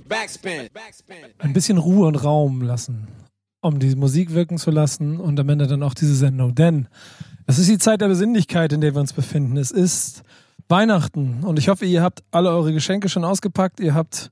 Backspin. 0.00 0.68
ein 1.38 1.52
bisschen 1.52 1.78
Ruhe 1.78 2.06
und 2.06 2.16
Raum 2.16 2.62
lassen, 2.62 3.08
um 3.60 3.78
die 3.78 3.94
Musik 3.94 4.34
wirken 4.34 4.58
zu 4.58 4.70
lassen 4.70 5.18
und 5.18 5.38
am 5.38 5.48
Ende 5.48 5.66
dann 5.66 5.82
auch 5.82 5.94
diese 5.94 6.14
Sendung. 6.14 6.54
Denn 6.54 6.88
es 7.46 7.58
ist 7.58 7.68
die 7.68 7.78
Zeit 7.78 8.00
der 8.00 8.08
Besinnlichkeit, 8.08 8.72
in 8.72 8.80
der 8.80 8.94
wir 8.94 9.00
uns 9.00 9.12
befinden. 9.12 9.56
Es 9.56 9.70
ist 9.70 10.22
Weihnachten 10.68 11.44
und 11.44 11.58
ich 11.58 11.68
hoffe, 11.68 11.86
ihr 11.86 12.02
habt 12.02 12.22
alle 12.30 12.50
eure 12.50 12.72
Geschenke 12.72 13.08
schon 13.08 13.24
ausgepackt. 13.24 13.80
Ihr 13.80 13.94
habt 13.94 14.30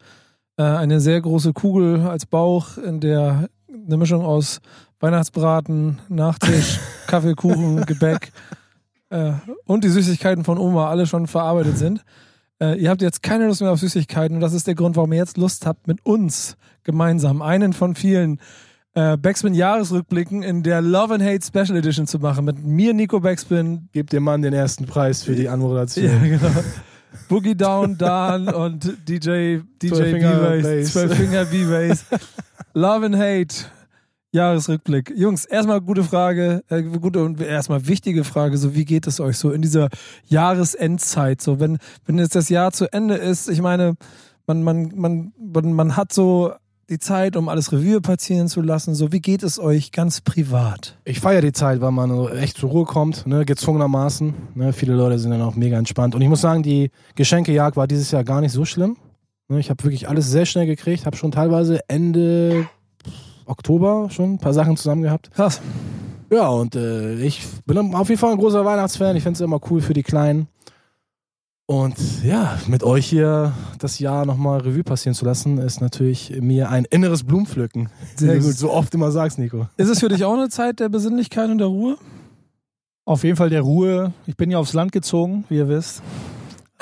äh, 0.57 0.63
eine 0.63 1.01
sehr 1.01 1.21
große 1.21 1.53
Kugel 1.53 2.03
als 2.03 2.27
Bauch, 2.27 2.77
in 2.79 3.01
der 3.01 3.49
eine 3.69 3.97
Mischung 3.97 4.25
aus 4.25 4.61
Weihnachtsbraten, 5.01 6.01
Nachtisch, 6.09 6.81
Kaffee, 7.07 7.35
Kuchen, 7.35 7.85
Gebäck 7.87 8.33
äh, 9.11 9.33
und 9.65 9.85
die 9.85 9.91
Süßigkeiten 9.91 10.45
von 10.45 10.59
Oma 10.59 10.89
alle 10.89 11.07
schon 11.07 11.27
verarbeitet 11.27 11.79
sind. 11.79 12.05
Äh, 12.61 12.79
ihr 12.81 12.91
habt 12.91 13.03
jetzt 13.03 13.23
keine 13.23 13.47
Lust 13.47 13.61
mehr 13.61 13.71
auf 13.71 13.81
Süßigkeiten 13.81 14.37
und 14.37 14.41
das 14.41 14.53
ist 14.53 14.67
der 14.67 14.75
Grund, 14.75 14.97
warum 14.97 15.13
ihr 15.13 15.19
jetzt 15.19 15.37
Lust 15.37 15.67
habt, 15.67 15.87
mit 15.87 16.05
uns 16.05 16.57
gemeinsam 16.83 17.43
einen 17.43 17.73
von 17.73 17.95
vielen 17.95 18.39
äh, 18.95 19.17
Backspin-Jahresrückblicken 19.17 20.43
in 20.43 20.63
der 20.63 20.81
Love 20.81 21.15
and 21.15 21.23
Hate 21.25 21.45
Special 21.45 21.77
Edition 21.77 22.07
zu 22.07 22.19
machen. 22.19 22.45
Mit 22.45 22.65
mir, 22.65 22.95
Nico 22.95 23.21
Backspin. 23.21 23.89
Gebt 23.93 24.13
dem 24.13 24.23
Mann 24.23 24.43
den 24.43 24.53
ersten 24.53 24.87
Preis 24.87 25.23
für 25.23 25.35
die 25.35 25.49
Anmoderation. 25.49 26.07
Ja, 26.07 26.19
genau. 26.19 26.51
Boogie 27.29 27.55
Down, 27.55 27.97
Dan 27.97 28.49
und 28.49 28.85
DJ, 29.09 29.59
DJ 29.81 30.13
B-Bass. 30.13 30.63
Bass. 30.63 30.93
Zwölffinger 30.93 31.45
B-Bass. 31.47 32.05
Love 32.75 33.07
and 33.07 33.17
Hate. 33.17 33.67
Jahresrückblick. 34.35 35.15
Jungs, 35.17 35.45
erstmal 35.45 35.81
gute 35.81 36.03
Frage, 36.03 36.65
äh, 36.69 36.83
gute 36.83 37.25
und 37.25 37.41
erstmal 37.41 37.87
wichtige 37.87 38.25
Frage, 38.25 38.59
so 38.59 38.75
wie 38.75 38.85
geht 38.85 39.07
es 39.07 39.21
euch 39.21 39.39
so 39.39 39.53
in 39.53 39.63
dieser 39.63 39.89
Jahresendzeit? 40.27 41.41
So, 41.41 41.61
wenn, 41.61 41.79
wenn 42.05 42.19
jetzt 42.19 42.35
das 42.35 42.49
Jahr 42.49 42.73
zu 42.73 42.93
Ende 42.93 43.15
ist, 43.15 43.49
ich 43.49 43.63
meine, 43.63 43.95
man, 44.47 44.63
man, 44.63 44.93
man, 44.95 45.33
man, 45.39 45.73
man 45.73 45.97
hat 45.97 46.13
so 46.13 46.53
die 46.91 46.99
Zeit, 46.99 47.37
um 47.37 47.49
alles 47.49 47.73
Revue 47.73 48.01
passieren 48.01 48.49
zu 48.49 48.61
lassen. 48.61 48.95
So, 48.95 49.13
wie 49.13 49.21
geht 49.21 49.43
es 49.43 49.59
euch 49.59 49.93
ganz 49.93 50.21
privat? 50.21 50.99
Ich 51.05 51.21
feiere 51.21 51.41
die 51.41 51.53
Zeit, 51.53 51.81
weil 51.81 51.93
man 51.93 52.29
echt 52.37 52.59
zur 52.59 52.71
Ruhe 52.71 52.85
kommt, 52.85 53.27
ne, 53.27 53.45
gezwungenermaßen. 53.45 54.35
Ne, 54.55 54.73
viele 54.73 54.95
Leute 54.95 55.19
sind 55.19 55.31
dann 55.31 55.43
auch 55.43 55.55
mega 55.55 55.79
entspannt. 55.79 56.15
Und 56.15 56.21
ich 56.21 56.29
muss 56.29 56.41
sagen, 56.41 56.63
die 56.63 56.91
Geschenkejagd 57.15 57.77
war 57.77 57.87
dieses 57.87 58.11
Jahr 58.11 58.25
gar 58.25 58.41
nicht 58.41 58.53
so 58.53 58.65
schlimm. 58.65 58.97
Ne, 59.49 59.61
ich 59.61 59.71
habe 59.71 59.83
wirklich 59.85 60.09
alles 60.09 60.31
sehr 60.31 60.45
schnell 60.45 60.67
gekriegt, 60.67 61.07
habe 61.07 61.17
schon 61.17 61.31
teilweise 61.31 61.81
Ende 61.89 62.67
Oktober 63.47 64.09
schon 64.11 64.35
ein 64.35 64.39
paar 64.39 64.55
Sachen 64.55 64.77
zusammen 64.77 65.03
gehabt. 65.03 65.31
Krass. 65.33 65.61
Ja, 66.31 66.49
und 66.49 66.75
äh, 66.75 67.15
ich 67.17 67.43
bin 67.67 67.95
auf 67.95 68.09
jeden 68.09 68.19
Fall 68.19 68.33
ein 68.33 68.39
großer 68.39 68.65
Weihnachtsfan. 68.65 69.17
Ich 69.17 69.23
finde 69.23 69.37
es 69.37 69.41
immer 69.41 69.61
cool 69.71 69.81
für 69.81 69.95
die 69.95 70.03
Kleinen. 70.03 70.49
Und 71.67 71.97
ja, 72.23 72.59
mit 72.67 72.83
euch 72.83 73.07
hier 73.07 73.55
das 73.79 73.99
Jahr 73.99 74.27
nochmal 74.27 74.61
Revue 74.61 74.85
passieren 74.85 75.15
zu 75.15 75.25
lassen, 75.25 75.57
ist 75.57 75.81
natürlich 75.81 76.35
mir 76.41 76.69
ein 76.69 76.85
inneres 76.85 77.25
Blumenpflücken. 77.25 77.89
Sehr 78.17 78.35
Wie 78.35 78.41
du 78.41 78.47
gut. 78.47 78.55
so 78.55 78.71
oft 78.71 78.95
immer 78.95 79.11
sagst, 79.11 79.39
Nico. 79.39 79.69
Ist 79.79 79.89
es 79.89 80.01
für 80.01 80.11
dich 80.11 80.25
auch 80.25 80.35
eine 80.35 80.51
Zeit 80.51 80.81
der 80.81 80.91
Besinnlichkeit 80.91 81.49
und 81.49 81.59
der 81.59 81.69
Ruhe? 81.69 81.97
Auf 83.07 83.25
jeden 83.25 83.37
Fall 83.37 83.49
der 83.49 83.63
Ruhe. 83.63 84.13
Ich 84.27 84.37
bin 84.37 84.51
ja 84.51 84.59
aufs 84.59 84.75
Land 84.75 84.93
gezogen, 84.93 85.45
wie 85.49 85.57
ihr 85.57 85.69
wisst. 85.69 86.03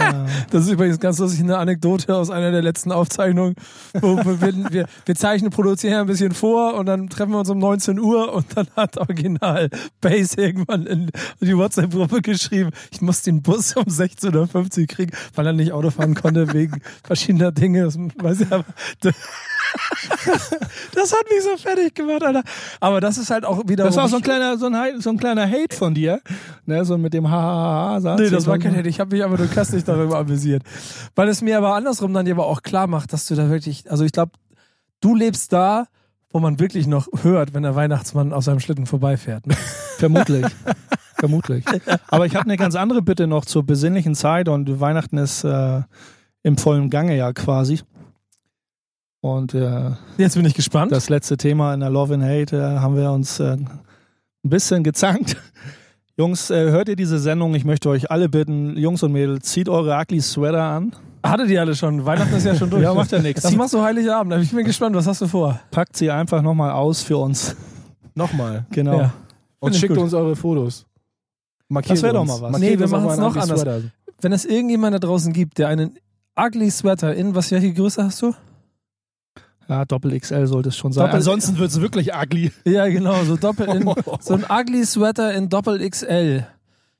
Das 0.50 0.64
ist 0.64 0.70
übrigens 0.72 1.00
ganz 1.00 1.18
lustig, 1.18 1.40
eine 1.40 1.56
Anekdote 1.58 2.14
aus 2.14 2.28
einer 2.30 2.50
der 2.50 2.62
letzten 2.62 2.92
Aufzeichnungen. 2.92 3.54
Wo 4.00 4.16
wir, 4.18 4.70
wir, 4.72 4.86
wir 5.06 5.14
zeichnen, 5.14 5.50
produzieren 5.50 6.00
ein 6.00 6.06
bisschen 6.06 6.32
vor 6.32 6.74
und 6.74 6.86
dann 6.86 7.08
treffen 7.08 7.30
wir 7.32 7.38
uns 7.38 7.48
um 7.50 7.58
19 7.58 7.98
Uhr 7.98 8.32
und 8.34 8.46
dann 8.54 8.66
hat 8.76 8.98
Original 8.98 9.70
Base 10.00 10.36
irgendwann 10.40 10.86
in 10.86 11.10
die 11.40 11.56
WhatsApp-Gruppe 11.56 12.20
geschrieben, 12.22 12.70
ich 12.90 13.00
muss 13.00 13.22
den 13.22 13.42
Bus 13.42 13.74
um 13.76 13.84
16.50 13.84 14.80
Uhr 14.80 14.86
kriegen, 14.86 15.12
weil 15.34 15.46
er 15.46 15.52
nicht 15.52 15.72
Auto 15.72 15.90
fahren 15.90 16.14
konnte 16.14 16.52
wegen 16.52 16.82
verschiedener 17.04 17.52
Dinge. 17.52 17.84
Das 17.84 17.96
weiß 17.96 18.40
ich 18.42 18.52
aber. 18.52 18.64
Das 20.94 21.12
hat 21.12 21.24
mich 21.30 21.42
so 21.42 21.56
fertig 21.56 21.94
gemacht, 21.94 22.22
Alter. 22.22 22.42
Aber 22.80 23.00
das 23.00 23.16
ist 23.16 23.30
halt 23.30 23.44
auch 23.44 23.66
wieder. 23.66 23.84
das 23.84 23.96
war 23.96 24.08
so 24.08 24.16
ein 24.16 24.22
kleiner, 24.22 24.58
so 24.58 24.66
ein, 24.66 24.76
Hate- 24.76 25.00
so 25.00 25.10
ein 25.10 25.16
kleiner 25.18 25.48
Hate 25.48 25.74
von 25.74 25.94
dir. 25.94 26.20
Ne, 26.66 26.84
so 26.84 26.98
mit 26.98 27.14
dem 27.14 27.30
Hahaha. 27.30 28.16
Nee, 28.16 28.28
das 28.30 28.46
war 28.46 28.58
kein 28.58 28.76
Hate. 28.76 28.88
Ich 28.88 29.00
habe 29.00 29.16
mich 29.16 29.24
aber 29.24 29.38
nur 29.38 29.46
köstlich 29.46 29.84
darüber 29.96 30.18
amüsiert. 30.18 30.62
Weil 31.14 31.28
es 31.28 31.42
mir 31.42 31.58
aber 31.58 31.74
andersrum 31.74 32.12
dann 32.12 32.30
aber 32.30 32.46
auch 32.46 32.62
klar 32.62 32.86
macht, 32.86 33.12
dass 33.12 33.26
du 33.26 33.34
da 33.34 33.48
wirklich, 33.50 33.90
also 33.90 34.04
ich 34.04 34.12
glaube, 34.12 34.32
du 35.00 35.14
lebst 35.14 35.52
da, 35.52 35.86
wo 36.30 36.40
man 36.40 36.58
wirklich 36.58 36.86
noch 36.86 37.08
hört, 37.22 37.54
wenn 37.54 37.62
der 37.62 37.74
Weihnachtsmann 37.74 38.32
auf 38.32 38.44
seinem 38.44 38.60
Schlitten 38.60 38.86
vorbeifährt. 38.86 39.46
Ne? 39.46 39.54
Vermutlich. 39.98 40.46
Vermutlich. 41.16 41.64
Aber 42.08 42.26
ich 42.26 42.34
habe 42.34 42.46
eine 42.46 42.56
ganz 42.56 42.74
andere 42.74 43.02
Bitte 43.02 43.26
noch 43.26 43.44
zur 43.44 43.64
besinnlichen 43.64 44.14
Zeit 44.14 44.48
und 44.48 44.80
Weihnachten 44.80 45.18
ist 45.18 45.44
äh, 45.44 45.82
im 46.42 46.56
vollen 46.56 46.90
Gange 46.90 47.16
ja 47.16 47.32
quasi. 47.32 47.80
Und 49.20 49.54
äh, 49.54 49.92
Jetzt 50.18 50.34
bin 50.34 50.44
ich 50.44 50.54
gespannt. 50.54 50.90
das 50.90 51.08
letzte 51.08 51.36
Thema 51.36 51.74
in 51.74 51.80
der 51.80 51.90
Love 51.90 52.14
and 52.14 52.24
Hate 52.24 52.56
äh, 52.56 52.80
haben 52.80 52.96
wir 52.96 53.12
uns 53.12 53.38
äh, 53.38 53.52
ein 53.52 53.68
bisschen 54.42 54.82
gezankt. 54.82 55.36
Jungs, 56.16 56.50
äh, 56.50 56.70
hört 56.70 56.88
ihr 56.88 56.96
diese 56.96 57.18
Sendung? 57.18 57.54
Ich 57.54 57.64
möchte 57.64 57.88
euch 57.88 58.10
alle 58.10 58.28
bitten, 58.28 58.76
Jungs 58.76 59.02
und 59.02 59.12
Mädels, 59.12 59.48
zieht 59.48 59.68
eure 59.68 59.98
ugly 59.98 60.20
Sweater 60.20 60.62
an, 60.62 60.94
Hattet 61.24 61.50
ihr 61.50 61.60
alle 61.60 61.74
schon? 61.76 62.04
Weihnachten 62.04 62.34
ist 62.34 62.44
ja 62.44 62.54
schon 62.54 62.68
durch. 62.68 62.82
Ja, 62.82 62.92
macht 62.92 63.12
ja 63.12 63.20
nichts. 63.20 63.42
Das 63.42 63.54
machst 63.54 63.74
du 63.74 63.82
Heiligabend. 63.82 64.42
Ich 64.42 64.50
bin 64.50 64.64
gespannt, 64.64 64.96
was 64.96 65.06
hast 65.06 65.20
du 65.20 65.28
vor? 65.28 65.60
packt 65.70 65.96
sie 65.96 66.10
einfach 66.10 66.42
nochmal 66.42 66.72
aus 66.72 67.02
für 67.02 67.16
uns. 67.16 67.54
Nochmal. 68.14 68.66
Genau. 68.70 68.98
Ja. 68.98 69.14
Und 69.60 69.76
schickt 69.76 69.94
gut. 69.94 70.02
uns 70.02 70.14
eure 70.14 70.34
Fotos. 70.34 70.84
Markiert 71.68 71.98
Das 71.98 72.02
wär 72.02 72.12
doch 72.12 72.24
mal 72.24 72.40
was. 72.40 72.52
Markiert 72.52 72.72
Nee, 72.72 72.78
wir 72.78 72.88
machen's 72.88 73.12
euren 73.12 73.20
noch 73.20 73.36
anders. 73.36 73.60
Sweater. 73.60 73.82
Wenn 74.20 74.32
es 74.32 74.44
irgendjemand 74.44 74.94
da 74.94 74.98
draußen 74.98 75.32
gibt, 75.32 75.58
der 75.58 75.68
einen 75.68 75.96
ugly 76.36 76.70
Sweater 76.70 77.14
in, 77.14 77.34
was 77.34 77.50
welche 77.52 77.72
Größe 77.72 78.02
hast 78.02 78.20
du? 78.22 78.34
Ja, 79.72 79.84
Doppel 79.86 80.18
XL 80.20 80.46
sollte 80.46 80.68
es 80.68 80.76
schon 80.76 80.92
sein. 80.92 81.04
Doppel- 81.06 81.16
Ansonsten 81.16 81.56
wird 81.58 81.70
es 81.70 81.80
wirklich 81.80 82.12
ugly. 82.14 82.52
Ja, 82.66 82.86
genau, 82.88 83.24
so 83.24 83.36
doppelt 83.36 83.70
in, 83.74 83.90
so 84.20 84.34
ein 84.34 84.44
ugly 84.48 84.84
Sweater 84.84 85.32
in 85.32 85.48
Doppel 85.48 85.88
XL. 85.88 86.46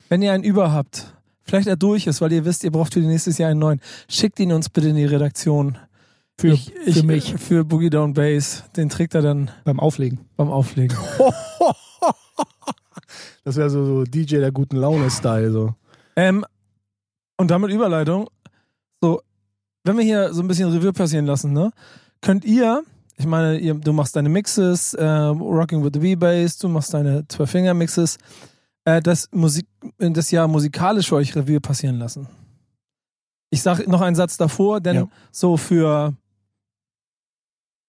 Wenn 0.09 0.23
ihr 0.23 0.33
einen 0.33 0.43
über 0.43 0.73
habt, 0.73 1.13
vielleicht 1.43 1.67
er 1.69 1.77
durch 1.77 2.07
ist, 2.07 2.21
weil 2.23 2.33
ihr 2.33 2.45
wisst, 2.47 2.65
ihr 2.65 2.71
braucht 2.71 2.95
für 2.95 3.01
nächstes 3.01 3.37
Jahr 3.37 3.51
einen 3.51 3.61
neuen, 3.61 3.81
schickt 4.09 4.41
ihn 4.41 4.53
uns 4.53 4.71
bitte 4.71 4.89
in 4.89 4.97
die 4.97 5.05
Redaktion. 5.05 5.77
Für, 6.39 6.49
ich, 6.49 6.73
ich, 6.87 6.97
für 6.99 7.03
mich 7.05 7.35
Für 7.37 7.63
Boogie 7.65 7.91
Down 7.91 8.15
Bass. 8.15 8.65
Den 8.75 8.89
trägt 8.89 9.15
er 9.15 9.21
dann 9.21 9.51
beim 9.65 9.79
Auflegen. 9.79 10.21
beim 10.37 10.51
Auflegen. 10.51 10.97
Das 13.45 13.57
wäre 13.57 13.71
so, 13.71 13.85
so 13.85 14.05
DJ 14.05 14.37
der 14.37 14.53
guten 14.53 14.77
Laune-Style. 14.77 15.51
So. 15.51 15.75
Ähm, 16.17 16.45
und 17.37 17.51
damit 17.51 17.71
Überleitung. 17.73 18.29
So, 19.01 19.21
wenn 19.85 19.97
wir 19.97 20.05
hier 20.05 20.33
so 20.33 20.43
ein 20.43 20.49
bisschen 20.49 20.71
Revue 20.73 20.93
passieren 20.93 21.27
lassen, 21.27 21.53
ne, 21.53 21.73
könnt 22.23 22.45
ihr, 22.47 22.83
ich 23.19 23.27
meine, 23.27 23.59
ihr, 23.59 23.75
du 23.75 23.93
machst 23.93 24.17
deine 24.17 24.31
Mixes, 24.31 24.95
äh, 24.95 25.05
Rocking 25.05 25.85
with 25.85 25.91
the 25.95 26.15
V-Bass, 26.15 26.57
du 26.57 26.69
machst 26.69 26.95
deine 26.95 27.29
Zwei-Finger-Mixes, 27.29 28.17
äh, 28.87 29.03
das, 29.03 29.29
Musik, 29.33 29.67
das 29.99 30.31
Jahr 30.31 30.49
musikalisch 30.49 31.09
für 31.11 31.17
euch 31.17 31.37
Revue 31.37 31.61
passieren 31.61 31.99
lassen. 31.99 32.27
Ich 33.51 33.61
sage 33.63 33.89
noch 33.91 34.01
einen 34.01 34.17
Satz 34.17 34.39
davor, 34.39 34.81
denn 34.81 34.97
Ja. 34.97 35.09
so 35.31 35.57
für, 35.59 36.15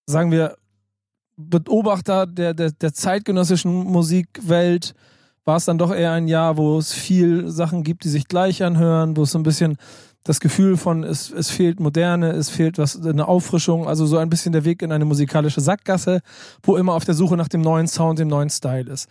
sagen 0.08 0.32
wir, 0.32 0.58
Beobachter 1.36 2.28
der, 2.28 2.54
der, 2.54 2.72
der 2.72 2.94
zeitgenössischen 2.94 3.72
Musikwelt 3.72 4.94
war 5.46 5.58
es 5.58 5.66
dann 5.66 5.78
doch 5.80 5.92
eher 5.94 6.12
ein 6.12 6.28
Jahr, 6.28 6.58
wo 6.58 6.78
es 6.78 6.94
viel 6.94 7.50
Sachen 7.50 7.84
gibt, 7.84 8.04
die 8.04 8.10
sich 8.10 8.28
gleich 8.28 8.62
anhören, 8.64 9.18
wo 9.18 9.24
es 9.24 9.32
so 9.32 9.40
ein 9.40 9.44
bisschen 9.44 9.78
das 10.24 10.40
Gefühl 10.40 10.78
von, 10.78 11.04
es, 11.04 11.32
es 11.32 11.50
fehlt 11.50 11.80
Moderne, 11.80 12.32
es 12.32 12.50
fehlt 12.50 12.78
was, 12.78 13.00
eine 13.02 13.28
Auffrischung, 13.28 13.88
also 13.88 14.06
so 14.06 14.18
ein 14.18 14.30
bisschen 14.30 14.54
der 14.54 14.64
Weg 14.64 14.82
in 14.82 14.92
eine 14.92 15.06
musikalische 15.06 15.62
Sackgasse, 15.62 16.22
wo 16.62 16.78
immer 16.78 16.94
auf 16.94 17.04
der 17.04 17.14
Suche 17.14 17.36
nach 17.36 17.50
dem 17.50 17.62
neuen 17.62 17.88
Sound, 17.88 18.20
dem 18.20 18.30
neuen 18.30 18.50
Style 18.50 18.90
ist. 18.90 19.10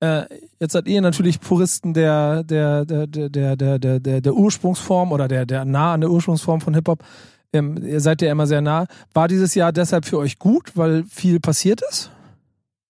Äh, 0.00 0.24
jetzt 0.60 0.72
seid 0.72 0.86
ihr 0.86 1.00
natürlich 1.00 1.40
Puristen 1.40 1.92
der, 1.92 2.44
der, 2.44 2.84
der, 2.84 3.06
der, 3.06 3.56
der, 3.56 3.78
der, 3.78 4.20
der, 4.20 4.34
Ursprungsform 4.34 5.12
oder 5.12 5.26
der, 5.26 5.44
der 5.44 5.64
nah 5.64 5.94
an 5.94 6.00
der 6.00 6.10
Ursprungsform 6.10 6.60
von 6.60 6.74
Hip-Hop. 6.74 7.04
Ähm, 7.52 7.82
ihr 7.84 8.00
seid 8.00 8.22
ja 8.22 8.30
immer 8.30 8.46
sehr 8.46 8.60
nah. 8.60 8.86
War 9.12 9.26
dieses 9.26 9.54
Jahr 9.54 9.72
deshalb 9.72 10.04
für 10.04 10.18
euch 10.18 10.38
gut, 10.38 10.76
weil 10.76 11.04
viel 11.04 11.40
passiert 11.40 11.82
ist? 11.90 12.10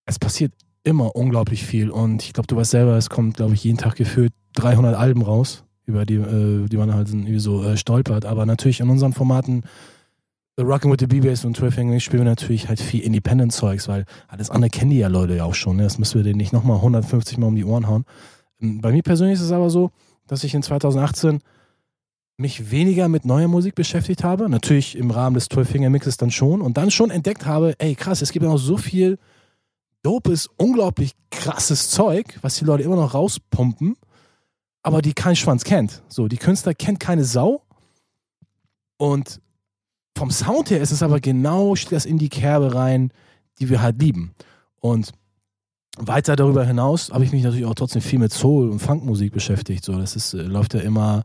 Es 0.04 0.18
passiert 0.18 0.52
immer 0.84 1.16
unglaublich 1.16 1.64
viel 1.64 1.90
und 1.90 2.22
ich 2.22 2.32
glaube, 2.34 2.46
du 2.46 2.56
weißt 2.56 2.70
selber, 2.70 2.96
es 2.96 3.10
kommt, 3.10 3.36
glaube 3.36 3.54
ich, 3.54 3.64
jeden 3.64 3.78
Tag 3.78 3.96
gefühlt 3.96 4.32
300 4.54 4.94
Alben 4.94 5.22
raus 5.22 5.64
über 5.88 6.04
die, 6.04 6.16
äh, 6.16 6.68
die 6.68 6.76
man 6.76 6.94
halt 6.94 7.08
irgendwie 7.08 7.38
so 7.38 7.64
äh, 7.64 7.76
stolpert. 7.76 8.26
Aber 8.26 8.46
natürlich 8.46 8.80
in 8.80 8.90
unseren 8.90 9.12
Formaten 9.12 9.64
The 10.58 10.64
Rockin' 10.64 10.90
with 10.90 10.98
the 11.00 11.06
B-Bass 11.06 11.44
und 11.44 11.56
12 11.56 11.78
English 11.78 12.04
spielen 12.04 12.24
wir 12.24 12.30
natürlich 12.30 12.68
halt 12.68 12.80
viel 12.80 13.00
Independent-Zeugs, 13.02 13.88
weil 13.88 14.04
alles 14.26 14.50
andere 14.50 14.70
kennen 14.70 14.90
die 14.90 14.98
ja 14.98 15.08
Leute 15.08 15.36
ja 15.36 15.44
auch 15.44 15.54
schon. 15.54 15.76
Ne? 15.76 15.84
Das 15.84 15.98
müssen 15.98 16.16
wir 16.16 16.24
denen 16.24 16.36
nicht 16.36 16.52
nochmal 16.52 16.76
150 16.76 17.38
Mal 17.38 17.46
um 17.46 17.56
die 17.56 17.64
Ohren 17.64 17.86
hauen. 17.86 18.04
Ähm, 18.60 18.80
Bei 18.80 18.92
mir 18.92 19.02
persönlich 19.02 19.34
ist 19.34 19.46
es 19.46 19.52
aber 19.52 19.70
so, 19.70 19.90
dass 20.26 20.44
ich 20.44 20.54
in 20.54 20.62
2018 20.62 21.40
mich 22.36 22.70
weniger 22.70 23.08
mit 23.08 23.24
neuer 23.24 23.48
Musik 23.48 23.74
beschäftigt 23.74 24.24
habe. 24.24 24.48
Natürlich 24.48 24.96
im 24.96 25.10
Rahmen 25.10 25.34
des 25.34 25.50
12-Finger-Mixes 25.50 26.18
dann 26.18 26.30
schon. 26.30 26.60
Und 26.60 26.76
dann 26.76 26.90
schon 26.90 27.10
entdeckt 27.10 27.46
habe, 27.46 27.74
ey 27.78 27.94
krass, 27.94 28.20
es 28.20 28.32
gibt 28.32 28.44
ja 28.44 28.50
noch 28.50 28.58
so 28.58 28.76
viel 28.76 29.18
dopes, 30.02 30.48
unglaublich 30.56 31.12
krasses 31.30 31.90
Zeug, 31.90 32.38
was 32.42 32.56
die 32.56 32.64
Leute 32.64 32.82
immer 32.82 32.96
noch 32.96 33.14
rauspumpen, 33.14 33.96
aber 34.82 35.02
die 35.02 35.12
kein 35.12 35.36
Schwanz 35.36 35.64
kennt. 35.64 36.02
So, 36.08 36.28
die 36.28 36.36
Künstler 36.36 36.74
kennt 36.74 37.00
keine 37.00 37.24
Sau. 37.24 37.62
Und 38.96 39.40
vom 40.16 40.30
Sound 40.30 40.70
her 40.70 40.80
ist 40.80 40.90
es 40.90 41.02
aber 41.02 41.20
genau, 41.20 41.74
das 41.90 42.04
in 42.04 42.18
die 42.18 42.28
Kerbe 42.28 42.74
rein, 42.74 43.12
die 43.60 43.68
wir 43.68 43.82
halt 43.82 44.00
lieben. 44.00 44.34
Und 44.80 45.12
weiter 45.98 46.36
darüber 46.36 46.64
hinaus 46.64 47.10
habe 47.10 47.24
ich 47.24 47.32
mich 47.32 47.42
natürlich 47.42 47.66
auch 47.66 47.74
trotzdem 47.74 48.02
viel 48.02 48.18
mit 48.18 48.32
Soul 48.32 48.68
und 48.68 48.78
Funkmusik 48.78 49.32
beschäftigt. 49.32 49.84
So, 49.84 49.98
das 49.98 50.16
ist, 50.16 50.34
äh, 50.34 50.42
läuft 50.42 50.74
ja 50.74 50.80
immer 50.80 51.24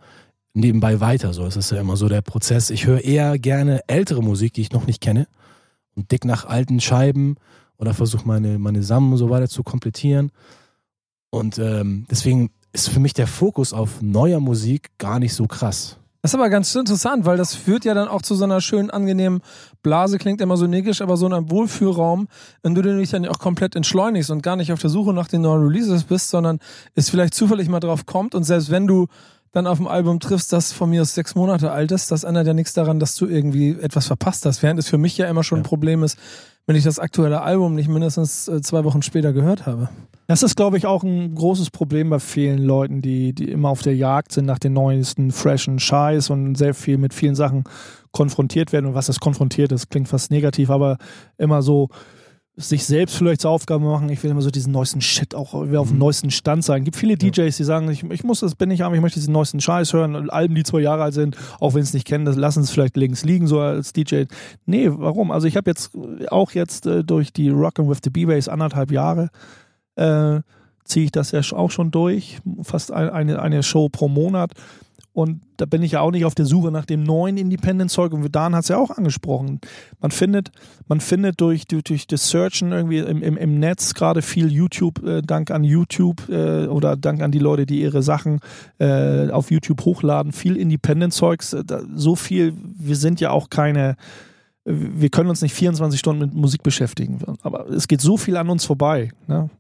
nebenbei 0.53 1.00
weiter. 1.00 1.33
So, 1.33 1.44
das 1.44 1.57
ist 1.57 1.71
ja 1.71 1.79
immer 1.79 1.97
so 1.97 2.09
der 2.09 2.21
Prozess. 2.21 2.69
Ich 2.69 2.85
höre 2.85 3.03
eher 3.03 3.38
gerne 3.39 3.81
ältere 3.88 4.23
Musik, 4.23 4.53
die 4.53 4.61
ich 4.61 4.71
noch 4.71 4.88
nicht 4.88 5.01
kenne, 5.01 5.27
und 5.95 6.11
dick 6.11 6.25
nach 6.25 6.45
alten 6.45 6.79
Scheiben 6.79 7.35
oder 7.77 7.94
versuche 7.94 8.27
meine 8.27 8.57
meine 8.57 8.81
Samen 8.83 9.11
und 9.11 9.17
so 9.17 9.29
weiter 9.29 9.47
zu 9.47 9.63
komplettieren. 9.63 10.31
Und 11.29 11.57
ähm, 11.59 12.05
deswegen 12.09 12.51
ist 12.74 12.90
für 12.90 13.00
mich 13.00 13.14
der 13.14 13.28
Fokus 13.28 13.72
auf 13.72 14.02
neuer 14.02 14.40
Musik 14.40 14.90
gar 14.98 15.20
nicht 15.20 15.34
so 15.34 15.48
krass. 15.48 15.98
Das 16.24 16.31
ist 16.31 16.36
aber 16.36 16.50
ganz 16.50 16.74
interessant, 16.74 17.25
weil 17.25 17.36
das 17.36 17.54
führt 17.54 17.84
ja 17.84 17.94
dann 17.94 18.08
auch 18.08 18.22
zu 18.22 18.36
so 18.36 18.46
einer 18.46 18.62
schönen, 18.62 18.90
angenehmen 18.90 19.42
Blase, 19.81 20.18
klingt 20.18 20.40
immer 20.40 20.56
so 20.56 20.68
negisch, 20.68 21.02
aber 21.02 21.18
so 21.18 21.25
einem 21.25 21.52
Wohlfühlraum, 21.52 22.30
wenn 22.62 22.74
du 22.74 22.81
dich 22.81 23.10
dann 23.10 23.28
auch 23.28 23.40
komplett 23.40 23.75
entschleunigst 23.75 24.31
und 24.31 24.42
gar 24.42 24.56
nicht 24.56 24.72
auf 24.72 24.80
der 24.80 24.90
Suche 24.90 25.14
nach 25.14 25.28
den 25.28 25.42
neuen 25.42 25.68
Releases 25.68 26.06
bist, 26.06 26.30
sondern 26.30 26.60
es 26.96 27.10
vielleicht 27.10 27.34
zufällig 27.34 27.68
mal 27.68 27.81
drauf 27.81 28.06
kommt. 28.06 28.36
Und 28.36 28.46
selbst 28.46 28.72
wenn 28.72 28.88
du 28.88 29.08
dann 29.52 29.68
auf 29.68 29.80
dem 29.80 29.88
Album 29.88 30.22
triffst, 30.22 30.54
das 30.54 30.72
von 30.72 30.90
mir 30.90 31.02
aus 31.02 31.14
sechs 31.14 31.36
Monate 31.36 31.72
alt 31.72 31.92
ist, 31.92 32.10
das 32.10 32.24
ändert 32.24 32.48
ja 32.48 32.54
nichts 32.54 32.72
daran, 32.72 33.02
dass 33.02 33.16
du 33.16 33.28
irgendwie 33.28 33.72
etwas 33.72 34.08
verpasst 34.08 34.46
hast, 34.46 34.64
während 34.64 34.80
es 34.80 34.88
für 34.88 34.98
mich 34.98 35.18
ja 35.18 35.28
immer 35.28 35.44
schon 35.44 35.60
ein 35.60 35.64
Problem 35.64 36.04
ist, 36.04 36.18
wenn 36.65 36.75
ich 36.75 36.83
das 36.83 37.00
aktuelle 37.00 37.42
Album 37.42 37.75
nicht 37.75 37.89
mindestens 37.89 38.48
äh, 38.48 38.62
zwei 38.62 38.83
Wochen 38.83 39.01
später 39.01 39.33
gehört 39.33 39.65
habe. 39.65 39.89
Das 40.27 40.42
ist, 40.42 40.56
glaube 40.56 40.77
ich, 40.77 40.86
auch 40.86 41.04
ein 41.04 41.36
großes 41.36 41.69
Problem 41.69 42.10
bei 42.10 42.19
vielen 42.19 42.60
Leuten, 42.60 43.01
die, 43.01 43.33
die 43.33 43.51
immer 43.51 43.69
auf 43.69 43.81
der 43.81 43.95
Jagd 43.95 44.31
sind 44.31 44.45
nach 44.45 44.60
den 44.60 44.74
neuesten, 44.74 45.31
freshen 45.31 45.80
Scheiß 45.80 46.30
und 46.30 46.56
sehr 46.56 46.74
viel 46.74 46.98
mit 46.98 47.13
vielen 47.13 47.36
Sachen 47.36 47.65
konfrontiert 48.12 48.71
werden. 48.71 48.86
Und 48.86 48.94
was 48.94 49.07
das 49.07 49.19
konfrontiert 49.19 49.74
ist, 49.74 49.89
klingt 49.89 50.07
fast 50.07 50.31
negativ, 50.31 50.69
aber 50.69 50.98
immer 51.38 51.62
so 51.62 51.89
sich 52.55 52.85
selbst 52.85 53.15
vielleicht 53.15 53.41
zur 53.41 53.50
Aufgabe 53.50 53.83
machen, 53.83 54.09
ich 54.09 54.21
will 54.21 54.29
immer 54.29 54.41
so 54.41 54.51
diesen 54.51 54.71
neuesten 54.71 55.01
Shit 55.01 55.33
auch 55.33 55.53
wieder 55.67 55.81
auf 55.81 55.88
dem 55.88 55.95
mhm. 55.95 56.01
neuesten 56.01 56.29
Stand 56.29 56.63
sein. 56.63 56.81
Es 56.81 56.85
gibt 56.85 56.97
viele 56.97 57.17
DJs, 57.17 57.55
die 57.55 57.63
sagen, 57.63 57.89
ich, 57.89 58.03
ich 58.03 58.23
muss 58.23 58.41
das, 58.41 58.53
bin 58.53 58.69
ich 58.69 58.83
aber 58.83 58.94
ich 58.94 59.01
möchte 59.01 59.19
diesen 59.19 59.33
neuesten 59.33 59.59
Scheiß 59.59 59.94
hören, 59.94 60.29
Alben, 60.29 60.53
die 60.53 60.63
zwei 60.63 60.81
Jahre 60.81 61.03
alt 61.03 61.15
sind, 61.15 61.35
auch 61.59 61.73
wenn 61.73 61.81
es 61.81 61.94
nicht 61.94 62.05
kennen, 62.05 62.25
das 62.25 62.35
lassen 62.35 62.61
es 62.61 62.69
vielleicht 62.69 62.95
links 62.95 63.23
liegen, 63.23 63.47
so 63.47 63.59
als 63.59 63.91
DJ. 63.91 64.25
Nee, 64.67 64.88
warum? 64.91 65.31
Also 65.31 65.47
ich 65.47 65.57
habe 65.57 65.69
jetzt 65.69 65.91
auch 66.29 66.51
jetzt 66.51 66.85
äh, 66.85 67.03
durch 67.03 67.33
die 67.33 67.50
Rockin' 67.50 67.89
with 67.89 68.00
the 68.03 68.11
B-Bass 68.11 68.47
anderthalb 68.47 68.91
Jahre 68.91 69.29
äh, 69.95 70.41
ziehe 70.85 71.05
ich 71.05 71.11
das 71.11 71.31
ja 71.31 71.41
auch 71.53 71.71
schon 71.71 71.91
durch, 71.91 72.39
fast 72.61 72.91
eine, 72.91 73.41
eine 73.41 73.63
Show 73.63 73.89
pro 73.89 74.07
Monat. 74.07 74.51
Und 75.13 75.42
da 75.57 75.65
bin 75.65 75.83
ich 75.83 75.92
ja 75.92 76.01
auch 76.01 76.10
nicht 76.10 76.25
auf 76.25 76.33
der 76.33 76.48
Suche 76.48 76.71
nach 76.71 76.86
dem 76.86 77.04
neuen 77.04 77.38
Independent-Zeug. 77.38 78.13
Und 78.13 78.36
Dan 78.36 78.56
hat 78.56 78.63
es 78.63 78.69
ja 78.69 78.77
auch 78.77 78.89
angesprochen. 78.89 79.62
Man 80.01 80.10
findet, 80.10 80.51
man 80.88 81.01
findet 81.01 81.39
durch, 81.39 81.68
durch, 81.68 81.83
durch 81.83 82.07
das 82.07 82.30
Searchen 82.30 82.71
irgendwie 82.71 82.98
im, 82.98 83.21
im, 83.21 83.38
im 83.38 83.60
Netz 83.60 83.94
gerade 83.94 84.24
viel 84.24 84.51
YouTube, 84.51 85.04
äh, 85.04 85.21
dank 85.21 85.51
an 85.51 85.63
YouTube 85.63 86.27
äh, 86.30 86.65
oder 86.65 86.98
dank 86.98 87.21
an 87.21 87.31
die 87.31 87.39
Leute, 87.39 87.68
die 87.68 87.81
ihre 87.81 88.01
Sachen 88.01 88.39
äh, 88.80 89.30
auf 89.30 89.51
YouTube 89.51 89.86
hochladen, 89.86 90.31
viel 90.31 90.57
Independent-Zeugs. 90.57 91.54
Äh, 91.54 91.63
so 91.95 92.15
viel, 92.15 92.56
wir 92.80 92.95
sind 92.95 93.21
ja 93.21 93.30
auch 93.30 93.51
keine, 93.51 93.95
wir 94.65 95.10
können 95.10 95.30
uns 95.30 95.44
nicht 95.44 95.54
24 95.54 96.00
Stunden 96.00 96.21
mit 96.21 96.33
Musik 96.33 96.63
beschäftigen. 96.63 97.19
Aber 97.44 97.69
es 97.69 97.88
geht 97.88 98.01
so 98.01 98.18
viel 98.18 98.36
an 98.36 98.50
uns 98.50 98.65
vorbei. 98.65 99.12
Ne? 99.27 99.51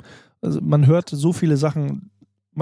Also 0.41 0.59
man 0.61 0.87
hört 0.87 1.09
so 1.09 1.31
viele 1.31 1.57
Sachen, 1.57 2.09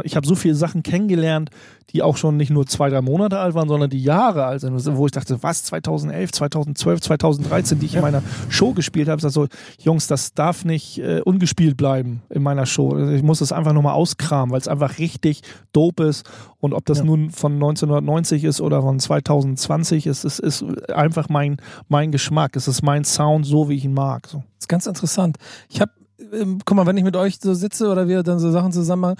ich 0.04 0.16
habe 0.16 0.26
so 0.26 0.36
viele 0.36 0.56
Sachen 0.56 0.84
kennengelernt, 0.84 1.50
die 1.92 2.02
auch 2.02 2.16
schon 2.16 2.38
nicht 2.38 2.50
nur 2.50 2.66
zwei, 2.66 2.90
drei 2.90 3.02
Monate 3.02 3.38
alt 3.40 3.54
waren, 3.54 3.68
sondern 3.68 3.90
die 3.90 4.02
Jahre 4.02 4.46
alt 4.46 4.62
sind, 4.62 4.74
wo 4.96 5.06
ich 5.06 5.12
dachte, 5.12 5.44
was, 5.44 5.64
2011, 5.66 6.32
2012, 6.32 7.02
2013, 7.02 7.80
die 7.80 7.86
ich 7.88 7.96
in 7.96 8.02
meiner 8.02 8.24
Show 8.50 8.74
gespielt 8.74 9.10
habe, 9.10 9.26
ich 9.26 9.34
so, 9.34 9.48
Jungs, 9.80 10.08
das 10.08 10.34
darf 10.34 10.64
nicht 10.64 11.00
äh, 11.00 11.22
ungespielt 11.22 11.76
bleiben 11.76 12.22
in 12.30 12.44
meiner 12.44 12.66
Show. 12.66 12.92
Also 12.92 13.12
ich 13.12 13.24
muss 13.24 13.40
das 13.40 13.52
einfach 13.52 13.74
nochmal 13.74 13.94
auskramen, 13.94 14.52
weil 14.52 14.62
es 14.62 14.68
einfach 14.68 15.00
richtig 15.00 15.42
dope 15.74 16.04
ist 16.06 16.26
und 16.60 16.74
ob 16.74 16.86
das 16.86 17.00
ja. 17.00 17.04
nun 17.04 17.30
von 17.30 17.54
1990 17.54 18.44
ist 18.46 18.62
oder 18.62 18.82
von 18.82 19.00
2020 19.00 20.08
ist, 20.08 20.24
es 20.24 20.40
ist, 20.40 20.62
ist 20.62 20.90
einfach 20.92 21.28
mein, 21.28 21.58
mein 21.90 22.12
Geschmack, 22.12 22.56
es 22.56 22.68
ist 22.68 22.84
mein 22.84 23.04
Sound, 23.04 23.46
so 23.46 23.68
wie 23.68 23.76
ich 23.76 23.86
ihn 23.86 23.94
mag. 23.94 24.28
So. 24.28 24.38
Das 24.38 24.66
ist 24.66 24.70
ganz 24.70 24.86
interessant. 24.86 25.38
Ich 25.70 25.82
habe 25.82 25.92
ähm, 26.34 26.60
guck 26.64 26.78
mal, 26.78 26.86
wenn 26.86 26.98
ich 26.98 27.04
mit 27.04 27.16
euch 27.16 27.40
so 27.42 27.54
sitze 27.54 27.90
oder 27.90 28.08
wir 28.08 28.24
dann 28.24 28.40
so 28.40 28.52
Sachen 28.52 28.72
zusammen 28.72 29.02
machen, 29.02 29.16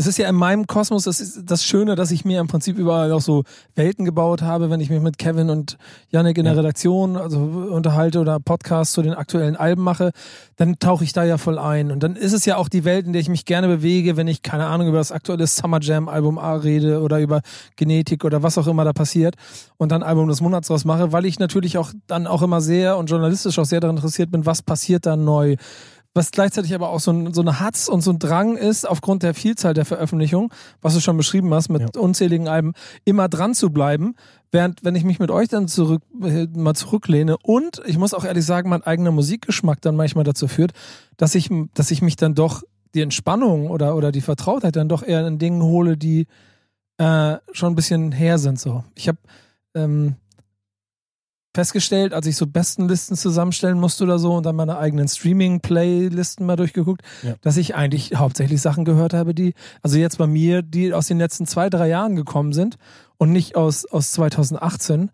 es 0.00 0.06
ist 0.06 0.16
ja 0.16 0.30
in 0.30 0.34
meinem 0.34 0.66
Kosmos 0.66 1.04
das, 1.04 1.20
ist 1.20 1.42
das 1.44 1.62
Schöne, 1.62 1.94
dass 1.94 2.10
ich 2.10 2.24
mir 2.24 2.40
im 2.40 2.46
Prinzip 2.46 2.78
überall 2.78 3.12
auch 3.12 3.20
so 3.20 3.44
Welten 3.74 4.06
gebaut 4.06 4.40
habe, 4.40 4.70
wenn 4.70 4.80
ich 4.80 4.88
mich 4.88 5.02
mit 5.02 5.18
Kevin 5.18 5.50
und 5.50 5.76
Yannick 6.08 6.38
in 6.38 6.46
der 6.46 6.56
Redaktion 6.56 7.18
also 7.18 7.38
unterhalte 7.38 8.18
oder 8.18 8.40
Podcasts 8.40 8.94
zu 8.94 9.02
den 9.02 9.12
aktuellen 9.12 9.56
Alben 9.56 9.82
mache, 9.82 10.12
dann 10.56 10.78
tauche 10.78 11.04
ich 11.04 11.12
da 11.12 11.22
ja 11.24 11.36
voll 11.36 11.58
ein. 11.58 11.92
Und 11.92 12.02
dann 12.02 12.16
ist 12.16 12.32
es 12.32 12.46
ja 12.46 12.56
auch 12.56 12.70
die 12.70 12.84
Welt, 12.84 13.04
in 13.04 13.12
der 13.12 13.20
ich 13.20 13.28
mich 13.28 13.44
gerne 13.44 13.68
bewege, 13.68 14.16
wenn 14.16 14.26
ich, 14.26 14.40
keine 14.40 14.68
Ahnung, 14.68 14.88
über 14.88 14.96
das 14.96 15.12
aktuelle 15.12 15.46
Summer 15.46 15.80
Jam 15.82 16.08
Album 16.08 16.38
A 16.38 16.54
rede 16.54 17.02
oder 17.02 17.20
über 17.20 17.42
Genetik 17.76 18.24
oder 18.24 18.42
was 18.42 18.56
auch 18.56 18.68
immer 18.68 18.84
da 18.84 18.94
passiert 18.94 19.34
und 19.76 19.92
dann 19.92 20.02
Album 20.02 20.28
des 20.28 20.40
Monats 20.40 20.68
draus 20.68 20.86
mache, 20.86 21.12
weil 21.12 21.26
ich 21.26 21.38
natürlich 21.38 21.76
auch 21.76 21.92
dann 22.06 22.26
auch 22.26 22.40
immer 22.40 22.62
sehr 22.62 22.96
und 22.96 23.10
journalistisch 23.10 23.58
auch 23.58 23.66
sehr 23.66 23.80
daran 23.80 23.96
interessiert 23.96 24.30
bin, 24.30 24.46
was 24.46 24.62
passiert 24.62 25.04
da 25.04 25.14
neu 25.14 25.56
was 26.14 26.32
gleichzeitig 26.32 26.74
aber 26.74 26.90
auch 26.90 27.00
so, 27.00 27.12
ein, 27.12 27.32
so 27.32 27.40
eine 27.40 27.60
Hatz 27.60 27.88
und 27.88 28.00
so 28.00 28.10
ein 28.10 28.18
Drang 28.18 28.56
ist, 28.56 28.88
aufgrund 28.88 29.22
der 29.22 29.34
Vielzahl 29.34 29.74
der 29.74 29.84
Veröffentlichungen, 29.84 30.50
was 30.80 30.94
du 30.94 31.00
schon 31.00 31.16
beschrieben 31.16 31.52
hast, 31.54 31.68
mit 31.68 31.82
ja. 31.82 32.00
unzähligen 32.00 32.48
Alben, 32.48 32.72
immer 33.04 33.28
dran 33.28 33.54
zu 33.54 33.70
bleiben. 33.70 34.16
Während, 34.50 34.82
wenn 34.82 34.96
ich 34.96 35.04
mich 35.04 35.20
mit 35.20 35.30
euch 35.30 35.48
dann 35.48 35.68
zurück, 35.68 36.02
äh, 36.22 36.46
mal 36.52 36.74
zurücklehne 36.74 37.36
und 37.42 37.80
ich 37.86 37.96
muss 37.96 38.14
auch 38.14 38.24
ehrlich 38.24 38.44
sagen, 38.44 38.68
mein 38.68 38.82
eigener 38.82 39.12
Musikgeschmack 39.12 39.80
dann 39.80 39.94
manchmal 39.94 40.24
dazu 40.24 40.48
führt, 40.48 40.72
dass 41.16 41.36
ich, 41.36 41.48
dass 41.74 41.92
ich 41.92 42.02
mich 42.02 42.16
dann 42.16 42.34
doch 42.34 42.62
die 42.94 43.02
Entspannung 43.02 43.70
oder, 43.70 43.94
oder 43.94 44.10
die 44.10 44.20
Vertrautheit 44.20 44.74
dann 44.74 44.88
doch 44.88 45.04
eher 45.04 45.24
in 45.26 45.38
Dingen 45.38 45.62
hole, 45.62 45.96
die 45.96 46.26
äh, 46.98 47.36
schon 47.52 47.72
ein 47.72 47.76
bisschen 47.76 48.10
her 48.10 48.38
sind. 48.38 48.58
So. 48.58 48.82
Ich 48.96 49.06
habe 49.06 49.18
ähm, 49.74 50.16
festgestellt, 51.54 52.14
als 52.14 52.26
ich 52.26 52.36
so 52.36 52.46
Bestenlisten 52.46 53.16
zusammenstellen 53.16 53.78
musste 53.78 54.04
oder 54.04 54.18
so 54.18 54.34
und 54.34 54.46
dann 54.46 54.56
meine 54.56 54.78
eigenen 54.78 55.08
Streaming-Playlisten 55.08 56.46
mal 56.46 56.56
durchgeguckt, 56.56 57.02
ja. 57.22 57.34
dass 57.42 57.56
ich 57.56 57.74
eigentlich 57.74 58.12
hauptsächlich 58.16 58.60
Sachen 58.60 58.84
gehört 58.84 59.14
habe, 59.14 59.34
die, 59.34 59.54
also 59.82 59.98
jetzt 59.98 60.18
bei 60.18 60.26
mir, 60.26 60.62
die 60.62 60.94
aus 60.94 61.08
den 61.08 61.18
letzten 61.18 61.46
zwei, 61.46 61.68
drei 61.68 61.88
Jahren 61.88 62.14
gekommen 62.14 62.52
sind 62.52 62.76
und 63.18 63.32
nicht 63.32 63.56
aus, 63.56 63.84
aus 63.84 64.12
2018 64.12 65.10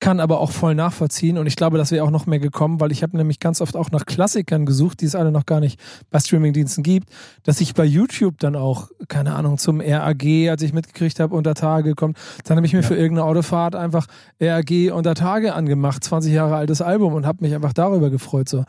kann 0.00 0.20
aber 0.20 0.40
auch 0.40 0.52
voll 0.52 0.74
nachvollziehen 0.74 1.38
und 1.38 1.46
ich 1.46 1.56
glaube, 1.56 1.76
das 1.76 1.90
wäre 1.90 2.04
auch 2.04 2.10
noch 2.10 2.26
mehr 2.26 2.38
gekommen, 2.38 2.80
weil 2.80 2.92
ich 2.92 3.02
habe 3.02 3.16
nämlich 3.16 3.40
ganz 3.40 3.60
oft 3.60 3.76
auch 3.76 3.90
nach 3.90 4.06
Klassikern 4.06 4.64
gesucht, 4.64 5.00
die 5.00 5.06
es 5.06 5.14
alle 5.14 5.32
noch 5.32 5.44
gar 5.44 5.60
nicht 5.60 5.80
bei 6.10 6.20
Streamingdiensten 6.20 6.84
gibt, 6.84 7.10
dass 7.42 7.60
ich 7.60 7.74
bei 7.74 7.84
YouTube 7.84 8.38
dann 8.38 8.54
auch, 8.54 8.90
keine 9.08 9.34
Ahnung, 9.34 9.58
zum 9.58 9.80
RAG, 9.80 10.24
als 10.48 10.62
ich 10.62 10.72
mitgekriegt 10.72 11.18
habe, 11.18 11.34
unter 11.34 11.54
Tage 11.54 11.94
kommt, 11.94 12.16
dann 12.44 12.56
habe 12.56 12.66
ich 12.66 12.72
mir 12.72 12.82
ja. 12.82 12.86
für 12.86 12.94
irgendeine 12.94 13.28
Autofahrt 13.28 13.74
einfach 13.74 14.06
RAG 14.40 14.92
unter 14.92 15.14
Tage 15.14 15.54
angemacht, 15.54 16.04
20 16.04 16.32
Jahre 16.32 16.54
altes 16.54 16.80
Album 16.80 17.14
und 17.14 17.26
habe 17.26 17.38
mich 17.40 17.54
einfach 17.54 17.72
darüber 17.72 18.10
gefreut. 18.10 18.48
So. 18.48 18.64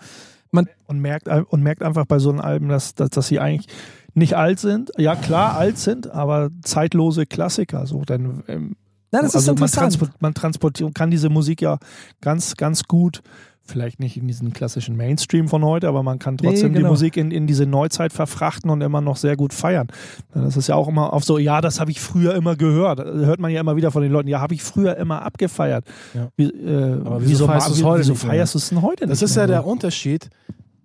Man 0.51 0.67
und, 0.88 1.00
merkt, 1.00 1.27
und 1.27 1.62
merkt 1.62 1.83
einfach 1.83 2.05
bei 2.05 2.17
so 2.17 2.31
einem 2.31 2.41
Album, 2.41 2.69
dass, 2.69 2.95
dass, 2.95 3.12
dass 3.12 3.27
sie 3.27 3.39
eigentlich 3.39 3.67
nicht 4.15 4.36
alt 4.36 4.59
sind. 4.59 4.91
Ja, 4.98 5.15
klar, 5.15 5.55
alt 5.57 5.77
sind, 5.77 6.09
aber 6.09 6.50
zeitlose 6.63 7.27
Klassiker. 7.27 7.86
So, 7.86 8.01
denn 8.01 8.43
ähm, 8.48 8.75
Nein, 9.11 9.23
das 9.23 9.35
also 9.35 9.39
ist 9.39 9.47
interessant. 9.49 9.81
Man, 9.81 9.89
transport, 9.89 10.21
man 10.21 10.33
transportiert, 10.33 10.95
kann 10.95 11.11
diese 11.11 11.29
Musik 11.29 11.61
ja 11.61 11.77
ganz, 12.21 12.55
ganz 12.55 12.83
gut, 12.83 13.21
vielleicht 13.69 13.99
nicht 13.99 14.17
in 14.17 14.27
diesen 14.27 14.51
klassischen 14.51 14.97
Mainstream 14.97 15.47
von 15.47 15.63
heute, 15.63 15.87
aber 15.87 16.03
man 16.03 16.19
kann 16.19 16.37
trotzdem 16.37 16.71
nee, 16.71 16.79
genau. 16.79 16.87
die 16.87 16.91
Musik 16.91 17.17
in, 17.17 17.31
in 17.31 17.47
diese 17.47 17.65
Neuzeit 17.65 18.11
verfrachten 18.11 18.69
und 18.69 18.81
immer 18.81 18.99
noch 18.99 19.15
sehr 19.15 19.37
gut 19.37 19.53
feiern. 19.53 19.87
Das 20.33 20.57
ist 20.57 20.67
ja 20.67 20.75
auch 20.75 20.87
immer 20.87 21.13
auf 21.13 21.23
so, 21.23 21.37
ja, 21.37 21.61
das 21.61 21.79
habe 21.79 21.91
ich 21.91 22.01
früher 22.01 22.35
immer 22.35 22.55
gehört. 22.55 22.99
Das 22.99 23.25
hört 23.25 23.39
man 23.39 23.51
ja 23.51 23.61
immer 23.61 23.75
wieder 23.75 23.91
von 23.91 24.01
den 24.01 24.11
Leuten, 24.11 24.27
ja, 24.27 24.41
habe 24.41 24.53
ich 24.53 24.63
früher 24.63 24.97
immer 24.97 25.21
abgefeiert. 25.21 25.85
Ja. 26.13 26.29
Wie, 26.35 26.45
äh, 26.45 26.93
aber 27.05 27.21
wieso, 27.21 27.29
wieso 27.29 27.47
feierst 27.47 27.69
du 27.69 27.73
es 27.73 27.83
heute? 27.83 27.99
Wieso 28.01 28.15
feierst 28.15 28.53
du 28.53 28.57
es 28.57 28.69
denn 28.69 28.81
heute 28.81 29.07
Das 29.07 29.21
ist 29.21 29.35
ja 29.35 29.47
der 29.47 29.65
Unterschied 29.65 30.29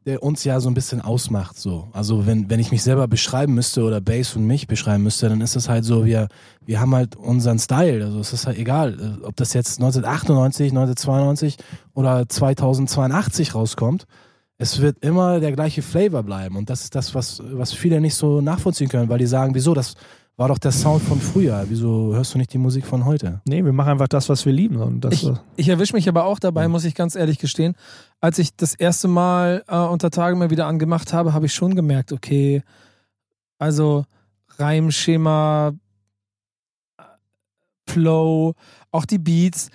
der 0.07 0.23
uns 0.23 0.45
ja 0.45 0.61
so 0.61 0.69
ein 0.69 0.75
bisschen 0.75 1.01
ausmacht. 1.01 1.59
So. 1.59 1.89
Also 1.93 2.27
wenn, 2.27 2.51
wenn 2.51 2.61
ich 2.61 2.71
mich 2.71 2.83
selber 2.83 3.09
beschreiben 3.09 3.55
müsste 3.55 3.83
oder 3.83 4.01
Bass 4.01 4.37
und 4.37 4.47
mich 4.47 4.67
beschreiben 4.67 5.03
müsste, 5.03 5.29
dann 5.29 5.41
ist 5.41 5.57
es 5.57 5.69
halt 5.69 5.85
so, 5.85 6.05
wir, 6.05 6.29
wir 6.65 6.81
haben 6.81 6.95
halt 6.95 7.17
unseren 7.17 7.59
Style. 7.59 8.05
Also 8.05 8.21
es 8.21 8.33
ist 8.33 8.47
halt 8.47 8.59
egal, 8.59 9.19
ob 9.23 9.37
das 9.37 9.55
jetzt 9.55 9.79
1998, 9.81 10.73
1992 10.73 11.57
oder 11.95 12.29
2082 12.29 13.55
rauskommt. 13.55 14.05
Es 14.59 14.81
wird 14.81 14.99
immer 15.05 15.41
der 15.41 15.53
gleiche 15.53 15.83
Flavor 15.83 16.23
bleiben. 16.23 16.57
Und 16.57 16.71
das 16.71 16.85
ist 16.85 16.95
das, 16.95 17.15
was, 17.15 17.43
was 17.45 17.73
viele 17.73 18.01
nicht 18.01 18.15
so 18.15 18.41
nachvollziehen 18.41 18.89
können, 18.89 19.09
weil 19.09 19.19
die 19.19 19.27
sagen, 19.27 19.55
wieso, 19.55 19.75
das 19.75 19.95
war 20.37 20.49
doch 20.49 20.59
der 20.59 20.73
Sound 20.73 21.03
von 21.03 21.21
früher. 21.21 21.64
Wieso 21.69 22.12
hörst 22.14 22.35
du 22.35 22.38
nicht 22.38 22.53
die 22.53 22.59
Musik 22.59 22.87
von 22.87 23.05
heute? 23.05 23.41
Nee, 23.45 23.64
wir 23.64 23.73
machen 23.73 23.91
einfach 23.91 24.09
das, 24.09 24.29
was 24.29 24.45
wir 24.45 24.53
lieben. 24.53 24.76
Und 24.76 25.03
das 25.03 25.14
ich 25.14 25.33
ich 25.57 25.69
erwische 25.69 25.95
mich 25.95 26.09
aber 26.09 26.25
auch 26.25 26.38
dabei, 26.38 26.67
muss 26.67 26.85
ich 26.85 26.95
ganz 26.95 27.14
ehrlich 27.14 27.38
gestehen. 27.38 27.76
Als 28.21 28.38
ich 28.38 28.57
das 28.57 28.75
erste 28.75 29.07
Mal 29.07 29.64
äh, 29.69 29.76
unter 29.76 30.11
Tage 30.11 30.35
mal 30.37 30.50
wieder 30.50 30.67
angemacht 30.67 31.12
habe, 31.12 31.33
habe 31.33 31.47
ich 31.47 31.55
schon 31.55 31.76
gemerkt, 31.76 32.12
okay, 32.12 32.62
also 33.59 34.05
Reimschema, 34.59 35.73
Flow, 37.88 38.55
auch 38.91 39.05
die 39.05 39.19
Beats, 39.19 39.71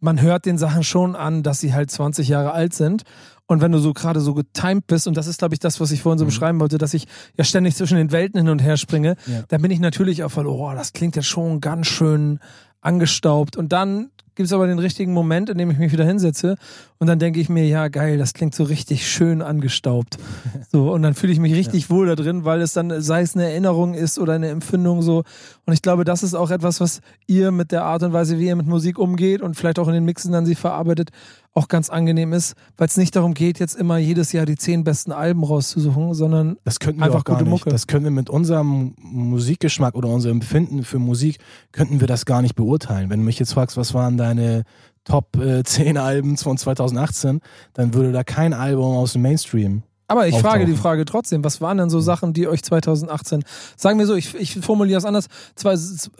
man 0.00 0.20
hört 0.20 0.46
den 0.46 0.58
Sachen 0.58 0.82
schon 0.82 1.14
an, 1.14 1.42
dass 1.42 1.60
sie 1.60 1.72
halt 1.72 1.90
20 1.90 2.28
Jahre 2.28 2.52
alt 2.52 2.74
sind. 2.74 3.04
Und 3.52 3.60
wenn 3.60 3.72
du 3.72 3.78
so 3.78 3.92
gerade 3.92 4.20
so 4.20 4.34
getimed 4.34 4.86
bist, 4.86 5.06
und 5.06 5.16
das 5.16 5.26
ist, 5.26 5.38
glaube 5.38 5.54
ich, 5.54 5.60
das, 5.60 5.80
was 5.80 5.90
ich 5.92 6.02
vorhin 6.02 6.18
so 6.18 6.24
Mhm. 6.24 6.28
beschreiben 6.28 6.60
wollte, 6.60 6.78
dass 6.78 6.94
ich 6.94 7.06
ja 7.36 7.44
ständig 7.44 7.76
zwischen 7.76 7.96
den 7.96 8.10
Welten 8.12 8.38
hin 8.40 8.48
und 8.48 8.62
her 8.62 8.76
springe, 8.76 9.16
Ja. 9.26 9.42
dann 9.48 9.62
bin 9.62 9.70
ich 9.70 9.80
natürlich 9.80 10.24
auch 10.24 10.30
voll, 10.30 10.46
oh, 10.46 10.72
das 10.74 10.92
klingt 10.92 11.16
ja 11.16 11.22
schon 11.22 11.60
ganz 11.60 11.86
schön 11.86 12.40
angestaubt. 12.80 13.56
Und 13.56 13.72
dann 13.72 14.08
gibt 14.34 14.46
es 14.46 14.52
aber 14.54 14.66
den 14.66 14.78
richtigen 14.78 15.12
Moment, 15.12 15.50
in 15.50 15.58
dem 15.58 15.70
ich 15.70 15.76
mich 15.78 15.92
wieder 15.92 16.06
hinsetze 16.06 16.56
und 16.98 17.06
dann 17.06 17.18
denke 17.18 17.38
ich 17.38 17.50
mir, 17.50 17.66
ja 17.66 17.88
geil, 17.88 18.16
das 18.16 18.32
klingt 18.32 18.54
so 18.54 18.64
richtig 18.64 19.06
schön 19.06 19.42
angestaubt. 19.42 20.18
So, 20.72 20.90
und 20.90 21.02
dann 21.02 21.12
fühle 21.12 21.34
ich 21.34 21.38
mich 21.38 21.54
richtig 21.54 21.90
wohl 21.90 22.06
da 22.06 22.14
drin, 22.14 22.46
weil 22.46 22.62
es 22.62 22.72
dann, 22.72 23.02
sei 23.02 23.20
es 23.20 23.34
eine 23.34 23.44
Erinnerung 23.50 23.92
ist 23.92 24.18
oder 24.18 24.32
eine 24.32 24.48
Empfindung 24.48 25.02
so. 25.02 25.22
Und 25.66 25.74
ich 25.74 25.82
glaube, 25.82 26.04
das 26.04 26.22
ist 26.22 26.32
auch 26.32 26.50
etwas, 26.50 26.80
was 26.80 27.02
ihr 27.26 27.50
mit 27.50 27.72
der 27.72 27.84
Art 27.84 28.02
und 28.04 28.14
Weise, 28.14 28.38
wie 28.38 28.46
ihr 28.46 28.56
mit 28.56 28.66
Musik 28.66 28.98
umgeht 28.98 29.42
und 29.42 29.54
vielleicht 29.54 29.78
auch 29.78 29.86
in 29.88 29.92
den 29.92 30.06
Mixen 30.06 30.32
dann 30.32 30.46
sie 30.46 30.54
verarbeitet, 30.54 31.10
auch 31.54 31.68
ganz 31.68 31.90
angenehm 31.90 32.32
ist, 32.32 32.54
weil 32.76 32.86
es 32.86 32.96
nicht 32.96 33.14
darum 33.14 33.34
geht, 33.34 33.58
jetzt 33.58 33.74
immer 33.74 33.98
jedes 33.98 34.32
Jahr 34.32 34.46
die 34.46 34.56
zehn 34.56 34.84
besten 34.84 35.12
Alben 35.12 35.44
rauszusuchen, 35.44 36.14
sondern 36.14 36.56
Das 36.64 36.78
könnten 36.78 37.00
wir 37.00 37.06
Einfach 37.06 37.20
auch 37.20 37.24
gar 37.24 37.36
gute 37.38 37.50
nicht. 37.50 37.60
Mucke. 37.60 37.70
Das 37.70 37.86
können 37.86 38.04
wir 38.04 38.10
mit 38.10 38.30
unserem 38.30 38.94
Musikgeschmack 38.98 39.94
oder 39.94 40.08
unserem 40.08 40.38
Empfinden 40.38 40.82
für 40.82 40.98
Musik, 40.98 41.38
könnten 41.72 42.00
wir 42.00 42.06
das 42.06 42.24
gar 42.24 42.40
nicht 42.42 42.54
beurteilen. 42.54 43.10
Wenn 43.10 43.20
du 43.20 43.26
mich 43.26 43.38
jetzt 43.38 43.52
fragst, 43.52 43.76
was 43.76 43.92
waren 43.92 44.16
deine 44.16 44.64
Top 45.04 45.36
äh, 45.36 45.62
10 45.62 45.98
Alben 45.98 46.36
von 46.36 46.56
2018, 46.56 47.40
dann 47.74 47.92
würde 47.92 48.12
da 48.12 48.24
kein 48.24 48.54
Album 48.54 48.96
aus 48.96 49.12
dem 49.12 49.22
Mainstream. 49.22 49.82
Aber 50.12 50.28
ich 50.28 50.38
frage 50.38 50.64
die 50.66 50.72
auftauchen. 50.72 50.82
Frage 50.82 51.04
trotzdem, 51.04 51.42
was 51.44 51.60
waren 51.60 51.78
denn 51.78 51.90
so 51.90 52.00
Sachen, 52.00 52.32
die 52.32 52.46
euch 52.46 52.62
2018, 52.62 53.42
sagen 53.76 53.98
wir 53.98 54.06
so, 54.06 54.14
ich, 54.14 54.34
ich 54.34 54.60
formuliere 54.60 54.98
es 54.98 55.04
anders, 55.04 55.26
zwei, 55.54 55.74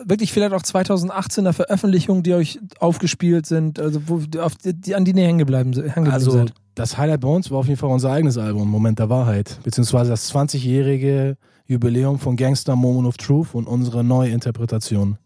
wirklich 0.07 0.33
vielleicht 0.33 0.55
auch 0.55 0.63
2018er 0.63 1.53
Veröffentlichungen, 1.53 2.23
die 2.23 2.35
euch 2.35 2.59
aufgespielt 2.79 3.47
sind, 3.47 3.79
also 3.79 4.01
wo, 4.07 4.23
auf 4.41 4.55
die, 4.57 4.95
an 4.95 5.05
die 5.05 5.13
ihr 5.13 5.27
hängen 5.27 5.39
geblieben, 5.39 5.73
hängen 5.73 5.85
geblieben 5.85 6.11
Also 6.11 6.31
seid. 6.31 6.55
das 6.75 6.97
Highlight 6.97 7.21
bei 7.21 7.29
uns 7.29 7.51
war 7.51 7.59
auf 7.59 7.67
jeden 7.69 7.79
Fall 7.79 7.91
unser 7.91 8.11
eigenes 8.11 8.39
Album, 8.39 8.69
Moment 8.69 8.99
der 8.99 9.11
Wahrheit, 9.11 9.59
beziehungsweise 9.63 10.11
das 10.11 10.33
20-jährige 10.33 11.37
Jubiläum 11.67 12.19
von 12.19 12.37
Gangster 12.37 12.77
Moment 12.77 13.07
of 13.07 13.17
Truth 13.17 13.55
und 13.55 13.67
unsere 13.67 14.03
neue 14.03 14.31
Interpretation. 14.31 15.19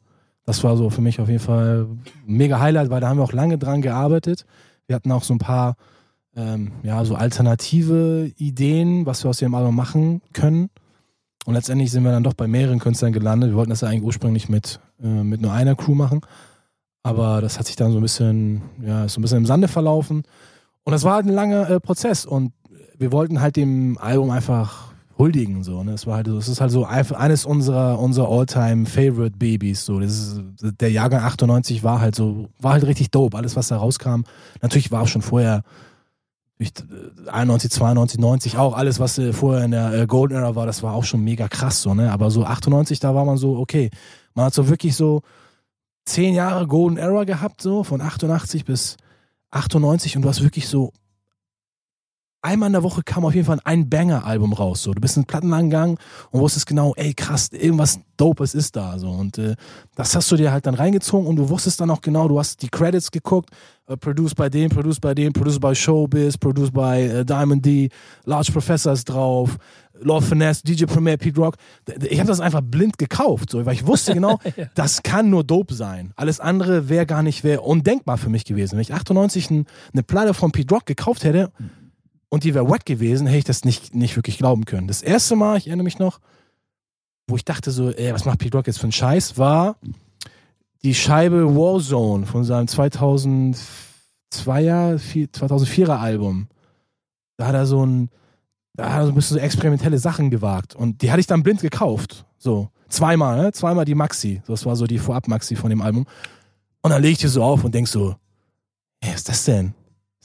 Das 0.44 0.62
war 0.62 0.76
so 0.76 0.90
für 0.90 1.00
mich 1.00 1.20
auf 1.20 1.28
jeden 1.28 1.40
Fall 1.40 1.86
ein 2.26 2.36
mega 2.36 2.60
Highlight, 2.60 2.90
weil 2.90 3.00
da 3.00 3.08
haben 3.08 3.18
wir 3.18 3.24
auch 3.24 3.32
lange 3.32 3.58
dran 3.58 3.82
gearbeitet. 3.82 4.44
Wir 4.86 4.94
hatten 4.94 5.10
auch 5.10 5.24
so 5.24 5.34
ein 5.34 5.38
paar 5.38 5.74
ähm, 6.36 6.72
ja, 6.82 7.04
so 7.04 7.14
alternative 7.14 8.30
Ideen, 8.36 9.06
was 9.06 9.24
wir 9.24 9.30
aus 9.30 9.38
dem 9.38 9.54
Album 9.54 9.74
machen 9.74 10.20
können. 10.32 10.70
Und 11.46 11.54
letztendlich 11.54 11.90
sind 11.90 12.04
wir 12.04 12.10
dann 12.12 12.24
doch 12.24 12.34
bei 12.34 12.46
mehreren 12.46 12.78
Künstlern 12.78 13.12
gelandet. 13.12 13.50
Wir 13.50 13.56
wollten 13.56 13.70
das 13.70 13.80
ja 13.80 13.88
eigentlich 13.88 14.02
ursprünglich 14.02 14.48
mit, 14.48 14.80
äh, 15.02 15.06
mit 15.06 15.40
nur 15.40 15.52
einer 15.52 15.74
Crew 15.76 15.94
machen. 15.94 16.20
Aber 17.02 17.40
das 17.40 17.58
hat 17.58 17.66
sich 17.66 17.76
dann 17.76 17.92
so 17.92 17.98
ein 17.98 18.02
bisschen, 18.02 18.62
ja, 18.82 19.04
ist 19.04 19.14
so 19.14 19.20
ein 19.20 19.22
bisschen 19.22 19.38
im 19.38 19.46
Sande 19.46 19.68
verlaufen. 19.68 20.24
Und 20.84 20.92
das 20.92 21.04
war 21.04 21.14
halt 21.14 21.26
ein 21.26 21.32
langer 21.32 21.70
äh, 21.70 21.80
Prozess 21.80 22.26
und 22.26 22.52
wir 22.98 23.12
wollten 23.12 23.40
halt 23.40 23.56
dem 23.56 23.96
Album 23.98 24.30
einfach 24.30 24.92
huldigen 25.18 25.62
so. 25.62 25.82
Ne? 25.84 25.92
Es 25.92 26.06
war 26.06 26.16
halt, 26.16 26.26
so- 26.26 26.36
es 26.38 26.48
ist 26.48 26.60
halt 26.60 26.70
so 26.70 26.84
eines 26.84 27.44
unserer 27.46 27.98
unserer 28.00 28.28
Alltime 28.28 28.86
Favorite 28.86 29.36
Babys 29.38 29.84
so. 29.84 30.00
Der 30.00 30.90
Jahrgang 30.90 31.22
98 31.22 31.82
war 31.84 32.00
halt 32.00 32.14
so, 32.14 32.48
war 32.60 32.72
halt 32.72 32.86
richtig 32.86 33.10
dope. 33.10 33.36
Alles 33.36 33.54
was 33.56 33.68
da 33.68 33.76
rauskam. 33.76 34.22
Natürlich 34.62 34.90
war 34.90 35.02
auch 35.02 35.08
schon 35.08 35.22
vorher 35.22 35.62
91, 36.58 37.70
92, 37.70 38.18
90 38.18 38.56
auch 38.56 38.74
alles 38.74 38.98
was 38.98 39.18
äh, 39.18 39.32
vorher 39.32 39.64
in 39.64 39.72
der 39.72 39.92
äh, 39.92 40.06
Golden 40.06 40.34
Era 40.34 40.54
war, 40.54 40.64
das 40.64 40.82
war 40.82 40.94
auch 40.94 41.04
schon 41.04 41.22
mega 41.22 41.48
krass 41.48 41.82
so. 41.82 41.92
Ne? 41.92 42.10
Aber 42.10 42.30
so 42.30 42.44
98 42.44 42.98
da 42.98 43.14
war 43.14 43.24
man 43.24 43.36
so 43.36 43.58
okay. 43.58 43.90
Man 44.34 44.46
hat 44.46 44.54
so 44.54 44.68
wirklich 44.68 44.96
so 44.96 45.22
zehn 46.06 46.34
Jahre 46.34 46.66
Golden 46.66 46.96
Era 46.96 47.24
gehabt 47.24 47.60
so 47.60 47.84
von 47.84 48.00
88 48.00 48.64
bis 48.64 48.96
98 49.50 50.16
und 50.16 50.22
du 50.22 50.28
hast 50.28 50.42
wirklich 50.42 50.66
so 50.68 50.92
einmal 52.42 52.68
in 52.68 52.74
der 52.74 52.82
Woche 52.82 53.02
kam 53.02 53.24
auf 53.24 53.34
jeden 53.34 53.46
Fall 53.46 53.60
ein 53.64 53.88
Banger-Album 53.88 54.52
raus. 54.52 54.82
So, 54.82 54.92
du 54.92 55.00
bist 55.00 55.16
in 55.16 55.22
den 55.22 55.26
Plattenladen 55.26 55.70
gegangen 55.70 55.98
und 56.30 56.40
wusstest 56.40 56.66
genau, 56.66 56.94
ey 56.96 57.12
krass, 57.14 57.48
irgendwas 57.52 58.00
Dopes 58.16 58.54
ist 58.54 58.76
da. 58.76 58.98
So 58.98 59.10
und 59.10 59.38
äh, 59.38 59.56
das 59.94 60.14
hast 60.14 60.30
du 60.30 60.36
dir 60.36 60.52
halt 60.52 60.66
dann 60.66 60.74
reingezogen 60.74 61.26
und 61.26 61.36
du 61.36 61.48
wusstest 61.48 61.80
dann 61.80 61.90
auch 61.90 62.00
genau, 62.00 62.28
du 62.28 62.38
hast 62.38 62.62
die 62.62 62.68
Credits 62.68 63.10
geguckt, 63.10 63.50
äh, 63.88 63.96
produced 63.96 64.36
bei 64.36 64.48
dem, 64.48 64.70
produced 64.70 65.00
bei 65.00 65.14
dem, 65.14 65.32
produced 65.32 65.60
by 65.60 65.74
Showbiz, 65.74 66.38
produced 66.38 66.72
by 66.72 67.02
äh, 67.02 67.24
Diamond 67.24 67.64
D, 67.64 67.88
Large 68.24 68.52
Professor 68.52 68.92
ist 68.92 69.06
drauf, 69.06 69.58
Lord 70.00 70.24
Finesse, 70.24 70.62
DJ 70.62 70.84
Premier, 70.84 71.16
Pete 71.16 71.40
Rock. 71.40 71.56
Ich 72.08 72.18
habe 72.18 72.28
das 72.28 72.40
einfach 72.40 72.60
blind 72.60 72.98
gekauft, 72.98 73.50
so, 73.50 73.64
weil 73.64 73.74
ich 73.74 73.86
wusste 73.86 74.14
genau, 74.14 74.38
das 74.74 75.02
kann 75.02 75.30
nur 75.30 75.42
Dope 75.42 75.74
sein. 75.74 76.12
Alles 76.16 76.38
andere 76.38 76.88
wäre 76.88 77.06
gar 77.06 77.22
nicht, 77.22 77.44
wäre 77.44 77.62
undenkbar 77.62 78.18
für 78.18 78.28
mich 78.28 78.44
gewesen. 78.44 78.72
Wenn 78.72 78.82
ich 78.82 78.94
98 78.94 79.50
ein, 79.50 79.66
eine 79.92 80.02
Platte 80.02 80.34
von 80.34 80.52
Pete 80.52 80.74
Rock 80.74 80.86
gekauft 80.86 81.24
hätte 81.24 81.50
und 82.28 82.44
die 82.44 82.54
wäre 82.54 82.68
wack 82.68 82.84
gewesen, 82.84 83.26
hätte 83.26 83.38
ich 83.38 83.44
das 83.44 83.64
nicht, 83.64 83.94
nicht 83.94 84.16
wirklich 84.16 84.38
glauben 84.38 84.64
können. 84.64 84.88
Das 84.88 85.02
erste 85.02 85.36
Mal, 85.36 85.58
ich 85.58 85.68
erinnere 85.68 85.84
mich 85.84 85.98
noch, 85.98 86.20
wo 87.28 87.36
ich 87.36 87.44
dachte 87.44 87.70
so, 87.70 87.90
ey, 87.90 88.12
was 88.12 88.24
macht 88.24 88.38
Pete 88.38 88.56
Rock 88.56 88.66
jetzt 88.66 88.78
für 88.78 88.84
einen 88.84 88.92
Scheiß, 88.92 89.38
war 89.38 89.76
die 90.82 90.94
Scheibe 90.94 91.54
Warzone 91.56 92.26
von 92.26 92.44
seinem 92.44 92.66
2002er, 92.66 93.56
2004er 94.32 95.98
Album. 95.98 96.48
Da 97.36 97.46
hat 97.48 97.54
er 97.54 97.66
so 97.66 97.84
ein, 97.84 98.10
da 98.74 98.92
hat 98.92 99.00
er 99.00 99.06
so 99.06 99.12
ein 99.12 99.14
bisschen 99.14 99.38
so 99.38 99.42
experimentelle 99.42 99.98
Sachen 99.98 100.30
gewagt 100.30 100.74
und 100.74 101.02
die 101.02 101.10
hatte 101.10 101.20
ich 101.20 101.26
dann 101.26 101.42
blind 101.42 101.60
gekauft. 101.60 102.24
So, 102.38 102.70
zweimal, 102.88 103.42
ne? 103.42 103.52
zweimal 103.52 103.84
die 103.84 103.94
Maxi. 103.94 104.42
Das 104.46 104.64
war 104.66 104.76
so 104.76 104.86
die 104.86 104.98
Vorab-Maxi 104.98 105.56
von 105.56 105.70
dem 105.70 105.82
Album. 105.82 106.06
Und 106.82 106.90
dann 106.90 107.02
lege 107.02 107.12
ich 107.12 107.18
die 107.18 107.28
so 107.28 107.42
auf 107.42 107.64
und 107.64 107.74
denk 107.74 107.88
so, 107.88 108.14
ey, 109.00 109.10
was 109.10 109.16
ist 109.16 109.28
das 109.28 109.44
denn? 109.44 109.74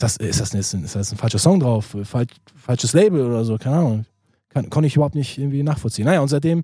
Das, 0.01 0.17
ist 0.17 0.41
das, 0.41 0.53
ist, 0.53 0.73
ist 0.73 0.95
das 0.95 1.11
ein 1.11 1.17
falscher 1.17 1.37
Song 1.37 1.59
drauf? 1.59 1.95
Fal 2.03 2.25
falsches 2.55 2.93
Label 2.93 3.25
oder 3.25 3.45
so? 3.45 3.57
Keine 3.57 3.77
Ahnung. 3.77 4.05
Kann, 4.49 4.69
konnte 4.69 4.87
ich 4.87 4.95
überhaupt 4.95 5.15
nicht 5.15 5.37
irgendwie 5.37 5.63
nachvollziehen. 5.63 6.05
Naja, 6.05 6.21
und 6.21 6.27
seitdem 6.27 6.63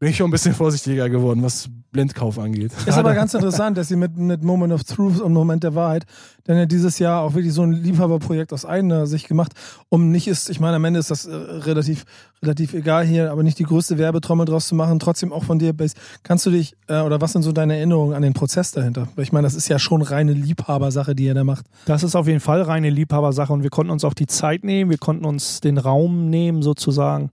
bin 0.00 0.08
ich 0.08 0.16
schon 0.16 0.28
ein 0.28 0.32
bisschen 0.32 0.54
vorsichtiger 0.54 1.10
geworden, 1.10 1.42
was 1.42 1.68
Blindkauf 1.92 2.38
angeht. 2.38 2.72
Ist 2.86 2.96
aber 2.96 3.12
ganz 3.12 3.34
interessant, 3.34 3.76
dass 3.76 3.88
sie 3.88 3.96
mit, 3.96 4.16
mit 4.16 4.42
Moment 4.42 4.72
of 4.72 4.82
Truth 4.84 5.20
und 5.20 5.34
Moment 5.34 5.62
der 5.62 5.74
Wahrheit 5.74 6.06
dann 6.44 6.56
ja 6.56 6.64
dieses 6.64 6.98
Jahr 6.98 7.20
auch 7.20 7.34
wirklich 7.34 7.52
so 7.52 7.62
ein 7.62 7.72
Liebhaberprojekt 7.72 8.54
aus 8.54 8.64
eigener 8.64 9.06
Sicht 9.06 9.28
gemacht, 9.28 9.52
um 9.90 10.10
nicht 10.10 10.26
ist, 10.26 10.48
ich 10.48 10.58
meine, 10.58 10.76
am 10.76 10.84
Ende 10.86 11.00
ist 11.00 11.10
das 11.10 11.26
äh, 11.26 11.34
relativ, 11.34 12.06
relativ 12.42 12.72
egal 12.72 13.04
hier, 13.04 13.30
aber 13.30 13.42
nicht 13.42 13.58
die 13.58 13.64
größte 13.64 13.98
Werbetrommel 13.98 14.46
draus 14.46 14.68
zu 14.68 14.74
machen, 14.74 15.00
trotzdem 15.00 15.34
auch 15.34 15.44
von 15.44 15.58
dir. 15.58 15.74
Kannst 16.22 16.46
du 16.46 16.50
dich, 16.50 16.76
äh, 16.88 17.00
oder 17.00 17.20
was 17.20 17.32
sind 17.32 17.42
so 17.42 17.52
deine 17.52 17.76
Erinnerungen 17.76 18.14
an 18.14 18.22
den 18.22 18.32
Prozess 18.32 18.72
dahinter? 18.72 19.06
Weil 19.16 19.24
ich 19.24 19.32
meine, 19.32 19.46
das 19.46 19.54
ist 19.54 19.68
ja 19.68 19.78
schon 19.78 20.00
reine 20.00 20.32
Liebhabersache, 20.32 21.14
die 21.14 21.24
ihr 21.24 21.34
da 21.34 21.44
macht. 21.44 21.66
Das 21.84 22.04
ist 22.04 22.16
auf 22.16 22.26
jeden 22.26 22.40
Fall 22.40 22.62
reine 22.62 22.88
Liebhabersache 22.88 23.52
und 23.52 23.62
wir 23.62 23.70
konnten 23.70 23.92
uns 23.92 24.04
auch 24.06 24.14
die 24.14 24.26
Zeit 24.26 24.64
nehmen, 24.64 24.90
wir 24.90 24.98
konnten 24.98 25.26
uns 25.26 25.60
den 25.60 25.76
Raum 25.76 26.30
nehmen, 26.30 26.62
sozusagen, 26.62 27.30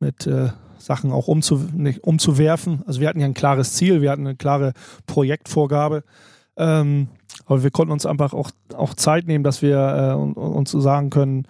mit 0.00 0.26
äh, 0.26 0.50
Sachen 0.84 1.12
auch 1.12 1.28
umzu, 1.28 1.56
nicht, 1.74 2.04
umzuwerfen. 2.04 2.82
Also 2.86 3.00
wir 3.00 3.08
hatten 3.08 3.20
ja 3.20 3.26
ein 3.26 3.32
klares 3.34 3.72
Ziel, 3.72 4.02
wir 4.02 4.10
hatten 4.10 4.26
eine 4.26 4.36
klare 4.36 4.72
Projektvorgabe. 5.06 6.04
Ähm, 6.56 7.08
aber 7.46 7.62
wir 7.62 7.70
konnten 7.70 7.90
uns 7.92 8.04
einfach 8.04 8.34
auch, 8.34 8.50
auch 8.76 8.92
Zeit 8.94 9.26
nehmen, 9.26 9.44
dass 9.44 9.62
wir 9.62 9.76
äh, 9.78 10.14
un- 10.14 10.34
uns 10.34 10.70
so 10.70 10.80
sagen 10.80 11.08
können, 11.10 11.46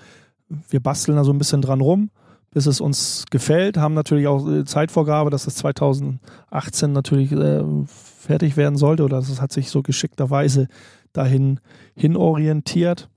wir 0.71 0.81
basteln 0.81 1.17
da 1.17 1.25
so 1.25 1.33
ein 1.33 1.39
bisschen 1.39 1.63
dran 1.63 1.81
rum, 1.81 2.11
bis 2.53 2.67
es 2.67 2.81
uns 2.81 3.25
gefällt, 3.31 3.77
haben 3.77 3.95
natürlich 3.95 4.29
auch 4.29 4.49
äh, 4.49 4.65
Zeitvorgabe, 4.65 5.31
dass 5.31 5.47
es 5.49 5.57
2018 5.57 6.93
natürlich 6.93 7.33
äh, 7.33 7.65
fertig 7.87 8.57
werden 8.57 8.77
sollte 8.79 9.03
oder 9.05 9.17
das 9.19 9.41
hat 9.41 9.53
sich 9.53 9.69
so 9.69 9.83
geschickterweise 9.83 10.69
dahin 11.13 11.59
hin 11.97 12.17
orientiert. 12.17 13.09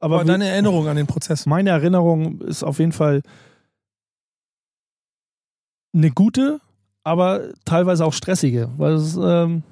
Aber, 0.00 0.16
Aber 0.16 0.24
wir- 0.24 0.32
deine 0.32 0.48
Erinnerung 0.48 0.88
an 0.88 0.96
den 0.96 1.06
Prozess. 1.06 1.46
meine 1.46 1.70
Erinnerung 1.70 2.40
ist 2.40 2.62
auf 2.64 2.78
jeden 2.78 2.92
Fall 2.92 3.22
eine 5.96 6.10
gute, 6.10 6.60
aber 7.02 7.40
teilweise 7.64 8.04
auch 8.04 8.12
stressige, 8.12 8.68
weil 8.76 8.94
es, 8.94 9.16
ähm, 9.20 9.62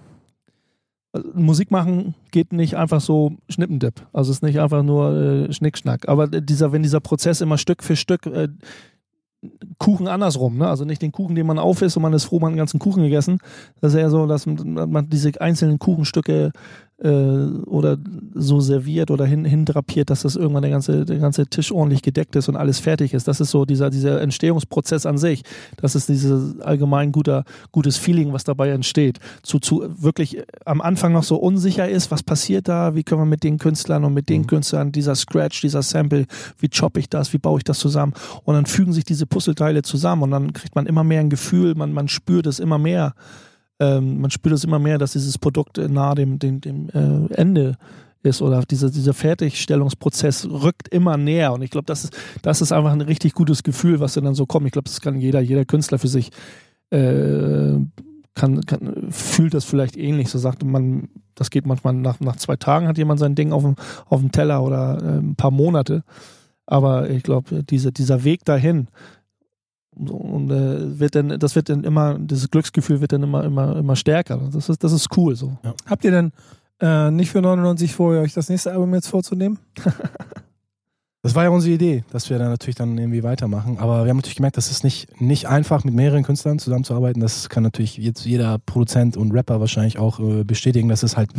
Musik 1.32 1.70
machen 1.70 2.14
geht 2.32 2.52
nicht 2.52 2.76
einfach 2.76 3.00
so 3.00 3.36
Schnippendipp. 3.48 4.06
Also 4.12 4.30
es 4.30 4.38
ist 4.38 4.42
nicht 4.42 4.58
einfach 4.58 4.82
nur 4.82 5.12
äh, 5.12 5.52
Schnickschnack. 5.52 6.08
Aber 6.08 6.26
dieser, 6.26 6.72
wenn 6.72 6.82
dieser 6.82 7.00
Prozess 7.00 7.40
immer 7.40 7.56
Stück 7.56 7.84
für 7.84 7.94
Stück 7.94 8.26
äh, 8.26 8.48
Kuchen 9.78 10.08
andersrum, 10.08 10.56
ne? 10.56 10.68
Also 10.68 10.84
nicht 10.84 11.02
den 11.02 11.12
Kuchen, 11.12 11.34
den 11.36 11.46
man 11.46 11.58
aufisst 11.58 11.96
und 11.96 12.02
man 12.02 12.14
ist 12.14 12.24
froh, 12.24 12.40
man 12.40 12.48
hat 12.48 12.54
den 12.54 12.58
ganzen 12.58 12.80
Kuchen 12.80 13.02
gegessen. 13.02 13.38
Das 13.80 13.92
ist 13.92 14.00
eher 14.00 14.10
so, 14.10 14.26
dass 14.26 14.46
man 14.46 15.08
diese 15.08 15.38
einzelnen 15.40 15.78
Kuchenstücke 15.78 16.50
oder 17.08 17.98
so 18.34 18.60
serviert 18.60 19.10
oder 19.10 19.26
hin, 19.26 19.44
hindrapiert, 19.44 20.10
dass 20.10 20.22
das 20.22 20.36
irgendwann 20.36 20.62
der 20.62 20.70
ganze, 20.70 21.04
der 21.04 21.18
ganze 21.18 21.46
Tisch 21.46 21.72
ordentlich 21.72 22.02
gedeckt 22.02 22.36
ist 22.36 22.48
und 22.48 22.56
alles 22.56 22.78
fertig 22.78 23.12
ist. 23.12 23.26
Das 23.26 23.40
ist 23.40 23.50
so 23.50 23.64
dieser, 23.64 23.90
dieser 23.90 24.20
Entstehungsprozess 24.20 25.04
an 25.04 25.18
sich. 25.18 25.42
Das 25.76 25.94
ist 25.94 26.08
dieses 26.08 26.60
allgemein 26.60 27.12
guter, 27.12 27.44
gutes 27.72 27.96
Feeling, 27.96 28.32
was 28.32 28.44
dabei 28.44 28.70
entsteht. 28.70 29.18
Zu, 29.42 29.58
zu 29.58 29.84
wirklich 29.98 30.42
am 30.64 30.80
Anfang 30.80 31.12
noch 31.12 31.24
so 31.24 31.36
unsicher 31.36 31.88
ist, 31.88 32.10
was 32.10 32.22
passiert 32.22 32.68
da, 32.68 32.94
wie 32.94 33.02
können 33.02 33.20
wir 33.20 33.26
mit 33.26 33.42
den 33.42 33.58
Künstlern 33.58 34.04
und 34.04 34.14
mit 34.14 34.28
den 34.28 34.44
Mhm. 34.44 34.46
Künstlern, 34.46 34.92
dieser 34.92 35.14
Scratch, 35.14 35.60
dieser 35.60 35.82
Sample, 35.82 36.26
wie 36.58 36.68
choppe 36.68 37.00
ich 37.00 37.08
das, 37.08 37.32
wie 37.32 37.38
baue 37.38 37.58
ich 37.58 37.64
das 37.64 37.78
zusammen? 37.78 38.14
Und 38.44 38.54
dann 38.54 38.66
fügen 38.66 38.92
sich 38.92 39.04
diese 39.04 39.26
Puzzleteile 39.26 39.82
zusammen 39.82 40.22
und 40.22 40.30
dann 40.30 40.52
kriegt 40.52 40.74
man 40.74 40.86
immer 40.86 41.04
mehr 41.04 41.20
ein 41.20 41.30
Gefühl, 41.30 41.74
man, 41.74 41.92
man 41.92 42.08
spürt 42.08 42.46
es 42.46 42.58
immer 42.58 42.78
mehr 42.78 43.14
ähm, 43.80 44.20
man 44.20 44.30
spürt 44.30 44.54
es 44.54 44.64
immer 44.64 44.78
mehr, 44.78 44.98
dass 44.98 45.12
dieses 45.12 45.38
Produkt 45.38 45.78
nahe 45.78 46.14
dem, 46.14 46.38
dem, 46.38 46.60
dem 46.60 46.88
äh, 46.90 47.34
Ende 47.34 47.76
ist 48.22 48.40
oder 48.40 48.62
dieser, 48.62 48.90
dieser 48.90 49.14
Fertigstellungsprozess 49.14 50.48
rückt 50.48 50.88
immer 50.88 51.16
näher. 51.16 51.52
Und 51.52 51.62
ich 51.62 51.70
glaube, 51.70 51.86
das 51.86 52.04
ist, 52.04 52.16
das 52.42 52.62
ist 52.62 52.72
einfach 52.72 52.92
ein 52.92 53.02
richtig 53.02 53.34
gutes 53.34 53.62
Gefühl, 53.62 54.00
was 54.00 54.14
dann 54.14 54.34
so 54.34 54.46
kommt. 54.46 54.66
Ich 54.66 54.72
glaube, 54.72 54.88
das 54.88 55.00
kann 55.00 55.20
jeder, 55.20 55.40
jeder 55.40 55.64
Künstler 55.64 55.98
für 55.98 56.08
sich 56.08 56.30
äh, 56.90 57.78
kann, 58.34 58.60
kann, 58.62 59.08
fühlt 59.10 59.54
das 59.54 59.64
vielleicht 59.64 59.96
ähnlich. 59.96 60.28
So 60.28 60.38
sagt 60.38 60.64
man, 60.64 61.08
das 61.34 61.50
geht 61.50 61.66
manchmal 61.66 61.94
nach, 61.94 62.20
nach 62.20 62.36
zwei 62.36 62.56
Tagen 62.56 62.88
hat 62.88 62.98
jemand 62.98 63.20
sein 63.20 63.34
Ding 63.34 63.52
auf 63.52 63.62
dem, 63.62 63.76
auf 64.06 64.20
dem 64.20 64.32
Teller 64.32 64.62
oder 64.62 64.98
äh, 65.02 65.18
ein 65.18 65.36
paar 65.36 65.50
Monate. 65.50 66.02
Aber 66.66 67.10
ich 67.10 67.22
glaube, 67.22 67.62
diese, 67.62 67.92
dieser 67.92 68.24
Weg 68.24 68.44
dahin, 68.44 68.88
und 69.96 70.50
äh, 70.50 70.98
wird 70.98 71.14
dann, 71.14 71.38
das 71.38 71.54
wird 71.54 71.68
dann 71.68 71.84
immer, 71.84 72.18
dieses 72.18 72.50
Glücksgefühl 72.50 73.00
wird 73.00 73.12
dann 73.12 73.22
immer, 73.22 73.44
immer, 73.44 73.76
immer 73.76 73.96
stärker. 73.96 74.40
Das 74.52 74.68
ist, 74.68 74.82
das 74.82 74.92
ist 74.92 75.16
cool 75.16 75.36
so. 75.36 75.56
Ja. 75.62 75.74
Habt 75.86 76.04
ihr 76.04 76.10
denn 76.10 76.32
äh, 76.80 77.10
nicht 77.10 77.30
für 77.30 77.40
99 77.40 77.94
vor, 77.94 78.10
euch 78.14 78.32
das 78.34 78.48
nächste 78.48 78.72
Album 78.72 78.94
jetzt 78.94 79.08
vorzunehmen? 79.08 79.58
Das 81.24 81.34
war 81.34 81.44
ja 81.44 81.48
unsere 81.48 81.72
Idee, 81.72 82.04
dass 82.12 82.28
wir 82.28 82.38
dann 82.38 82.50
natürlich 82.50 82.74
dann 82.74 82.98
irgendwie 82.98 83.22
weitermachen. 83.22 83.78
Aber 83.78 84.04
wir 84.04 84.10
haben 84.10 84.18
natürlich 84.18 84.36
gemerkt, 84.36 84.58
das 84.58 84.70
ist 84.70 84.84
nicht, 84.84 85.22
nicht 85.22 85.48
einfach, 85.48 85.82
mit 85.82 85.94
mehreren 85.94 86.22
Künstlern 86.22 86.58
zusammenzuarbeiten. 86.58 87.22
Das 87.22 87.48
kann 87.48 87.62
natürlich 87.62 87.96
jetzt 87.96 88.26
jeder 88.26 88.58
Produzent 88.58 89.16
und 89.16 89.32
Rapper 89.32 89.58
wahrscheinlich 89.58 89.98
auch 89.98 90.20
äh, 90.20 90.44
bestätigen, 90.44 90.90
dass 90.90 91.02
es 91.02 91.16
halt 91.16 91.30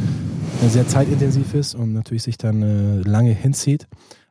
sehr 0.67 0.87
zeitintensiv 0.87 1.53
ist 1.53 1.75
und 1.75 1.93
natürlich 1.93 2.23
sich 2.23 2.39
dann 2.39 2.63
äh, 2.63 3.07
lange 3.07 3.29
hinzieht. 3.29 3.85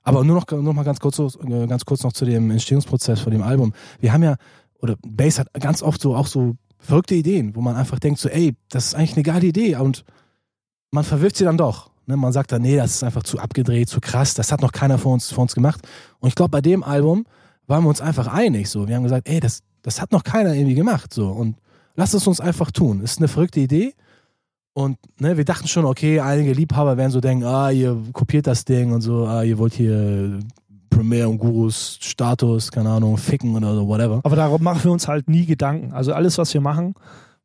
Aber 0.04 0.23
nur 0.23 0.37
noch, 0.37 0.46
noch 0.50 0.73
mal 0.73 0.84
ganz 0.84 1.00
kurz, 1.00 1.18
äh, 1.18 1.66
ganz 1.66 1.84
kurz 1.84 2.02
noch 2.02 2.12
zu 2.12 2.25
dem 2.25 2.50
Entstehungsprozess 2.50 3.20
von 3.20 3.32
dem 3.32 3.42
Album. 3.42 3.73
Wir 4.00 4.12
haben 4.12 4.23
ja, 4.23 4.37
oder 4.80 4.96
Bass 5.06 5.38
hat 5.38 5.52
ganz 5.54 5.82
oft 5.82 6.00
so 6.00 6.14
auch 6.14 6.26
so 6.26 6.56
verrückte 6.78 7.14
Ideen, 7.14 7.56
wo 7.56 7.62
man 7.62 7.76
einfach 7.76 7.99
denkt 7.99 8.20
so, 8.20 8.28
ey, 8.28 8.54
das 8.68 8.88
ist 8.88 8.94
eigentlich 8.94 9.14
eine 9.14 9.23
geile 9.23 9.46
Idee 9.46 9.76
und 9.76 10.04
man 10.90 11.04
verwirft 11.04 11.37
sie 11.37 11.44
dann 11.44 11.56
doch. 11.56 11.90
Ne, 12.06 12.18
man 12.18 12.32
sagt 12.34 12.52
dann, 12.52 12.62
nee, 12.62 12.76
das 12.76 12.96
ist 12.96 13.02
einfach 13.02 13.23
zu 13.23 13.38
abgedreht, 13.38 13.88
zu 13.88 14.00
krass, 14.00 14.34
das 14.34 14.52
hat 14.52 14.61
noch 14.61 14.73
keiner 14.73 14.99
vor 14.99 15.14
uns, 15.14 15.32
vor 15.32 15.42
uns 15.42 15.54
gemacht. 15.54 15.80
Und 16.20 16.28
ich 16.28 16.34
glaube, 16.34 16.50
bei 16.50 16.61
dem 16.61 16.82
Album 16.82 17.25
waren 17.66 17.82
wir 17.84 17.88
uns 17.88 18.02
einfach 18.02 18.26
einig. 18.26 18.68
So. 18.68 18.88
Wir 18.88 18.96
haben 18.96 19.04
gesagt, 19.04 19.28
ey, 19.28 19.40
das, 19.40 19.62
das 19.82 20.02
hat 20.02 20.12
noch 20.12 20.23
keiner 20.23 20.54
irgendwie 20.54 20.75
gemacht. 20.75 21.14
So. 21.14 21.28
Und 21.28 21.56
lass 21.94 22.12
es 22.12 22.26
uns 22.26 22.40
einfach 22.40 22.70
tun. 22.70 23.00
Das 23.00 23.12
ist 23.12 23.18
eine 23.18 23.28
verrückte 23.28 23.61
Idee. 23.61 23.94
Und 24.75 24.99
ne, 25.21 25.37
wir 25.37 25.45
dachten 25.45 25.69
schon, 25.69 25.85
okay, 25.85 26.19
einige 26.19 26.52
Liebhaber 26.52 26.97
werden 26.97 27.12
so 27.12 27.21
denken, 27.21 27.45
ah, 27.45 27.71
ihr 27.71 27.97
kopiert 28.12 28.49
das 28.49 28.64
Ding 28.64 28.93
und 28.93 29.00
so, 29.02 29.25
ah, 29.26 29.43
ihr 29.43 29.57
wollt 29.57 29.73
hier 29.73 30.40
Premier 30.90 31.28
und 31.28 31.38
Gurus 31.38 31.99
Status, 32.00 32.73
keine 32.73 32.90
Ahnung, 32.90 33.16
ficken 33.16 33.57
oder 33.57 33.75
so, 33.75 33.87
whatever. 33.87 34.21
Aber 34.25 34.37
darum 34.37 34.62
machen 34.62 34.83
wir 34.83 34.90
uns 34.90 35.07
halt 35.07 35.28
nie 35.28 35.47
Gedanken. 35.47 35.93
Also 35.93 36.12
alles, 36.12 36.38
was 36.38 36.52
wir 36.52 36.61
machen, 36.61 36.95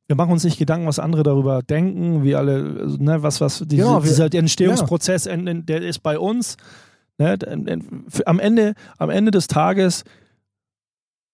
wir 0.08 0.16
machen 0.16 0.32
uns 0.32 0.44
nicht 0.44 0.58
Gedanken, 0.58 0.88
was 0.88 0.98
andere 0.98 1.22
darüber 1.22 1.62
denken, 1.62 2.24
wie 2.24 2.36
alle, 2.36 2.64
ne, 2.98 3.22
was, 3.22 3.42
was, 3.42 3.60
diese, 3.60 3.84
genau, 3.84 4.04
wir, 4.04 4.10
dieser 4.10 4.34
Entstehungsprozess, 4.34 5.26
ja. 5.26 5.38
der 5.38 5.82
ist 5.84 6.00
bei 6.00 6.18
uns. 6.18 6.58
Ne, 7.20 7.38
am, 8.26 8.40
Ende, 8.40 8.74
am 8.98 9.12
Ende 9.12 9.30
des 9.30 9.48
Tages 9.48 10.04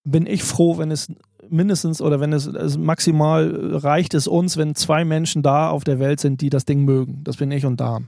bin 0.03 0.27
ich 0.27 0.43
froh, 0.43 0.77
wenn 0.77 0.91
es 0.91 1.07
mindestens 1.49 2.01
oder 2.01 2.19
wenn 2.19 2.33
es, 2.33 2.47
es, 2.47 2.77
maximal 2.77 3.71
reicht 3.73 4.13
es 4.13 4.27
uns, 4.27 4.57
wenn 4.57 4.75
zwei 4.75 5.05
Menschen 5.05 5.43
da 5.43 5.69
auf 5.69 5.83
der 5.83 5.99
Welt 5.99 6.19
sind, 6.19 6.41
die 6.41 6.49
das 6.49 6.65
Ding 6.65 6.85
mögen. 6.85 7.21
Das 7.23 7.37
bin 7.37 7.51
ich 7.51 7.65
und 7.65 7.79
Dan. 7.79 8.07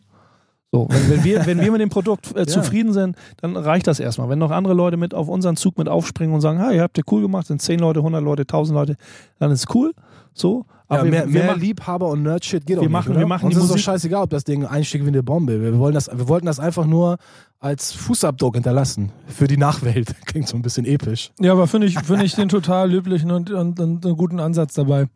So, 0.72 0.88
wenn, 0.90 1.10
wenn, 1.10 1.24
wir, 1.24 1.46
wenn 1.46 1.62
wir 1.62 1.72
mit 1.72 1.82
dem 1.82 1.90
Produkt 1.90 2.36
äh, 2.36 2.46
zufrieden 2.48 2.92
sind, 2.92 3.16
dann 3.38 3.56
reicht 3.56 3.88
das 3.88 4.00
erstmal. 4.00 4.30
Wenn 4.30 4.40
noch 4.40 4.52
andere 4.52 4.74
Leute 4.74 4.98
mit 4.98 5.14
auf 5.14 5.30
unseren 5.30 5.56
Zug 5.56 5.78
mit 5.78 5.88
aufspringen 5.88 6.36
und 6.36 6.42
sagen, 6.42 6.60
ha, 6.60 6.72
ihr 6.72 6.82
habt 6.82 6.98
ihr 6.98 7.06
cool 7.10 7.22
gemacht, 7.22 7.48
sind 7.48 7.62
10 7.62 7.80
Leute, 7.80 8.00
100 8.00 8.22
Leute, 8.22 8.42
1000 8.42 8.76
Leute, 8.76 8.96
dann 9.40 9.52
ist 9.52 9.62
es 9.68 9.76
cool. 9.76 9.94
So, 10.34 10.66
aber 10.88 11.06
ja, 11.06 11.12
wir, 11.12 11.26
mehr, 11.26 11.46
mehr 11.46 11.58
Liebhaber 11.58 12.08
und 12.08 12.24
Nerdshit 12.24 12.66
geht 12.66 12.78
wir 12.80 12.88
auch 12.88 12.90
machen, 12.90 13.12
nicht, 13.12 13.20
Wir 13.20 13.28
machen 13.28 13.46
Uns 13.46 13.56
die 13.56 13.60
ist 13.60 13.68
Musik. 13.68 13.78
doch 13.78 13.92
scheißegal, 13.92 14.24
ob 14.24 14.30
das 14.30 14.44
Ding 14.46 14.66
einstieg 14.66 15.04
wie 15.04 15.10
eine 15.10 15.24
Bombe. 15.24 15.62
Wir, 15.62 15.78
wollen 15.80 15.94
das, 15.94 16.08
wir 16.08 16.28
wollten 16.28 16.46
das 16.46 16.60
einfach 16.60 16.86
nur 16.86 17.18
als 17.60 17.92
Fußabdruck 17.92 18.56
hinterlassen. 18.56 19.12
Für 19.28 19.48
die 19.48 19.58
Nachwelt. 19.58 20.16
Klingt 20.26 20.48
so 20.48 20.56
ein 20.56 20.62
bisschen 20.62 20.86
episch. 20.86 21.32
Ja, 21.40 21.52
aber 21.52 21.68
finde 21.68 21.88
ich, 21.88 22.00
find 22.00 22.24
ich 22.24 22.36
den 22.36 22.48
total 22.48 22.92
löblichen 22.92 23.32
und, 23.32 23.52
und, 23.52 23.80
und 23.80 24.06
einen 24.06 24.18
guten 24.18 24.40
Ansatz 24.40 24.76
dabei. 24.76 25.08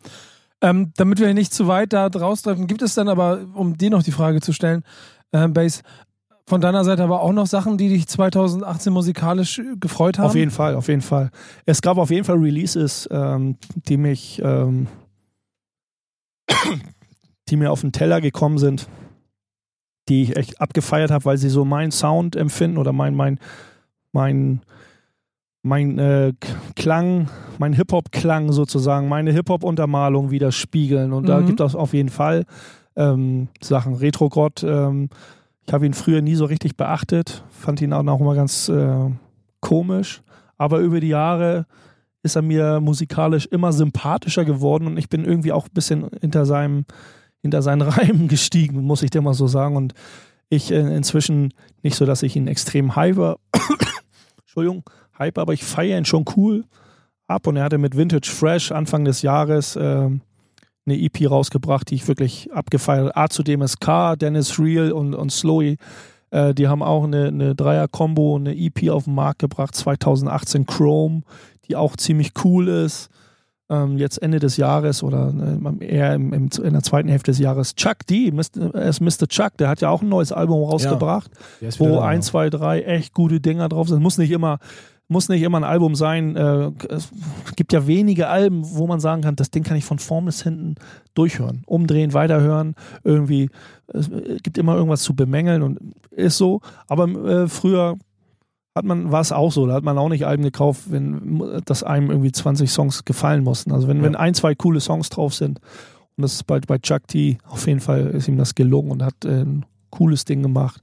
Ähm, 0.62 0.92
damit 0.98 1.20
wir 1.20 1.34
nicht 1.34 1.54
zu 1.54 1.68
weit 1.68 1.94
da 1.94 2.10
draus 2.10 2.42
treffen, 2.42 2.68
gibt 2.68 2.82
es 2.82 2.94
dann 2.94 3.08
aber, 3.08 3.40
um 3.54 3.78
dir 3.78 3.90
noch 3.90 4.04
die 4.04 4.12
Frage 4.12 4.42
zu 4.42 4.54
stellen, 4.54 4.84
äh, 5.32 5.48
Base, 5.48 5.82
von 6.46 6.60
deiner 6.60 6.84
Seite 6.84 7.04
aber 7.04 7.22
auch 7.22 7.32
noch 7.32 7.48
Sachen, 7.48 7.78
die 7.78 7.88
dich 7.90 8.08
2018 8.08 8.92
musikalisch 8.92 9.62
gefreut 9.80 10.20
haben? 10.20 10.26
Auf 10.26 10.36
jeden 10.36 10.52
Fall, 10.52 10.76
auf 10.76 10.90
jeden 10.90 11.02
Fall. 11.02 11.32
Es 11.66 11.82
gab 11.82 11.98
auf 11.98 12.12
jeden 12.12 12.26
Fall 12.26 12.38
Releases, 12.38 13.08
ähm, 13.10 13.56
die 13.76 13.98
mich 13.98 14.42
ähm, 14.44 14.88
die 17.50 17.58
mir 17.58 17.72
auf 17.72 17.82
den 17.82 17.92
Teller 17.92 18.22
gekommen 18.22 18.58
sind, 18.58 18.88
die 20.10 20.24
ich 20.24 20.36
echt 20.36 20.60
abgefeiert 20.62 21.12
habe, 21.12 21.26
weil 21.26 21.38
sie 21.38 21.50
so 21.50 21.66
meinen 21.66 21.92
Sound 21.92 22.36
empfinden 22.36 22.78
oder 22.78 22.94
mein, 22.94 23.16
mein, 23.16 23.40
mein, 24.12 24.62
mein 25.62 26.00
äh, 26.00 26.34
Klang, 26.76 27.30
mein 27.60 27.74
Hip-Hop-Klang 27.74 28.52
sozusagen, 28.52 29.08
meine 29.08 29.32
Hip-Hop-Untermalung 29.32 30.32
widerspiegeln. 30.32 31.14
Und 31.14 31.24
mhm. 31.24 31.28
da 31.28 31.42
gibt 31.42 31.60
es 31.60 31.76
auf 31.76 31.94
jeden 31.94 32.10
Fall 32.10 32.46
ähm, 32.96 33.48
Sachen. 33.62 33.96
Retro-Gott, 33.96 34.64
ähm, 34.64 35.10
ich 35.66 35.74
habe 35.74 35.86
ihn 35.86 35.94
früher 35.94 36.22
nie 36.22 36.36
so 36.36 36.46
richtig 36.46 36.76
beachtet, 36.76 37.44
fand 37.52 37.82
ihn 37.82 37.94
auch 37.94 38.04
noch 38.04 38.20
mal 38.20 38.36
ganz 38.36 38.70
äh, 38.70 39.10
komisch. 39.60 40.22
Aber 40.58 40.80
über 40.80 41.00
die 41.00 41.10
Jahre 41.10 41.66
ist 42.24 42.36
er 42.36 42.42
mir 42.42 42.80
musikalisch 42.80 43.48
immer 43.48 43.74
sympathischer 43.74 44.46
geworden 44.46 44.88
und 44.88 44.98
ich 44.98 45.10
bin 45.10 45.26
irgendwie 45.26 45.52
auch 45.52 45.66
ein 45.66 45.74
bisschen 45.74 46.08
hinter 46.20 46.46
seinem, 46.46 46.86
hinter 47.42 47.62
seinen 47.62 47.82
Reimen 47.88 48.28
gestiegen, 48.28 48.82
muss 48.82 49.04
ich 49.04 49.10
dir 49.10 49.22
mal 49.22 49.34
so 49.34 49.48
sagen. 49.48 49.76
Und 49.76 49.94
ich 50.50 50.72
äh, 50.72 50.96
inzwischen 50.96 51.54
nicht 51.82 51.96
so, 51.96 52.06
dass 52.06 52.24
ich 52.24 52.36
ihn 52.36 52.48
extrem 52.48 52.96
hype, 52.96 53.40
Entschuldigung, 54.42 54.84
hype, 55.18 55.38
aber 55.38 55.54
ich 55.54 55.64
feiere 55.64 55.98
ihn 55.98 56.06
schon 56.06 56.26
cool 56.36 56.66
ab 57.28 57.48
und 57.48 57.56
er 57.56 57.64
hatte 57.64 57.78
mit 57.78 57.96
Vintage 57.96 58.30
Fresh 58.30 58.72
Anfang 58.72 59.06
des 59.06 59.22
Jahres 59.22 59.76
äh, 59.76 60.10
eine 60.86 61.00
EP 61.00 61.30
rausgebracht, 61.30 61.90
die 61.90 61.96
ich 61.96 62.08
wirklich 62.08 62.52
abgefeiert 62.54 63.16
habe. 63.16 63.18
A 63.18 63.30
zu 63.30 63.44
DMSK, 63.44 64.18
Dennis 64.20 64.60
Real 64.60 64.92
und, 64.92 65.14
und 65.14 65.32
Slowy. 65.32 65.78
Äh, 66.32 66.54
die 66.54 66.68
haben 66.68 66.84
auch 66.84 67.04
eine, 67.04 67.28
eine 67.28 67.56
Dreier-Kombo, 67.56 68.36
eine 68.36 68.56
EP 68.56 68.90
auf 68.90 69.06
den 69.06 69.16
Markt 69.16 69.40
gebracht, 69.40 69.76
2018 69.76 70.66
Chrome 70.66 71.22
die 71.72 71.76
auch 71.78 71.96
ziemlich 71.96 72.34
cool 72.44 72.68
ist. 72.68 73.10
Ähm, 73.70 73.98
jetzt 73.98 74.22
Ende 74.22 74.40
des 74.40 74.58
Jahres 74.58 75.02
oder 75.02 75.34
äh, 75.80 75.86
eher 75.86 76.14
im, 76.14 76.34
im, 76.34 76.50
in 76.62 76.74
der 76.74 76.84
zweiten 76.84 77.08
Hälfte 77.08 77.32
des 77.32 77.40
Jahres. 77.40 77.76
Chuck 77.76 78.06
D, 78.06 78.34
er 78.74 78.90
ist 78.90 79.00
Mr. 79.00 79.28
Chuck, 79.30 79.56
der 79.58 79.70
hat 79.70 79.80
ja 79.80 79.90
auch 79.90 80.02
ein 80.02 80.10
neues 80.10 80.34
Album 80.34 80.62
rausgebracht, 80.64 81.32
ja, 81.62 81.70
wo 81.78 82.00
ein, 82.00 82.22
zwei, 82.22 82.50
drei 82.50 82.82
echt 82.82 83.14
gute 83.14 83.40
Dinger 83.40 83.70
drauf 83.70 83.88
sind. 83.88 84.04
Muss 84.04 84.18
nicht 84.18 84.32
immer 84.32 84.60
muss 85.08 85.28
nicht 85.28 85.42
immer 85.42 85.60
ein 85.60 85.66
Album 85.66 85.94
sein. 85.94 86.38
Äh, 86.38 86.72
es 86.88 87.10
gibt 87.58 87.74
ja 87.74 87.86
wenige 87.86 88.30
Alben, 88.30 88.62
wo 88.64 88.88
man 88.88 89.02
sagen 89.02 89.22
kann, 89.22 89.36
das 89.36 89.52
Ding 89.52 89.64
kann 89.64 89.76
ich 89.76 89.84
von 89.84 90.00
vorn 90.00 90.24
bis 90.24 90.42
hinten 90.42 90.76
durchhören, 91.16 91.64
umdrehen, 91.66 92.14
weiterhören. 92.14 92.76
Irgendwie, 93.04 93.50
es 93.88 94.10
gibt 94.42 94.58
immer 94.58 94.74
irgendwas 94.74 95.02
zu 95.02 95.14
bemängeln 95.14 95.64
und 95.64 95.80
ist 96.12 96.38
so. 96.38 96.62
Aber 96.88 97.10
äh, 97.10 97.48
früher 97.50 97.98
hat 98.76 98.86
man, 98.86 99.12
war 99.12 99.22
es 99.22 99.32
auch 99.32 99.52
so, 99.52 99.68
da 99.68 99.74
hat 99.74 99.84
man 99.84 99.98
auch 99.98 100.10
nicht 100.10 100.26
Alben 100.26 100.44
gekauft, 100.44 100.84
wenn 100.88 101.62
das 101.66 101.84
einem 101.84 102.10
irgendwie 102.10 102.32
20 102.32 102.72
Songs 102.72 103.06
gefallen 103.06 103.44
mussten. 103.44 103.72
Also 103.72 103.88
wenn, 103.88 103.98
ja. 103.98 104.04
wenn 104.04 104.16
ein, 104.16 104.34
zwei 104.34 104.56
coole 104.56 104.80
Songs 104.80 105.10
drauf 105.10 105.34
sind, 105.34 105.60
und 106.18 106.24
das 106.24 106.34
ist 106.34 106.48
bei, 106.48 106.60
bei 106.60 106.78
Chuck 106.78 107.08
T, 107.08 107.38
auf 107.48 107.68
jeden 107.68 107.80
Fall 107.80 108.08
ist 108.08 108.28
ihm 108.28 108.38
das 108.38 108.56
gelungen 108.56 108.92
und 108.92 109.04
hat 109.04 109.26
äh, 109.26 109.42
ein 109.42 109.66
cooles 109.90 110.26
Ding 110.26 110.42
gemacht. 110.42 110.82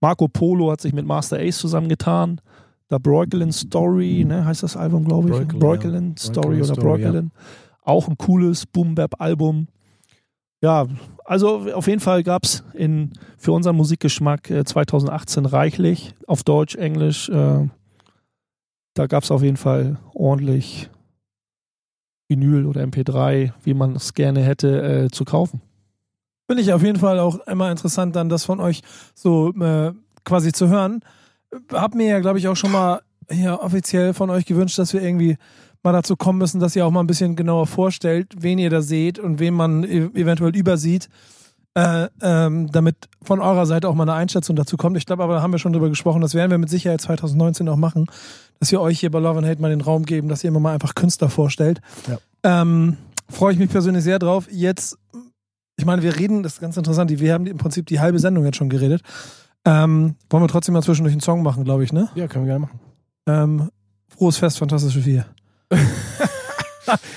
Marco 0.00 0.28
Polo 0.28 0.70
hat 0.70 0.80
sich 0.80 0.92
mit 0.92 1.06
Master 1.06 1.38
Ace 1.38 1.58
zusammengetan. 1.58 2.40
Da 2.88 2.98
Brooklyn 2.98 3.50
Story, 3.50 4.24
ne, 4.26 4.44
heißt 4.44 4.62
das 4.62 4.76
Album, 4.76 5.04
glaube 5.04 5.30
ich. 5.30 5.48
Brooklyn, 5.48 6.14
ja. 6.16 6.22
Story 6.22 6.62
oder 6.62 6.74
Brooklyn. 6.74 7.32
Ja. 7.34 7.40
Auch 7.82 8.08
ein 8.08 8.16
cooles 8.18 8.66
Boom-Bap-Album 8.66 9.68
ja, 10.64 10.86
also 11.24 11.72
auf 11.72 11.86
jeden 11.86 12.00
Fall 12.00 12.22
gab 12.22 12.44
es 12.44 12.62
für 13.38 13.52
unseren 13.52 13.76
Musikgeschmack 13.76 14.50
äh, 14.50 14.64
2018 14.64 15.46
reichlich 15.46 16.14
auf 16.26 16.42
Deutsch, 16.42 16.76
Englisch. 16.76 17.28
Äh, 17.28 17.68
da 18.94 19.06
gab 19.06 19.24
es 19.24 19.30
auf 19.30 19.42
jeden 19.42 19.56
Fall 19.56 19.98
ordentlich 20.12 20.90
Vinyl 22.28 22.66
oder 22.66 22.82
MP3, 22.82 23.52
wie 23.62 23.74
man 23.74 23.96
es 23.96 24.14
gerne 24.14 24.42
hätte, 24.42 24.82
äh, 24.82 25.10
zu 25.10 25.24
kaufen. 25.24 25.60
Finde 26.46 26.62
ich 26.62 26.72
auf 26.72 26.82
jeden 26.82 26.98
Fall 26.98 27.18
auch 27.18 27.38
immer 27.46 27.70
interessant, 27.70 28.16
dann 28.16 28.28
das 28.28 28.44
von 28.44 28.60
euch 28.60 28.82
so 29.14 29.50
äh, 29.54 29.92
quasi 30.24 30.52
zu 30.52 30.68
hören. 30.68 31.00
Hab 31.72 31.94
mir 31.94 32.08
ja, 32.08 32.20
glaube 32.20 32.38
ich, 32.38 32.48
auch 32.48 32.56
schon 32.56 32.72
mal 32.72 33.00
hier 33.30 33.60
offiziell 33.60 34.14
von 34.14 34.30
euch 34.30 34.46
gewünscht, 34.46 34.78
dass 34.78 34.92
wir 34.92 35.02
irgendwie 35.02 35.36
mal 35.82 35.92
dazu 35.92 36.16
kommen 36.16 36.38
müssen, 36.38 36.60
dass 36.60 36.74
ihr 36.74 36.86
auch 36.86 36.90
mal 36.90 37.00
ein 37.00 37.06
bisschen 37.06 37.36
genauer 37.36 37.66
vorstellt, 37.66 38.32
wen 38.38 38.58
ihr 38.58 38.70
da 38.70 38.82
seht 38.82 39.18
und 39.18 39.38
wen 39.38 39.54
man 39.54 39.84
e 39.84 40.08
eventuell 40.14 40.56
übersieht, 40.56 41.08
äh, 41.74 42.08
ähm, 42.22 42.70
damit 42.72 42.96
von 43.22 43.40
eurer 43.40 43.66
Seite 43.66 43.88
auch 43.88 43.94
mal 43.94 44.04
eine 44.04 44.14
Einschätzung 44.14 44.56
dazu 44.56 44.76
kommt. 44.76 44.96
Ich 44.96 45.06
glaube 45.06 45.22
aber, 45.22 45.34
da 45.34 45.42
haben 45.42 45.52
wir 45.52 45.58
schon 45.58 45.72
drüber 45.72 45.88
gesprochen, 45.88 46.22
das 46.22 46.34
werden 46.34 46.50
wir 46.50 46.58
mit 46.58 46.70
Sicherheit 46.70 47.00
2019 47.00 47.68
auch 47.68 47.76
machen, 47.76 48.06
dass 48.60 48.72
wir 48.72 48.80
euch 48.80 49.00
hier 49.00 49.10
bei 49.10 49.18
Love 49.18 49.38
and 49.38 49.46
Hate 49.46 49.60
mal 49.60 49.70
den 49.70 49.80
Raum 49.82 50.04
geben, 50.04 50.28
dass 50.28 50.42
ihr 50.42 50.48
immer 50.48 50.60
mal 50.60 50.74
einfach 50.74 50.94
Künstler 50.94 51.28
vorstellt. 51.28 51.80
Ja. 52.08 52.62
Ähm, 52.62 52.96
Freue 53.30 53.54
ich 53.54 53.58
mich 53.58 53.70
persönlich 53.70 54.04
sehr 54.04 54.18
drauf. 54.18 54.48
Jetzt, 54.50 54.98
ich 55.76 55.84
meine, 55.84 56.02
wir 56.02 56.16
reden, 56.16 56.42
das 56.42 56.54
ist 56.54 56.60
ganz 56.60 56.76
interessant, 56.76 57.10
wir 57.10 57.32
haben 57.32 57.46
im 57.46 57.56
Prinzip 57.56 57.86
die 57.86 58.00
halbe 58.00 58.18
Sendung 58.18 58.44
jetzt 58.44 58.56
schon 58.56 58.68
geredet. 58.68 59.02
Ähm, 59.64 60.16
wollen 60.28 60.42
wir 60.42 60.48
trotzdem 60.48 60.74
mal 60.74 60.82
zwischendurch 60.82 61.14
einen 61.14 61.22
Song 61.22 61.42
machen, 61.42 61.64
glaube 61.64 61.84
ich, 61.84 61.92
ne? 61.92 62.10
Ja, 62.14 62.28
können 62.28 62.44
wir 62.44 62.50
gerne 62.50 62.66
machen. 62.66 62.80
Ähm, 63.26 63.70
Frohes 64.08 64.36
Fest, 64.36 64.58
Fantastische 64.58 65.00
Vier. 65.00 65.26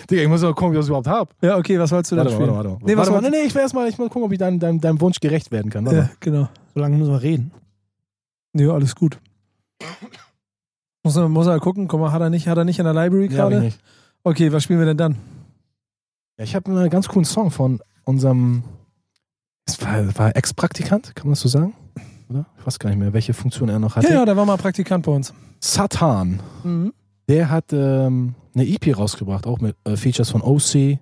Digga, 0.10 0.22
ich 0.24 0.28
muss 0.30 0.42
mal 0.42 0.54
gucken, 0.54 0.72
wie 0.74 0.76
ich 0.78 0.80
das 0.82 0.88
überhaupt 0.88 1.08
habe. 1.08 1.30
Ja, 1.42 1.58
okay, 1.58 1.78
was 1.78 1.92
wolltest 1.92 2.12
du 2.14 2.16
Warte, 2.16 2.30
dann 2.30 2.40
warte, 2.40 2.54
spielen? 2.54 2.72
warte. 2.72 2.86
Nee, 2.86 2.98
warte, 2.98 3.30
nee, 3.30 3.42
ich 3.48 3.54
will 3.54 3.62
erst 3.62 3.74
mal, 3.74 3.88
ich 3.90 3.98
muss 3.98 4.08
gucken, 4.10 4.24
ob 4.24 4.32
ich 4.32 4.40
deinem, 4.40 4.60
deinem, 4.60 4.80
deinem 4.80 5.02
Wunsch 5.02 5.20
gerecht 5.20 5.52
werden 5.52 5.70
kann. 5.70 5.86
Warte 5.86 5.98
Ja, 5.98 6.04
mal. 6.04 6.12
genau. 6.22 6.50
So 6.74 6.80
lange 6.80 6.96
müssen 6.98 7.12
wir 7.12 7.22
reden. 7.22 7.52
Nee, 8.54 8.68
alles 8.68 8.96
gut. 8.96 9.20
Muss 11.04 11.16
er, 11.18 11.28
muss 11.28 11.48
er 11.48 11.60
gucken, 11.60 11.88
guck 11.88 12.00
mal, 12.00 12.12
hat 12.12 12.22
er 12.22 12.30
nicht, 12.30 12.48
hat 12.48 12.58
er 12.58 12.64
nicht 12.64 12.80
in 12.80 12.86
der 12.86 12.94
Library 12.94 13.26
Ja, 13.28 13.36
gerade? 13.50 13.60
nicht. 13.60 13.80
okay, 14.24 14.52
was 14.52 14.64
spielen 14.64 14.80
wir 14.80 14.86
denn 14.86 14.98
dann? 14.98 15.18
Ja, 16.38 16.44
ich 16.46 16.56
habe 16.56 16.72
einen 16.72 16.90
ganz 16.90 17.08
coolen 17.10 17.26
Song 17.26 17.52
von 17.52 17.82
unserem 18.06 18.64
war, 19.82 20.18
war 20.18 20.36
Ex-Praktikant, 20.36 21.14
kann 21.16 21.28
man 21.28 21.34
das 21.34 21.42
so 21.42 21.50
sagen? 21.50 21.74
Oder? 22.30 22.46
Ich 22.60 22.68
weiß 22.68 22.80
gar 22.80 22.90
nicht 22.90 23.00
mehr, 23.00 23.14
welche 23.14 23.34
Funktion 23.34 23.70
er 23.70 23.80
noch 23.80 23.96
hatte. 23.96 24.08
Ja, 24.08 24.16
ja, 24.16 24.26
der 24.26 24.36
war 24.36 24.46
mal 24.46 24.58
Praktikant 24.58 25.06
bei 25.06 25.12
uns. 25.12 25.34
Satan. 25.60 26.42
Mhm. 26.64 26.94
Der 27.28 27.50
hat 27.50 27.74
ähm, 27.74 28.36
eine 28.54 28.68
EP 28.68 28.98
rausgebracht, 28.98 29.48
auch 29.48 29.60
mit 29.60 29.76
äh, 29.84 29.98
Features 29.98 30.30
von 30.30 30.42
OC. 30.42 31.00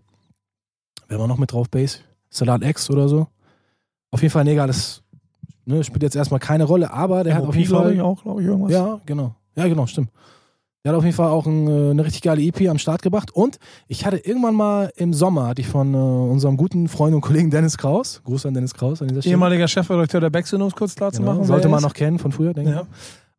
Wer 1.07 1.19
war 1.19 1.27
noch 1.27 1.37
mit 1.37 1.51
drauf? 1.51 1.69
Bass? 1.69 2.01
Salat 2.29 2.63
X 2.63 2.89
oder 2.89 3.07
so. 3.07 3.27
Auf 4.11 4.21
jeden 4.21 4.31
Fall, 4.31 4.43
nee, 4.43 4.53
egal, 4.53 4.67
das 4.67 5.03
ne, 5.65 5.83
spielt 5.83 6.03
jetzt 6.03 6.15
erstmal 6.15 6.39
keine 6.39 6.63
Rolle, 6.63 6.91
aber 6.91 7.23
der 7.23 7.35
hat 7.35 7.43
auf 7.43 7.55
jeden 7.55 7.69
Fall. 7.69 7.93
ich 7.93 8.01
auch, 8.01 8.21
glaube 8.21 8.41
ich, 8.41 8.47
irgendwas. 8.47 8.71
Ja, 8.71 8.99
genau. 9.05 9.35
Ja, 9.55 9.67
genau, 9.67 9.85
stimmt. 9.85 10.09
Der 10.85 10.91
hat 10.91 10.97
auf 10.99 11.03
jeden 11.03 11.15
Fall 11.15 11.29
auch 11.29 11.47
ein, 11.47 11.67
äh, 11.67 11.89
eine 11.89 12.05
richtig 12.05 12.21
geile 12.21 12.41
EP 12.43 12.69
am 12.69 12.77
Start 12.77 13.01
gebracht. 13.01 13.31
Und 13.31 13.57
ich 13.87 14.05
hatte 14.05 14.17
irgendwann 14.17 14.53
mal 14.53 14.91
im 14.95 15.13
Sommer, 15.13 15.47
hatte 15.47 15.61
ich 15.61 15.67
von 15.67 15.93
äh, 15.95 15.97
unserem 15.97 16.57
guten 16.57 16.87
Freund 16.87 17.15
und 17.15 17.21
Kollegen 17.21 17.49
Dennis 17.49 17.75
Kraus, 17.77 18.21
Gruß 18.23 18.45
an 18.45 18.53
Dennis 18.53 18.73
Kraus 18.75 19.01
an 19.01 19.07
dieser 19.07 19.21
Stelle. 19.23 19.33
Ehemaliger 19.33 19.67
Chefredakteur 19.67 20.21
der 20.21 20.29
Backspin, 20.29 20.61
um 20.61 20.67
es 20.67 20.75
kurz 20.75 20.93
klar 20.93 21.11
zu 21.11 21.21
Genau, 21.21 21.33
machen. 21.33 21.45
sollte 21.45 21.67
man 21.69 21.81
noch 21.81 21.93
kennen 21.93 22.19
von 22.19 22.31
früher, 22.31 22.53
denke 22.53 22.69
ich. 22.69 22.75
Ja. 22.77 22.85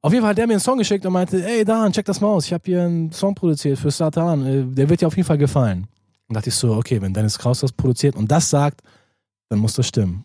Auf 0.02 0.12
jeden 0.12 0.22
Fall 0.22 0.30
hat 0.30 0.38
der 0.38 0.46
mir 0.48 0.54
einen 0.54 0.60
Song 0.60 0.76
geschickt 0.78 1.06
und 1.06 1.12
meinte, 1.12 1.44
ey 1.44 1.64
Dan, 1.64 1.92
check 1.92 2.04
das 2.04 2.20
mal 2.20 2.28
aus. 2.28 2.46
Ich 2.46 2.52
habe 2.52 2.62
hier 2.66 2.82
einen 2.82 3.12
Song 3.12 3.34
produziert 3.36 3.78
für 3.78 3.90
Satan. 3.92 4.44
Äh, 4.44 4.64
Der 4.74 4.88
wird 4.88 5.00
dir 5.00 5.06
auf 5.06 5.16
jeden 5.16 5.26
Fall 5.26 5.38
gefallen. 5.38 5.86
Und 6.28 6.34
dachte 6.36 6.48
ich 6.48 6.54
so, 6.56 6.74
okay, 6.74 7.00
wenn 7.00 7.14
Dennis 7.14 7.38
Kraus 7.38 7.60
das 7.60 7.70
produziert 7.72 8.16
und 8.16 8.28
das 8.30 8.50
sagt, 8.50 8.82
dann 9.48 9.60
muss 9.60 9.74
das 9.74 9.86
stimmen. 9.86 10.24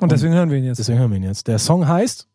Und 0.00 0.10
deswegen 0.10 0.32
hören 0.32 0.50
wir 0.50 0.56
ihn 0.56 0.64
jetzt. 0.64 0.78
Deswegen 0.78 0.98
hören 0.98 1.10
wir 1.10 1.18
ihn 1.18 1.22
jetzt. 1.24 1.46
Der 1.46 1.58
Song 1.58 1.86
heißt 1.86 2.26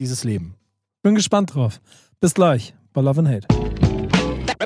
Dieses 0.00 0.24
Leben. 0.24 0.54
Bin 1.02 1.14
gespannt 1.14 1.54
drauf. 1.54 1.80
Bis 2.20 2.32
gleich 2.32 2.74
bei 2.98 3.04
Love 3.04 3.20
and 3.20 3.28
Hate. 3.28 3.46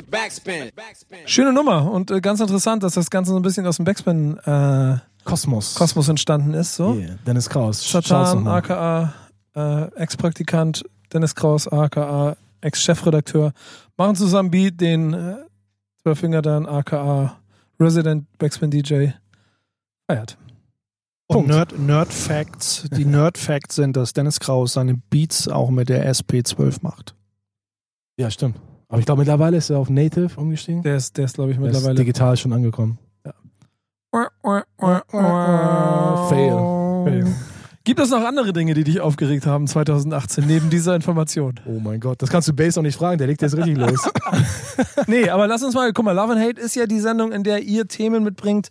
Backspin. 0.09 0.71
Backspin. 0.75 1.19
Schöne 1.25 1.53
Nummer 1.53 1.91
und 1.91 2.09
äh, 2.09 2.19
ganz 2.19 2.39
interessant, 2.39 2.81
dass 2.81 2.95
das 2.95 3.11
Ganze 3.11 3.31
so 3.31 3.37
ein 3.37 3.43
bisschen 3.43 3.67
aus 3.67 3.75
dem 3.77 3.85
Backspin-Kosmos 3.85 5.75
Kosmos. 5.75 6.09
entstanden 6.09 6.55
ist. 6.55 6.75
So. 6.75 6.95
Yeah, 6.95 7.19
Dennis 7.27 7.47
Kraus. 7.47 7.87
Satan, 7.87 8.47
aka 8.47 9.13
äh, 9.55 9.83
Ex-Praktikant, 9.95 10.83
Dennis 11.13 11.35
Kraus, 11.35 11.67
aka 11.67 12.35
Ex-Chefredakteur, 12.61 13.53
machen 13.97 14.15
zusammen 14.15 14.49
Beat, 14.49 14.81
den 14.81 15.13
äh, 15.13 15.35
Zwölffinger 16.01 16.41
dann, 16.41 16.65
aka 16.65 17.37
Resident 17.79 18.25
Backspin 18.39 18.71
DJ 18.71 19.09
feiert. 20.07 20.37
Und. 21.27 21.47
Nerd, 21.47 21.77
Nerd 21.77 22.11
Facts, 22.11 22.89
die 22.97 23.05
Nerd 23.05 23.37
Facts 23.37 23.75
sind, 23.75 23.95
dass 23.95 24.13
Dennis 24.13 24.39
Kraus 24.39 24.73
seine 24.73 24.95
Beats 24.95 25.47
auch 25.47 25.69
mit 25.69 25.89
der 25.89 26.11
SP12 26.11 26.77
macht. 26.81 27.15
Ja, 28.17 28.29
stimmt. 28.29 28.57
Aber 28.89 28.99
ich 28.99 29.05
glaube, 29.05 29.19
mittlerweile 29.19 29.57
ist 29.57 29.69
er 29.69 29.79
auf 29.79 29.89
Native 29.89 30.29
umgestiegen. 30.39 30.83
Der 30.83 30.97
ist, 30.97 31.17
der 31.17 31.25
ist 31.25 31.35
glaube 31.35 31.51
ich, 31.51 31.57
Der 31.57 31.65
ist 31.67 31.73
mittlerweile. 31.73 31.95
digital 31.99 32.37
schon 32.37 32.53
angekommen. 32.53 32.99
Fail. 36.29 37.25
Gibt 37.85 37.99
es 37.99 38.11
noch 38.11 38.23
andere 38.23 38.53
Dinge, 38.53 38.73
die 38.75 38.85
dich 38.85 39.01
aufgeregt 39.01 39.45
haben 39.45 39.67
2018, 39.67 40.45
neben 40.47 40.69
dieser 40.69 40.95
Information? 40.95 41.59
Oh 41.65 41.79
mein 41.81 41.99
Gott, 41.99 42.21
das 42.21 42.29
kannst 42.29 42.47
du 42.47 42.53
Bass 42.53 42.77
auch 42.77 42.81
nicht 42.81 42.95
fragen, 42.95 43.17
der 43.17 43.27
legt 43.27 43.41
jetzt 43.41 43.57
richtig 43.57 43.77
los. 43.77 43.99
Nee, 45.07 45.29
aber 45.29 45.47
lass 45.47 45.61
uns 45.63 45.75
mal, 45.75 45.91
guck 45.91 46.05
mal, 46.05 46.13
Love 46.13 46.33
and 46.33 46.41
Hate 46.41 46.61
ist 46.61 46.75
ja 46.75 46.85
die 46.85 46.99
Sendung, 46.99 47.31
in 47.33 47.43
der 47.43 47.61
ihr 47.61 47.87
Themen 47.87 48.23
mitbringt, 48.23 48.69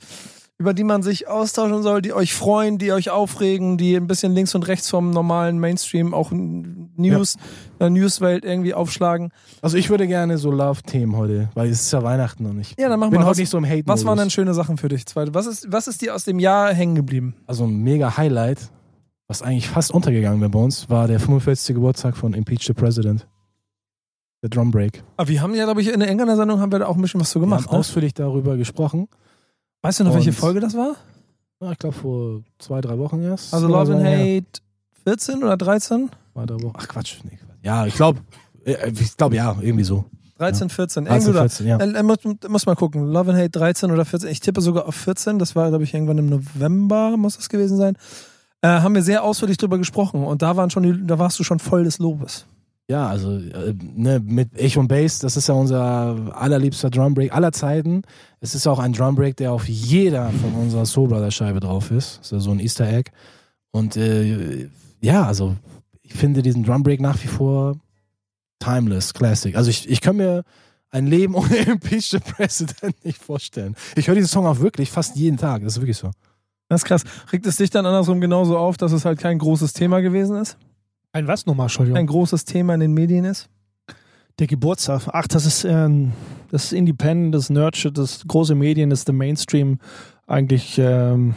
über 0.63 0.75
die 0.75 0.85
man 0.85 1.03
sich 1.03 1.27
austauschen 1.27 1.83
soll, 1.83 2.03
die 2.03 2.13
euch 2.13 2.33
freuen, 2.35 2.79
die 2.79 2.93
euch 2.93 3.11
aufregen, 3.11 3.79
die 3.79 3.97
ein 3.97 4.07
bisschen 4.07 4.33
links 4.33 4.55
und 4.55 4.69
rechts 4.69 4.89
vom 4.89 5.11
normalen 5.11 5.59
Mainstream 5.59 6.15
auch 6.15 6.31
News, 6.31 7.37
der 7.81 7.91
Newswelt 7.91 8.45
irgendwie 8.45 8.73
aufschlagen. 8.73 9.31
Also 9.61 9.77
ich 9.77 9.91
würde 9.91 10.07
gerne 10.07 10.39
so 10.39 10.53
Love-Themen 10.53 11.17
heute, 11.17 11.49
weil 11.55 11.69
es 11.69 11.81
ist 11.83 11.93
ja 11.93 12.05
Weihnachten 12.05 12.47
und 12.47 12.61
ich 12.61 12.77
Ja, 12.79 12.89
dann 12.89 13.01
mach 13.01 13.11
bin 13.11 13.19
mal. 13.19 13.27
heute 13.27 13.41
nicht 13.41 13.51
so 13.51 13.59
im 13.59 13.67
hate 13.69 13.83
was 13.87 14.05
waren 14.05 14.19
denn 14.19 14.31
schöne 14.31 14.55
Sachen 14.55 14.77
für 14.77 14.87
dich? 14.89 15.03
Was 15.17 15.47
ist, 15.47 15.73
was 15.73 15.89
ist 15.89 16.01
dir 16.01 16.15
aus 16.15 16.23
dem 16.25 16.39
Jahr 16.39 16.73
hängen 16.73 16.95
geblieben? 16.95 17.35
Also 17.49 17.65
ein 17.65 17.79
mega 17.83 18.17
Highlight, 18.17 18.71
was 19.27 19.43
eigentlich 19.43 19.69
fast 19.69 19.91
untergegangen 19.91 20.41
wäre 20.41 20.51
bei 20.51 20.61
uns, 20.61 20.89
war 20.89 21.09
der 21.09 21.19
45. 21.19 21.75
Geburtstag 21.75 22.17
von 22.17 22.35
Impeach 22.35 22.63
the 22.67 22.73
President. 22.73 23.27
Der 24.43 24.51
Drum 24.51 24.71
Break. 24.71 25.03
Aber 25.17 25.29
wir 25.29 25.41
haben 25.43 25.55
ja, 25.57 25.65
glaube 25.65 25.81
ich, 25.83 25.93
in 25.93 25.99
der 26.01 26.09
Engländer 26.09 26.37
Sendung 26.37 26.61
haben 26.61 26.71
wir 26.73 26.79
da 26.81 26.87
auch 26.87 26.97
ein 26.97 27.03
bisschen 27.03 27.21
was 27.21 27.31
so 27.33 27.41
Wir 27.41 27.47
gemacht. 27.47 27.67
haben 27.67 27.73
Ne? 27.75 27.79
ausführlich 27.79 28.15
darüber 28.15 28.57
gesprochen. 28.57 29.09
Weißt 29.83 30.01
du 30.01 30.05
noch, 30.05 30.15
welche 30.15 30.31
Und- 30.31 30.37
Folge 30.37 30.61
das 30.61 30.75
war? 30.77 30.97
Ja, 31.61 31.73
ich 31.73 31.79
glaube 31.79 31.95
vor 31.97 32.43
zwei, 32.59 32.81
drei 32.81 32.99
Wochen 32.99 33.23
erst. 33.23 33.53
Also 33.55 33.69
Love 33.69 33.95
and. 33.95 34.05
Hate 34.05 34.61
14 35.05 35.43
oder 35.43 35.57
13? 35.57 36.11
Zwei, 36.33 36.47
drei 36.47 36.55
Wochen. 36.63 36.75
Ach 36.77 36.89
Quatsch. 36.89 37.17
Nee, 37.25 37.37
Quatsch. 37.37 37.59
Ja, 37.63 37.87
ich 37.87 37.95
glaube, 37.95 38.21
ich 38.65 39.17
glaube 39.17 39.37
ja, 39.37 39.57
irgendwie 39.61 39.85
so. 39.85 40.05
13, 40.39 40.71
14. 40.71 41.05
13, 41.05 41.21
Irgendwo 41.21 41.33
da. 41.35 41.41
14, 41.49 41.67
ja. 41.67 41.77
Äh, 41.79 41.99
äh, 41.99 42.03
muss, 42.03 42.17
muss 42.49 42.67
mal 42.67 42.75
gucken. 42.75 43.07
Love 43.13 43.31
and 43.31 43.39
Hate 43.39 43.51
13 43.51 43.93
oder 43.93 44.05
14. 44.05 44.29
Ich 44.31 44.41
tippe 44.41 44.61
sogar 44.61 44.87
auf 44.87 44.95
14. 44.97 45.39
Das 45.39 45.55
war, 45.55 45.69
glaube 45.69 45.85
ich, 45.85 45.95
irgendwann 45.95 46.19
im 46.19 46.27
November, 46.31 47.17
muss 47.17 47.37
das 47.37 47.49
gewesen 47.49 47.77
sein. 47.77 47.97
Äh, 48.61 48.69
haben 48.69 48.95
wir 48.95 49.03
sehr 49.03 49.23
ausführlich 49.23 49.57
drüber 49.57 49.79
gesprochen 49.79 50.25
und 50.25 50.43
da 50.43 50.57
waren 50.57 50.71
schon 50.71 50.83
die, 50.85 51.07
da 51.07 51.19
warst 51.19 51.39
du 51.39 51.45
schon 51.45 51.59
voll 51.61 51.85
des 51.85 51.99
Lobes. 51.99 52.47
Ja, 52.93 53.07
also 53.07 53.39
äh, 53.39 53.73
ne, 53.81 54.21
mit 54.21 54.55
Echo 54.55 54.79
und 54.79 54.89
Bass, 54.89 55.19
das 55.19 55.39
ist 55.39 55.49
ja 55.49 55.55
unser 55.55 56.37
allerliebster 56.37 56.91
Drumbreak 56.91 57.33
aller 57.33 57.51
Zeiten. 57.51 58.03
Es 58.41 58.55
ist 58.55 58.67
auch 58.67 58.79
ein 58.79 58.93
Drumbreak, 58.93 59.35
der 59.39 59.53
auf 59.53 59.67
jeder 59.67 60.29
von 60.29 60.53
unserer 60.53 60.85
Soul 60.85 61.09
Brother 61.09 61.31
Scheibe 61.31 61.61
drauf 61.61 61.91
ist. 61.91 62.19
Das 62.19 62.27
ist 62.27 62.33
ja 62.33 62.41
so 62.41 62.51
ein 62.51 62.61
Easter 62.61 62.87
Egg. 62.87 63.11
Und 63.71 63.97
äh, 63.97 64.69
ja, 65.01 65.25
also 65.25 65.57
ich 66.03 66.13
finde 66.13 66.43
diesen 66.43 66.65
Drumbreak 66.65 67.01
nach 67.01 67.17
wie 67.25 67.29
vor 67.29 67.79
timeless, 68.59 69.15
classic. 69.15 69.57
Also 69.57 69.71
ich, 69.71 69.89
ich 69.89 70.03
kann 70.03 70.17
mir 70.17 70.45
ein 70.91 71.07
Leben 71.07 71.35
ohne 71.35 71.57
Impeach 71.57 72.11
the 72.11 72.19
President 72.19 73.03
nicht 73.07 73.23
vorstellen. 73.23 73.75
Ich 73.97 74.07
höre 74.07 74.17
diesen 74.17 74.29
Song 74.29 74.45
auch 74.45 74.61
wirklich 74.61 74.91
fast 74.91 75.17
jeden 75.17 75.39
Tag. 75.39 75.63
Das 75.63 75.77
ist 75.77 75.81
wirklich 75.81 75.97
so. 75.97 76.11
Das 76.69 76.83
ist 76.83 76.85
krass. 76.85 77.05
Regt 77.33 77.47
es 77.47 77.57
dich 77.57 77.71
dann 77.71 77.87
andersrum 77.87 78.21
genauso 78.21 78.59
auf, 78.59 78.77
dass 78.77 78.93
es 78.93 79.07
halt 79.07 79.19
kein 79.19 79.39
großes 79.39 79.73
Thema 79.73 80.01
gewesen 80.01 80.37
ist? 80.37 80.59
Ein 81.13 81.29
was 81.29 81.45
nochmal, 81.45 81.67
Entschuldigung? 81.67 81.99
Ein 81.99 82.07
großes 82.07 82.45
Thema 82.47 82.75
in 82.75 82.81
den 82.81 82.95
Medien 82.95 83.25
ist? 83.25 83.49
Der 84.39 84.47
Geburtstag. 84.47 85.09
Ach, 85.13 85.29
das 85.29 85.45
ist, 85.45 85.65
ähm, 85.65 86.13
das 86.51 86.65
ist 86.65 86.73
Independent, 86.73 87.35
das 87.35 87.51
Nerdshit, 87.51 87.99
das 87.99 88.25
große 88.27 88.55
Medien, 88.55 88.89
das 88.89 89.01
ist 89.01 89.09
der 89.09 89.15
Mainstream. 89.15 89.79
Eigentlich 90.27 90.79
ähm, 90.79 91.35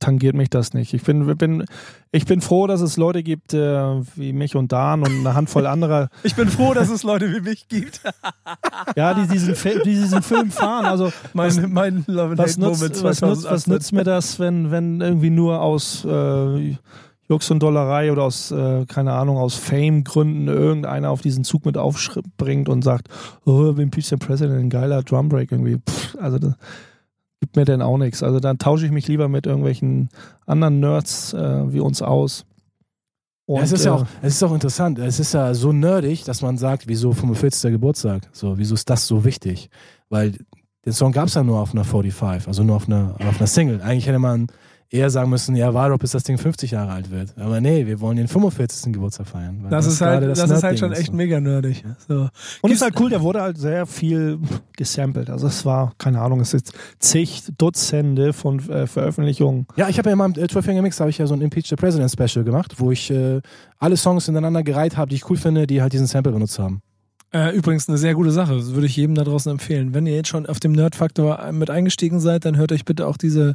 tangiert 0.00 0.34
mich 0.34 0.50
das 0.50 0.74
nicht. 0.74 0.92
Ich 0.92 1.02
bin, 1.02 1.34
bin, 1.38 1.64
ich 2.12 2.26
bin 2.26 2.42
froh, 2.42 2.66
dass 2.66 2.82
es 2.82 2.98
Leute 2.98 3.22
gibt 3.22 3.54
äh, 3.54 4.02
wie 4.16 4.34
mich 4.34 4.54
und 4.54 4.70
Dan 4.70 5.00
und 5.00 5.20
eine 5.20 5.32
Handvoll 5.32 5.66
anderer, 5.66 6.10
Ich 6.22 6.34
bin 6.34 6.50
froh, 6.50 6.74
dass 6.74 6.90
es 6.90 7.02
Leute 7.02 7.32
wie 7.32 7.40
mich 7.40 7.68
gibt. 7.68 8.02
ja, 8.96 9.14
die 9.14 9.26
diesen, 9.28 9.54
die 9.54 9.94
diesen 9.94 10.22
Film 10.22 10.50
fahren. 10.50 10.84
Also 10.84 11.10
mein, 11.32 11.72
mein 11.72 12.04
Love 12.06 12.30
and 12.32 12.38
was 12.38 12.50
Hate 12.52 12.60
nutzt, 12.60 12.80
Moment 12.80 13.02
was, 13.02 13.20
nutzt, 13.22 13.44
was 13.44 13.64
2018. 13.64 13.72
nutzt 13.72 13.92
mir 13.94 14.04
das, 14.04 14.38
wenn, 14.38 14.70
wenn 14.70 15.00
irgendwie 15.00 15.30
nur 15.30 15.62
aus 15.62 16.04
äh, 16.04 16.76
Jux 17.30 17.48
und 17.52 17.62
Dollerei 17.62 18.10
oder 18.10 18.24
aus, 18.24 18.50
äh, 18.50 18.84
keine 18.86 19.12
Ahnung, 19.12 19.36
aus 19.36 19.54
Fame-Gründen 19.54 20.48
irgendeiner 20.48 21.10
auf 21.10 21.20
diesen 21.20 21.44
Zug 21.44 21.64
mit 21.64 21.78
aufspringt 21.78 22.68
und 22.68 22.82
sagt, 22.82 23.08
oh, 23.44 23.68
Impeach 23.68 24.06
the 24.06 24.16
President, 24.16 24.58
ein 24.58 24.68
geiler 24.68 25.04
Drumbreak 25.04 25.52
irgendwie. 25.52 25.78
Pff, 25.78 26.16
also 26.20 26.40
das 26.40 26.54
gibt 27.38 27.54
mir 27.54 27.64
denn 27.64 27.82
auch 27.82 27.98
nichts. 27.98 28.24
Also 28.24 28.40
dann 28.40 28.58
tausche 28.58 28.84
ich 28.84 28.90
mich 28.90 29.06
lieber 29.06 29.28
mit 29.28 29.46
irgendwelchen 29.46 30.08
anderen 30.44 30.80
Nerds 30.80 31.32
äh, 31.32 31.72
wie 31.72 31.78
uns 31.78 32.02
aus. 32.02 32.46
Und, 33.46 33.58
ja, 33.58 33.62
es, 33.62 33.72
ist 33.72 33.84
ja 33.84 33.92
äh, 33.92 33.94
auch, 33.94 34.06
es 34.22 34.34
ist 34.34 34.42
auch 34.42 34.52
interessant. 34.52 34.98
Es 34.98 35.20
ist 35.20 35.32
ja 35.32 35.54
so 35.54 35.72
nerdig, 35.72 36.24
dass 36.24 36.42
man 36.42 36.58
sagt, 36.58 36.88
wieso 36.88 37.12
45. 37.12 37.70
Geburtstag? 37.70 38.28
So, 38.32 38.58
wieso 38.58 38.74
ist 38.74 38.90
das 38.90 39.06
so 39.06 39.24
wichtig? 39.24 39.70
Weil 40.08 40.34
den 40.84 40.92
Song 40.92 41.12
gab 41.12 41.28
es 41.28 41.34
ja 41.34 41.44
nur 41.44 41.60
auf 41.60 41.74
einer 41.74 41.84
45, 41.84 42.48
also 42.48 42.64
nur 42.64 42.74
auf 42.74 42.88
einer, 42.88 43.14
auf 43.20 43.38
einer 43.38 43.46
Single. 43.46 43.80
Eigentlich 43.82 44.08
hätte 44.08 44.18
man 44.18 44.48
eher 44.90 45.08
sagen 45.08 45.30
müssen, 45.30 45.54
ja, 45.54 45.72
warte, 45.72 45.96
bis 45.98 46.10
das 46.10 46.24
Ding 46.24 46.36
50 46.36 46.72
Jahre 46.72 46.90
alt 46.90 47.10
wird. 47.10 47.32
Aber 47.38 47.60
nee, 47.60 47.86
wir 47.86 48.00
wollen 48.00 48.16
den 48.16 48.26
45. 48.26 48.92
Geburtstag 48.92 49.28
feiern. 49.28 49.58
weil 49.62 49.70
Das, 49.70 49.86
ist 49.86 50.00
halt, 50.00 50.20
gerade 50.20 50.34
das, 50.34 50.50
ist 50.50 50.62
halt 50.62 50.78
schon 50.78 50.92
echt 50.92 51.12
mega 51.12 51.40
nerdig. 51.40 51.84
So. 52.08 52.28
Und 52.60 52.70
es 52.70 52.78
ist 52.78 52.82
halt 52.82 52.98
cool, 52.98 53.08
der 53.08 53.22
wurde 53.22 53.40
halt 53.40 53.56
sehr 53.56 53.86
viel 53.86 54.40
gesampelt. 54.76 55.30
Also 55.30 55.46
es 55.46 55.64
war, 55.64 55.92
keine 55.98 56.20
Ahnung, 56.20 56.40
es 56.40 56.54
ist 56.54 56.72
zig 56.98 57.44
Dutzende 57.56 58.32
von 58.32 58.58
äh, 58.68 58.86
Veröffentlichungen. 58.88 59.66
Ja, 59.76 59.88
ich 59.88 59.98
habe 59.98 60.08
ja 60.08 60.12
in 60.12 60.18
meinem 60.18 60.34
äh, 60.34 60.48
12 60.48 60.64
Finger 60.64 60.82
Mix 60.82 60.98
habe 60.98 61.10
ich 61.10 61.18
ja 61.18 61.26
so 61.26 61.34
ein 61.34 61.40
Impeach 61.40 61.68
the 61.68 61.76
President 61.76 62.10
Special 62.10 62.44
gemacht, 62.44 62.74
wo 62.78 62.90
ich 62.90 63.10
äh, 63.10 63.40
alle 63.78 63.96
Songs 63.96 64.26
ineinander 64.26 64.64
gereiht 64.64 64.96
habe, 64.96 65.10
die 65.10 65.16
ich 65.16 65.30
cool 65.30 65.36
finde, 65.36 65.68
die 65.68 65.82
halt 65.82 65.92
diesen 65.92 66.08
Sample 66.08 66.32
benutzt 66.32 66.58
haben. 66.58 66.82
Äh, 67.32 67.54
übrigens 67.54 67.88
eine 67.88 67.96
sehr 67.96 68.14
gute 68.14 68.32
Sache. 68.32 68.56
Das 68.56 68.74
würde 68.74 68.88
ich 68.88 68.96
jedem 68.96 69.14
da 69.14 69.22
draußen 69.22 69.52
empfehlen. 69.52 69.94
Wenn 69.94 70.04
ihr 70.04 70.16
jetzt 70.16 70.28
schon 70.28 70.46
auf 70.46 70.58
dem 70.58 70.72
Nerd-Faktor 70.72 71.52
mit 71.52 71.70
eingestiegen 71.70 72.18
seid, 72.18 72.44
dann 72.44 72.56
hört 72.56 72.72
euch 72.72 72.84
bitte 72.84 73.06
auch 73.06 73.16
diese, 73.16 73.54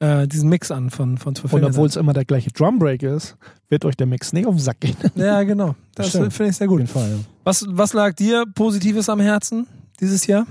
äh, 0.00 0.28
diesen 0.28 0.48
Mix 0.48 0.70
an 0.70 0.90
von, 0.90 1.18
von 1.18 1.34
Two 1.34 1.48
Und 1.54 1.64
obwohl 1.64 1.88
es 1.88 1.96
immer 1.96 2.12
der 2.12 2.24
gleiche 2.24 2.50
Drumbreak 2.50 3.02
ist, 3.02 3.36
wird 3.68 3.84
euch 3.84 3.96
der 3.96 4.06
Mix 4.06 4.32
nicht 4.32 4.46
auf 4.46 4.54
den 4.54 4.60
Sack 4.60 4.80
gehen. 4.80 4.96
Ja, 5.16 5.42
genau. 5.42 5.74
Das 5.94 6.08
Stimmt. 6.10 6.32
finde 6.32 6.50
ich 6.50 6.56
sehr 6.56 6.66
Auf 6.66 6.70
gut. 6.70 6.80
jeden 6.80 6.90
Fall. 6.92 7.10
Ja. 7.10 7.16
Was, 7.44 7.64
was 7.68 7.92
lag 7.92 8.14
dir 8.14 8.44
Positives 8.54 9.08
am 9.08 9.20
Herzen 9.20 9.66
dieses 10.00 10.26
Jahr? 10.26 10.46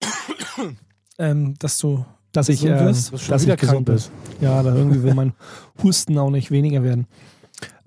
ähm, 1.18 1.54
dass 1.58 1.78
du 1.78 2.04
Dass 2.32 2.48
ich, 2.48 2.62
Gesund 2.62 2.80
äh, 2.80 2.84
wirst? 2.86 3.12
Dass 3.12 3.42
ich 3.42 3.56
gesund 3.56 3.58
krank 3.58 3.84
bin. 3.84 3.94
bist. 3.94 4.10
Ja, 4.40 4.62
da 4.62 4.74
irgendwie 4.74 5.02
will 5.02 5.14
mein 5.14 5.34
Husten 5.82 6.16
auch 6.18 6.30
nicht 6.30 6.50
weniger 6.50 6.82
werden. 6.82 7.06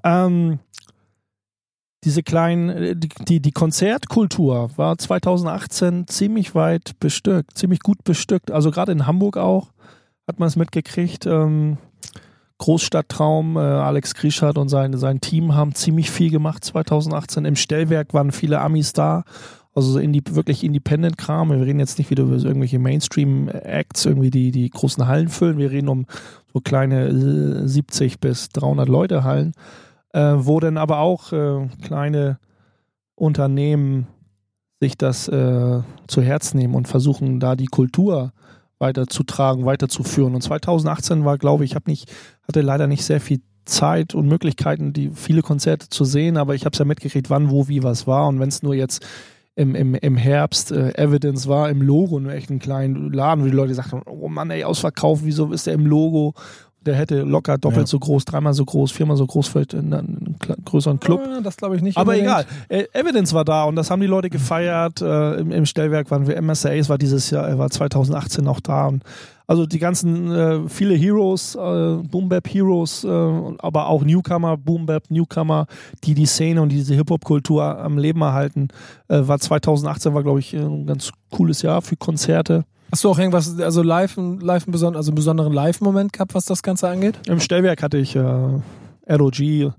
Ähm, 0.03 0.59
diese 2.03 2.21
kleinen, 2.21 2.69
äh, 2.69 2.95
die, 2.95 3.09
die, 3.09 3.39
die 3.39 3.51
Konzertkultur 3.51 4.69
war 4.75 4.97
2018 4.97 6.07
ziemlich 6.07 6.53
weit 6.53 6.99
bestückt, 6.99 7.57
ziemlich 7.57 7.79
gut 7.79 8.03
bestückt. 8.03 8.51
Also 8.51 8.69
gerade 8.69 8.91
in 8.91 9.07
Hamburg 9.07 9.37
auch 9.37 9.71
hat 10.27 10.39
man 10.39 10.47
es 10.47 10.55
mitgekriegt. 10.55 11.25
Ähm, 11.25 11.77
Großstadttraum, 12.57 13.57
äh, 13.57 13.59
Alex 13.59 14.15
Grischardt 14.15 14.57
und 14.57 14.69
sein, 14.69 14.97
sein 14.97 15.19
Team 15.19 15.55
haben 15.55 15.75
ziemlich 15.75 16.09
viel 16.09 16.31
gemacht 16.31 16.63
2018. 16.63 17.45
Im 17.45 17.55
Stellwerk 17.55 18.13
waren 18.13 18.31
viele 18.31 18.61
Amis 18.61 18.93
da. 18.93 19.23
Also 19.73 19.91
so 19.91 19.99
indie, 19.99 20.23
wirklich 20.29 20.63
Independent-Kram. 20.63 21.49
Wir 21.49 21.65
reden 21.65 21.79
jetzt 21.79 21.97
nicht 21.97 22.09
wieder 22.09 22.23
über 22.23 22.37
irgendwelche 22.37 22.79
Mainstream-Acts, 22.79 24.05
irgendwie 24.05 24.31
die, 24.31 24.51
die 24.51 24.69
großen 24.69 25.05
Hallen 25.05 25.27
füllen. 25.27 25.57
Wir 25.57 25.69
reden 25.69 25.89
um 25.89 26.05
so 26.53 26.61
kleine 26.61 27.07
äh, 27.09 27.67
70 27.67 28.21
bis 28.21 28.47
300 28.49 28.87
Leute 28.87 29.25
Hallen, 29.25 29.51
äh, 30.13 30.35
wo 30.37 30.61
dann 30.61 30.77
aber 30.77 30.99
auch 30.99 31.33
äh, 31.33 31.67
kleine 31.83 32.39
Unternehmen 33.15 34.07
sich 34.79 34.97
das 34.97 35.27
äh, 35.27 35.81
zu 36.07 36.21
Herz 36.21 36.53
nehmen 36.53 36.73
und 36.73 36.87
versuchen, 36.87 37.41
da 37.41 37.57
die 37.57 37.65
Kultur 37.65 38.31
weiterzutragen, 38.79 39.65
weiterzuführen. 39.65 40.35
Und 40.35 40.41
2018 40.41 41.25
war, 41.25 41.37
glaube 41.37 41.63
ich, 41.63 41.71
ich 41.71 41.75
habe 41.75 41.89
nicht, 41.89 42.11
hatte 42.47 42.61
leider 42.61 42.87
nicht 42.87 43.05
sehr 43.05 43.21
viel 43.21 43.41
Zeit 43.65 44.13
und 44.13 44.27
Möglichkeiten, 44.27 44.93
die 44.93 45.09
viele 45.13 45.41
Konzerte 45.41 45.89
zu 45.89 46.05
sehen, 46.05 46.37
aber 46.37 46.55
ich 46.55 46.65
habe 46.65 46.73
es 46.73 46.79
ja 46.79 46.85
mitgekriegt, 46.85 47.29
wann, 47.29 47.49
wo, 47.49 47.67
wie, 47.67 47.83
was 47.83 48.05
war. 48.05 48.27
Und 48.27 48.39
wenn 48.39 48.49
es 48.49 48.61
nur 48.61 48.75
jetzt 48.75 49.05
im, 49.55 49.73
im, 49.73 49.95
im 49.95 50.17
Herbst 50.17 50.71
äh, 50.71 50.93
Evidence 50.95 51.47
war, 51.47 51.69
im 51.69 51.81
Logo, 51.81 52.19
nur 52.19 52.33
echt 52.33 52.49
einen 52.49 52.59
kleinen 52.59 53.11
Laden, 53.11 53.43
wo 53.43 53.47
die 53.47 53.55
Leute 53.55 53.73
sagten, 53.73 54.01
oh 54.05 54.27
Mann, 54.27 54.51
ey, 54.51 54.63
ausverkauft, 54.63 55.23
wieso 55.25 55.51
ist 55.51 55.65
der 55.65 55.73
im 55.73 55.85
Logo? 55.85 56.33
Der 56.85 56.95
hätte 56.95 57.21
locker 57.21 57.57
doppelt 57.57 57.81
Ja. 57.81 57.87
so 57.87 57.99
groß, 57.99 58.25
dreimal 58.25 58.53
so 58.53 58.65
groß, 58.65 58.91
viermal 58.91 59.17
so 59.17 59.25
groß, 59.25 59.47
vielleicht 59.47 59.73
in 59.73 59.93
einem 59.93 60.35
größeren 60.65 60.99
Club. 60.99 61.21
Das 61.43 61.57
glaube 61.57 61.75
ich 61.75 61.81
nicht. 61.81 61.97
Aber 61.97 62.11
unbedingt. 62.13 62.27
egal, 62.27 62.45
äh, 62.69 62.85
Evidence 62.93 63.33
war 63.33 63.45
da 63.45 63.63
und 63.65 63.75
das 63.75 63.89
haben 63.91 64.01
die 64.01 64.07
Leute 64.07 64.29
gefeiert. 64.29 65.01
Äh, 65.01 65.35
im, 65.35 65.51
Im 65.51 65.65
Stellwerk 65.65 66.11
waren 66.11 66.27
wir, 66.27 66.37
MSAs 66.41 66.89
war 66.89 66.97
dieses 66.97 67.29
Jahr, 67.29 67.57
war 67.57 67.69
2018 67.69 68.47
auch 68.47 68.59
da. 68.59 68.87
Und 68.87 69.03
also 69.47 69.65
die 69.65 69.77
ganzen, 69.79 70.31
äh, 70.31 70.69
viele 70.69 70.95
Heroes, 70.95 71.55
äh, 71.55 71.59
Boom 71.59 72.29
Bap 72.29 72.47
Heroes, 72.47 73.03
äh, 73.03 73.07
aber 73.07 73.87
auch 73.87 74.03
Newcomer, 74.03 74.57
Boom 74.57 74.85
Bap 74.85 75.03
Newcomer, 75.09 75.67
die 76.03 76.15
die 76.15 76.25
Szene 76.25 76.61
und 76.61 76.69
diese 76.69 76.95
Hip-Hop-Kultur 76.95 77.63
am 77.63 77.97
Leben 77.97 78.21
erhalten. 78.21 78.69
Äh, 79.07 79.21
war 79.27 79.39
2018 79.39 80.13
war, 80.13 80.23
glaube 80.23 80.39
ich, 80.39 80.53
ein 80.53 80.87
ganz 80.87 81.11
cooles 81.29 81.61
Jahr 81.61 81.81
für 81.81 81.95
Konzerte. 81.95 82.65
Hast 82.91 83.03
du 83.03 83.09
auch 83.09 83.19
irgendwas, 83.19 83.59
also 83.59 83.81
live, 83.81 84.15
live 84.17 84.63
einen 84.65 84.71
besonderen, 84.71 84.97
also 84.97 85.11
einen 85.11 85.15
besonderen 85.15 85.53
Live-Moment 85.53 86.13
gehabt, 86.13 86.33
was 86.33 86.45
das 86.45 86.63
Ganze 86.63 86.87
angeht? 86.87 87.19
Im 87.27 87.39
Stellwerk 87.39 87.81
hatte 87.83 87.97
ich 87.97 88.15
äh, 88.15 88.19
ROG, 88.19 89.73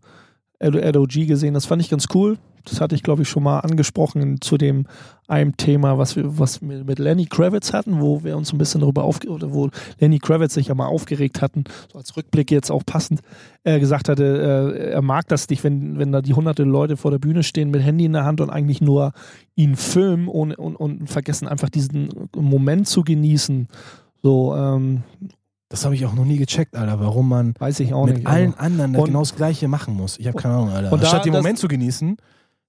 ROG 0.60 1.12
gesehen, 1.12 1.54
das 1.54 1.66
fand 1.66 1.82
ich 1.82 1.90
ganz 1.90 2.06
cool. 2.14 2.38
Das 2.68 2.80
hatte 2.80 2.94
ich, 2.94 3.02
glaube 3.02 3.22
ich, 3.22 3.28
schon 3.28 3.42
mal 3.42 3.60
angesprochen 3.60 4.40
zu 4.40 4.56
dem 4.58 4.86
einem 5.28 5.56
Thema, 5.56 5.98
was 5.98 6.14
wir, 6.16 6.38
was 6.38 6.62
wir 6.62 6.84
mit 6.84 6.98
Lenny 6.98 7.26
Kravitz 7.26 7.72
hatten, 7.72 8.00
wo 8.00 8.22
wir 8.22 8.36
uns 8.36 8.52
ein 8.52 8.58
bisschen 8.58 8.80
darüber 8.80 9.04
aufge 9.04 9.28
oder 9.28 9.52
wo 9.52 9.70
Lenny 9.98 10.18
Kravitz 10.18 10.54
sich 10.54 10.68
ja 10.68 10.74
mal 10.74 10.86
aufgeregt 10.86 11.42
hatten, 11.42 11.64
so 11.92 11.98
als 11.98 12.16
Rückblick 12.16 12.50
jetzt 12.50 12.70
auch 12.70 12.84
passend, 12.86 13.20
er 13.64 13.80
gesagt 13.80 14.08
hatte, 14.08 14.24
äh, 14.76 14.90
er 14.92 15.02
mag 15.02 15.26
das 15.28 15.48
nicht, 15.48 15.64
wenn, 15.64 15.98
wenn 15.98 16.12
da 16.12 16.22
die 16.22 16.34
hunderte 16.34 16.62
Leute 16.62 16.96
vor 16.96 17.10
der 17.10 17.18
Bühne 17.18 17.42
stehen 17.42 17.70
mit 17.70 17.82
Handy 17.82 18.04
in 18.04 18.12
der 18.12 18.24
Hand 18.24 18.40
und 18.40 18.50
eigentlich 18.50 18.80
nur 18.80 19.12
ihn 19.56 19.74
filmen 19.74 20.28
und, 20.28 20.52
und, 20.54 20.76
und 20.76 21.08
vergessen 21.10 21.48
einfach 21.48 21.70
diesen 21.70 22.08
Moment 22.36 22.86
zu 22.86 23.02
genießen. 23.02 23.66
So, 24.22 24.54
ähm, 24.54 25.02
Das 25.68 25.84
habe 25.84 25.96
ich 25.96 26.06
auch 26.06 26.14
noch 26.14 26.24
nie 26.24 26.36
gecheckt, 26.36 26.76
Alter, 26.76 27.00
warum 27.00 27.28
man 27.28 27.54
weiß 27.58 27.80
ich 27.80 27.92
auch 27.94 28.06
mit 28.06 28.18
nicht. 28.18 28.26
allen 28.28 28.54
anderen 28.54 28.92
genau 28.92 29.18
das 29.20 29.34
Gleiche 29.34 29.66
machen 29.66 29.94
muss. 29.96 30.18
Ich 30.20 30.28
habe 30.28 30.36
keine 30.38 30.54
Ahnung, 30.54 30.68
Alter. 30.70 30.92
Und 30.92 31.02
da- 31.02 31.06
Statt 31.08 31.24
den 31.24 31.32
Moment 31.32 31.58
zu 31.58 31.66
genießen, 31.66 32.16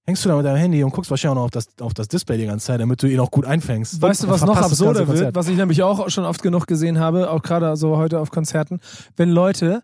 hängst 0.08 0.24
du 0.24 0.30
da 0.30 0.36
mit 0.36 0.46
deinem 0.46 0.56
Handy 0.56 0.82
und 0.82 0.90
guckst 0.90 1.10
wahrscheinlich 1.10 1.32
auch 1.32 1.40
noch 1.42 1.44
auf 1.44 1.50
das, 1.50 1.68
auf 1.82 1.92
das 1.92 2.08
Display 2.08 2.38
die 2.38 2.46
ganze 2.46 2.64
Zeit, 2.66 2.80
damit 2.80 3.02
du 3.02 3.06
ihn 3.06 3.20
auch 3.20 3.30
gut 3.30 3.44
einfängst. 3.44 4.00
Weißt 4.00 4.22
du, 4.22 4.28
was 4.28 4.42
noch 4.42 4.56
absurder 4.56 5.06
wird, 5.06 5.34
was 5.34 5.48
ich 5.48 5.56
nämlich 5.58 5.82
auch 5.82 6.08
schon 6.08 6.24
oft 6.24 6.42
genug 6.42 6.66
gesehen 6.66 6.98
habe, 6.98 7.30
auch 7.30 7.42
gerade 7.42 7.76
so 7.76 7.98
heute 7.98 8.18
auf 8.18 8.30
Konzerten, 8.30 8.80
wenn 9.16 9.28
Leute 9.28 9.82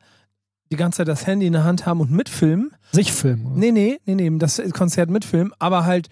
die 0.72 0.76
ganze 0.76 0.96
Zeit 0.98 1.08
das 1.08 1.26
Handy 1.26 1.46
in 1.46 1.52
der 1.52 1.64
Hand 1.64 1.84
haben 1.84 2.00
und 2.00 2.10
mitfilmen. 2.10 2.72
sich 2.90 3.12
filmen. 3.12 3.52
Nee, 3.54 3.70
nee, 3.70 3.98
nee, 4.06 4.14
nee, 4.14 4.38
das 4.38 4.62
Konzert 4.72 5.10
mitfilmen, 5.10 5.52
aber 5.58 5.84
halt 5.84 6.08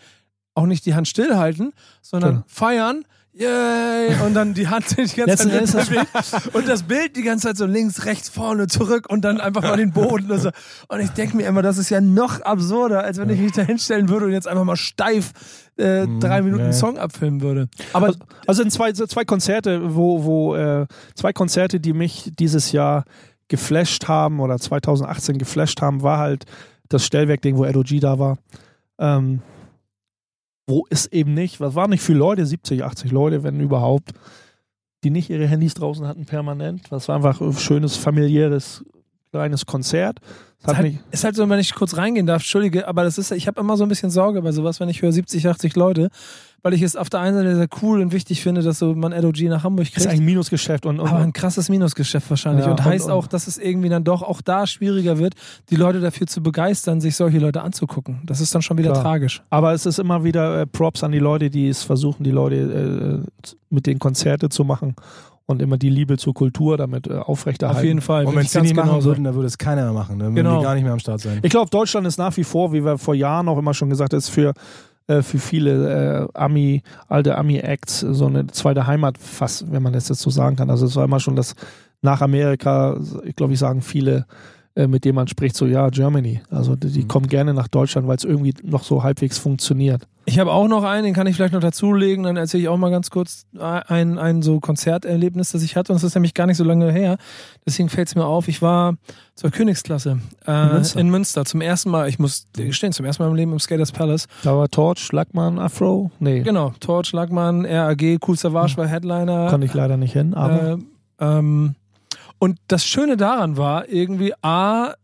auch 0.54 0.66
nicht 0.66 0.84
die 0.84 0.94
Hand 0.94 1.08
stillhalten, 1.08 1.72
sondern 2.02 2.30
Genau. 2.32 2.44
feiern. 2.48 3.04
Yay! 3.34 4.14
Und 4.26 4.34
dann 4.34 4.52
die 4.52 4.68
Hand 4.68 4.96
die 4.98 5.04
ganze 5.16 5.48
Zeit 5.48 5.90
mitbewegen. 5.90 6.06
und 6.52 6.68
das 6.68 6.82
Bild 6.82 7.16
die 7.16 7.22
ganze 7.22 7.48
Zeit 7.48 7.56
so 7.56 7.64
links, 7.64 8.04
rechts, 8.04 8.28
vorne, 8.28 8.66
zurück 8.66 9.06
und 9.08 9.22
dann 9.22 9.40
einfach 9.40 9.62
mal 9.62 9.76
den 9.78 9.92
Boden. 9.92 10.30
Und, 10.30 10.38
so. 10.38 10.50
und 10.88 11.00
ich 11.00 11.10
denke 11.10 11.38
mir 11.38 11.46
immer, 11.46 11.62
das 11.62 11.78
ist 11.78 11.88
ja 11.88 12.02
noch 12.02 12.42
absurder, 12.42 13.04
als 13.04 13.18
wenn 13.18 13.30
ich 13.30 13.40
mich 13.40 13.52
da 13.52 13.62
hinstellen 13.62 14.10
würde 14.10 14.26
und 14.26 14.32
jetzt 14.32 14.46
einfach 14.46 14.64
mal 14.64 14.76
steif 14.76 15.32
äh, 15.78 16.06
drei 16.20 16.42
Minuten 16.42 16.66
nee. 16.66 16.72
Song 16.72 16.98
abfilmen 16.98 17.40
würde. 17.40 17.68
Aber 17.94 18.08
Also, 18.08 18.18
also 18.46 18.62
in 18.62 18.70
zwei, 18.70 18.92
so 18.92 19.06
zwei 19.06 19.24
Konzerte, 19.24 19.94
wo, 19.94 20.24
wo 20.24 20.54
äh, 20.54 20.86
zwei 21.14 21.32
Konzerte, 21.32 21.80
die 21.80 21.94
mich 21.94 22.30
dieses 22.38 22.72
Jahr 22.72 23.04
geflasht 23.48 24.08
haben 24.08 24.40
oder 24.40 24.58
2018 24.58 25.38
geflasht 25.38 25.80
haben, 25.80 26.02
war 26.02 26.18
halt 26.18 26.44
das 26.88 27.06
Stellwerk-Ding, 27.06 27.56
wo 27.56 27.64
ROG 27.64 27.98
da 28.00 28.18
war. 28.18 28.36
Ähm, 28.98 29.40
wo 30.66 30.84
es 30.90 31.06
eben 31.06 31.34
nicht, 31.34 31.60
was 31.60 31.74
waren 31.74 31.90
nicht 31.90 32.02
viele 32.02 32.18
Leute, 32.18 32.46
70, 32.46 32.84
80 32.84 33.10
Leute, 33.10 33.42
wenn 33.42 33.60
überhaupt, 33.60 34.12
die 35.04 35.10
nicht 35.10 35.30
ihre 35.30 35.46
Handys 35.46 35.74
draußen 35.74 36.06
hatten 36.06 36.26
permanent. 36.26 36.90
Das 36.90 37.08
war 37.08 37.16
einfach 37.16 37.40
ein 37.40 37.52
schönes, 37.54 37.96
familiäres, 37.96 38.84
kleines 39.32 39.66
Konzert. 39.66 40.18
Es 40.58 40.64
Ist 40.64 40.68
hat 40.68 40.76
halt, 40.76 40.94
ist 41.10 41.24
halt 41.24 41.34
so, 41.34 41.48
wenn 41.48 41.58
ich 41.58 41.74
kurz 41.74 41.96
reingehen 41.96 42.26
darf, 42.26 42.42
entschuldige, 42.42 42.86
aber 42.86 43.02
das 43.02 43.18
ist, 43.18 43.32
ich 43.32 43.48
habe 43.48 43.58
immer 43.60 43.76
so 43.76 43.82
ein 43.84 43.88
bisschen 43.88 44.10
Sorge 44.10 44.42
bei 44.42 44.52
sowas, 44.52 44.78
wenn 44.78 44.88
ich 44.88 45.02
höre 45.02 45.10
70, 45.10 45.48
80 45.48 45.74
Leute, 45.74 46.08
weil 46.62 46.72
ich 46.74 46.82
es 46.82 46.94
auf 46.94 47.10
der 47.10 47.18
einen 47.18 47.34
Seite 47.36 47.56
sehr 47.56 47.66
cool 47.82 48.00
und 48.00 48.12
wichtig 48.12 48.42
finde, 48.42 48.62
dass 48.62 48.78
so 48.78 48.94
man 48.94 49.12
ROG 49.12 49.40
nach 49.48 49.64
Hamburg 49.64 49.86
ist 49.88 49.94
kriegt. 49.94 50.06
ein 50.06 50.24
Minusgeschäft 50.24 50.86
und, 50.86 51.00
und, 51.00 51.08
aber 51.08 51.18
ein 51.18 51.32
krasses 51.32 51.68
Minusgeschäft 51.68 52.30
wahrscheinlich 52.30 52.66
Ja, 52.66 52.70
und 52.70 52.78
und- 52.78 52.84
heißt 52.84 53.06
und- 53.06 53.10
auch, 53.10 53.26
dass 53.26 53.48
es 53.48 53.58
irgendwie 53.58 53.88
dann 53.88 54.04
doch 54.04 54.22
auch 54.22 54.40
da 54.40 54.68
schwieriger 54.68 55.18
wird, 55.18 55.34
die 55.70 55.76
Leute 55.76 55.98
dafür 56.00 56.28
zu 56.28 56.42
begeistern, 56.44 57.00
sich 57.00 57.16
solche 57.16 57.38
Leute 57.40 57.62
anzugucken. 57.62 58.20
Das 58.24 58.40
ist 58.40 58.54
dann 58.54 58.62
schon 58.62 58.78
wieder 58.78 58.92
Klar. 58.92 59.02
tragisch. 59.02 59.42
Aber 59.50 59.72
es 59.72 59.84
ist 59.86 59.98
immer 59.98 60.22
wieder 60.22 60.60
äh, 60.60 60.66
Props 60.66 61.02
an 61.02 61.10
die 61.10 61.18
Leute, 61.18 61.50
die 61.50 61.68
es 61.68 61.82
versuchen, 61.82 62.22
die 62.22 62.30
Leute 62.30 63.24
äh, 63.24 63.52
mit 63.70 63.86
den 63.86 63.98
Konzerte 63.98 64.48
zu 64.48 64.62
machen 64.62 64.94
und 65.46 65.60
immer 65.62 65.76
die 65.76 65.90
Liebe 65.90 66.16
zur 66.18 66.34
Kultur 66.34 66.76
damit 66.76 67.06
äh, 67.06 67.14
aufrechterhalten. 67.14 67.78
Auf 67.80 67.84
jeden 67.84 68.00
Fall. 68.00 68.24
Und 68.26 68.34
wenn 68.36 68.42
ganz 68.42 68.54
nicht 68.62 68.76
machen 68.76 69.02
würden, 69.04 69.24
dann 69.24 69.34
würde 69.34 69.46
es 69.46 69.58
keiner 69.58 69.84
mehr 69.84 69.92
machen. 69.92 70.18
Dann 70.18 70.28
würden 70.28 70.36
Genau. 70.36 70.58
die 70.58 70.64
gar 70.64 70.74
nicht 70.74 70.84
mehr 70.84 70.92
am 70.92 70.98
Start 70.98 71.20
sein. 71.20 71.40
Ich 71.42 71.50
glaube, 71.50 71.70
Deutschland 71.70 72.06
ist 72.06 72.18
nach 72.18 72.36
wie 72.36 72.44
vor, 72.44 72.72
wie 72.72 72.84
wir 72.84 72.98
vor 72.98 73.14
Jahren 73.14 73.48
auch 73.48 73.58
immer 73.58 73.74
schon 73.74 73.90
gesagt 73.90 74.12
haben, 74.12 74.18
ist 74.18 74.28
für, 74.28 74.54
äh, 75.08 75.22
für 75.22 75.38
viele 75.38 76.28
äh, 76.34 76.38
Ami, 76.38 76.82
alte 77.08 77.36
Ami-Acts 77.36 78.00
so 78.00 78.26
eine 78.26 78.46
zweite 78.48 78.86
Heimat, 78.86 79.18
fast, 79.18 79.70
wenn 79.72 79.82
man 79.82 79.92
das 79.92 80.08
jetzt 80.08 80.20
so 80.20 80.30
sagen 80.30 80.56
kann. 80.56 80.70
Also 80.70 80.86
es 80.86 80.96
war 80.96 81.04
immer 81.04 81.20
schon 81.20 81.36
das 81.36 81.54
nach 82.02 82.20
Amerika, 82.20 82.98
ich 83.24 83.36
glaube, 83.36 83.52
ich 83.52 83.58
sagen 83.58 83.82
viele, 83.82 84.26
äh, 84.74 84.86
mit 84.86 85.04
denen 85.04 85.16
man 85.16 85.28
spricht, 85.28 85.56
so 85.56 85.66
ja, 85.66 85.88
Germany. 85.90 86.40
Also 86.50 86.76
die, 86.76 86.88
die 86.90 87.02
Mhm. 87.02 87.08
kommen 87.08 87.26
gerne 87.28 87.52
nach 87.54 87.68
Deutschland, 87.68 88.06
weil 88.08 88.16
es 88.16 88.24
irgendwie 88.24 88.54
noch 88.62 88.82
so 88.84 89.02
halbwegs 89.02 89.38
funktioniert. 89.38 90.06
Ich 90.24 90.38
habe 90.38 90.52
auch 90.52 90.68
noch 90.68 90.84
einen, 90.84 91.02
den 91.04 91.14
kann 91.14 91.26
ich 91.26 91.34
vielleicht 91.34 91.52
noch 91.52 91.60
dazulegen, 91.60 92.22
dann 92.24 92.36
erzähle 92.36 92.62
ich 92.62 92.68
auch 92.68 92.76
mal 92.76 92.90
ganz 92.92 93.10
kurz 93.10 93.44
ein, 93.58 94.18
ein 94.20 94.40
so 94.42 94.60
Konzerterlebnis, 94.60 95.50
das 95.50 95.64
ich 95.64 95.74
hatte 95.74 95.90
und 95.92 95.96
das 95.96 96.04
ist 96.04 96.14
nämlich 96.14 96.32
gar 96.32 96.46
nicht 96.46 96.56
so 96.58 96.62
lange 96.64 96.92
her. 96.92 97.16
Deswegen 97.66 97.88
fällt 97.88 98.06
es 98.06 98.14
mir 98.14 98.24
auf, 98.24 98.46
ich 98.46 98.62
war 98.62 98.94
zur 99.34 99.50
Königsklasse 99.50 100.20
äh, 100.46 100.66
In 100.66 100.72
Münster. 100.74 101.00
in 101.00 101.10
Münster 101.10 101.44
zum 101.44 101.60
ersten 101.60 101.90
Mal, 101.90 102.08
ich 102.08 102.20
muss 102.20 102.46
gestehen, 102.52 102.92
zum 102.92 103.04
ersten 103.04 103.24
Mal 103.24 103.30
im 103.30 103.34
Leben 103.34 103.52
im 103.52 103.58
Skaters 103.58 103.90
Palace. 103.90 104.28
Da 104.44 104.56
war 104.56 104.68
Torch, 104.68 105.10
Lackmann, 105.10 105.58
Afro. 105.58 106.12
Nee, 106.20 106.40
Genau, 106.42 106.72
Torch, 106.78 107.12
Lackmann, 107.12 107.66
RAG, 107.66 108.00
Cool 108.26 108.36
Savage 108.36 108.76
war 108.76 108.86
Headliner. 108.86 109.48
konnte 109.48 109.66
ich 109.66 109.74
leider 109.74 109.96
nicht 109.96 110.12
hin, 110.12 110.34
aber 110.34 110.78
Äh, 111.20 111.24
ähm, 111.38 111.74
und 112.42 112.58
das 112.66 112.84
Schöne 112.84 113.16
daran 113.16 113.56
war 113.56 113.88
irgendwie, 113.88 114.34
A, 114.42 114.94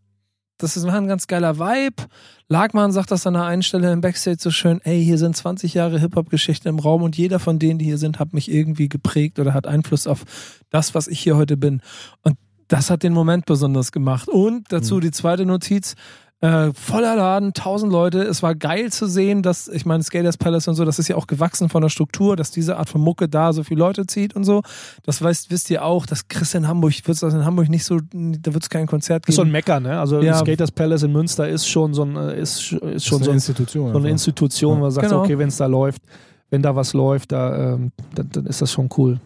das 0.57 0.77
ist 0.77 0.85
ein 0.85 1.07
ganz 1.07 1.29
geiler 1.29 1.61
Vibe. 1.61 2.09
Lagmann 2.49 2.91
sagt 2.91 3.13
das 3.13 3.29
an 3.29 3.35
der 3.35 3.45
einen 3.45 3.63
Stelle 3.63 3.93
im 3.93 4.01
Backstage 4.01 4.39
so 4.41 4.51
schön, 4.51 4.81
ey, 4.83 5.05
hier 5.05 5.19
sind 5.19 5.37
20 5.37 5.73
Jahre 5.73 6.01
Hip-Hop-Geschichte 6.01 6.69
im 6.69 6.81
Raum 6.81 7.05
und 7.05 7.17
jeder 7.17 7.39
von 7.39 7.61
denen, 7.61 7.79
die 7.79 7.85
hier 7.85 7.99
sind, 7.99 8.19
hat 8.19 8.33
mich 8.33 8.51
irgendwie 8.51 8.89
geprägt 8.89 9.39
oder 9.39 9.55
hat 9.55 9.69
Einfluss 9.69 10.09
auf 10.09 10.25
das, 10.71 10.97
was 10.97 11.07
ich 11.07 11.21
hier 11.21 11.37
heute 11.37 11.57
bin. 11.57 11.81
Und 12.23 12.39
das 12.67 12.91
hat 12.91 13.05
den 13.05 13.13
Moment 13.13 13.47
besonders 13.47 13.93
gemacht. 13.93 14.29
Und 14.29 14.73
dazu 14.73 14.97
Mhm. 14.97 15.03
die 15.03 15.11
zweite 15.13 15.47
Notiz, 15.47 15.95
Äh, 16.41 16.73
voller 16.73 17.17
Laden, 17.17 17.53
tausend 17.53 17.91
Leute. 17.91 18.23
Es 18.23 18.45
war 18.45 18.55
geil 18.55 18.93
zu 18.93 19.07
sehen, 19.07 19.43
dass, 19.43 19.67
ich 19.67 19.85
meine, 19.85 20.05
Skaters 20.05 20.37
Palace 20.37 20.69
und 20.69 20.77
so, 20.77 20.85
das 20.85 21.01
ist 21.01 21.09
ja 21.09 21.17
auch 21.17 21.27
gewachsen 21.27 21.69
von 21.69 21.83
der 21.83 21.89
Struktur, 21.89 22.37
dass 22.37 22.53
diese 22.53 22.77
Art 22.77 22.89
von 22.89 23.01
Mucke 23.01 23.29
da 23.29 23.53
so 23.53 23.65
viele 23.65 23.81
Leute 23.81 24.07
zieht 24.07 24.37
und 24.37 24.45
so. 24.45 24.63
Das 25.03 25.21
weißt, 25.21 25.51
wisst 25.51 25.69
ihr 25.69 25.85
auch, 25.85 26.07
das 26.07 26.29
kriegst 26.29 26.55
du 26.55 26.59
in 26.59 26.69
Hamburg, 26.69 26.93
wird 27.05 27.21
das 27.21 27.35
in 27.35 27.45
Hamburg 27.45 27.69
nicht 27.69 27.85
so, 27.85 27.99
da 28.13 28.55
wird 28.55 28.63
es 28.63 28.71
kein 28.71 28.87
Konzert 28.87 29.25
Das 29.25 29.31
ist 29.31 29.35
so 29.37 29.43
ein 29.43 29.47
geben. 29.47 29.53
Mecker, 29.53 29.81
ne? 29.81 29.99
Also 29.99 30.21
Ja. 30.21 30.35
Skaters 30.37 30.71
Palace 30.71 31.03
in 31.03 31.11
Münster 31.13 31.49
ist 31.49 31.67
schon 31.67 31.93
so 31.93 32.05
ein, 32.05 32.17
äh, 32.17 32.41
ist, 32.41 32.73
ist 32.73 32.73
schon 32.73 32.89
ist 32.93 33.05
so, 33.09 33.17
eine 33.17 33.31
ein, 33.31 33.35
Institution. 33.35 33.93
so 33.93 33.99
eine. 33.99 34.09
Institution, 34.11 34.77
wo 34.77 34.83
man 34.83 34.91
sagt, 34.93 35.09
Genau. 35.09 35.23
okay, 35.25 35.39
wenn 35.39 35.49
es 35.49 35.57
da 35.57 35.67
läuft, 35.67 36.03
wenn 36.51 36.63
da 36.63 36.77
was 36.77 36.93
läuft, 36.93 37.33
da, 37.33 37.75
ähm, 37.75 37.91
dann, 38.15 38.31
dann 38.31 38.47
ist 38.47 38.63
das 38.63 38.71
schon 38.71 38.89
cool. 38.97 39.19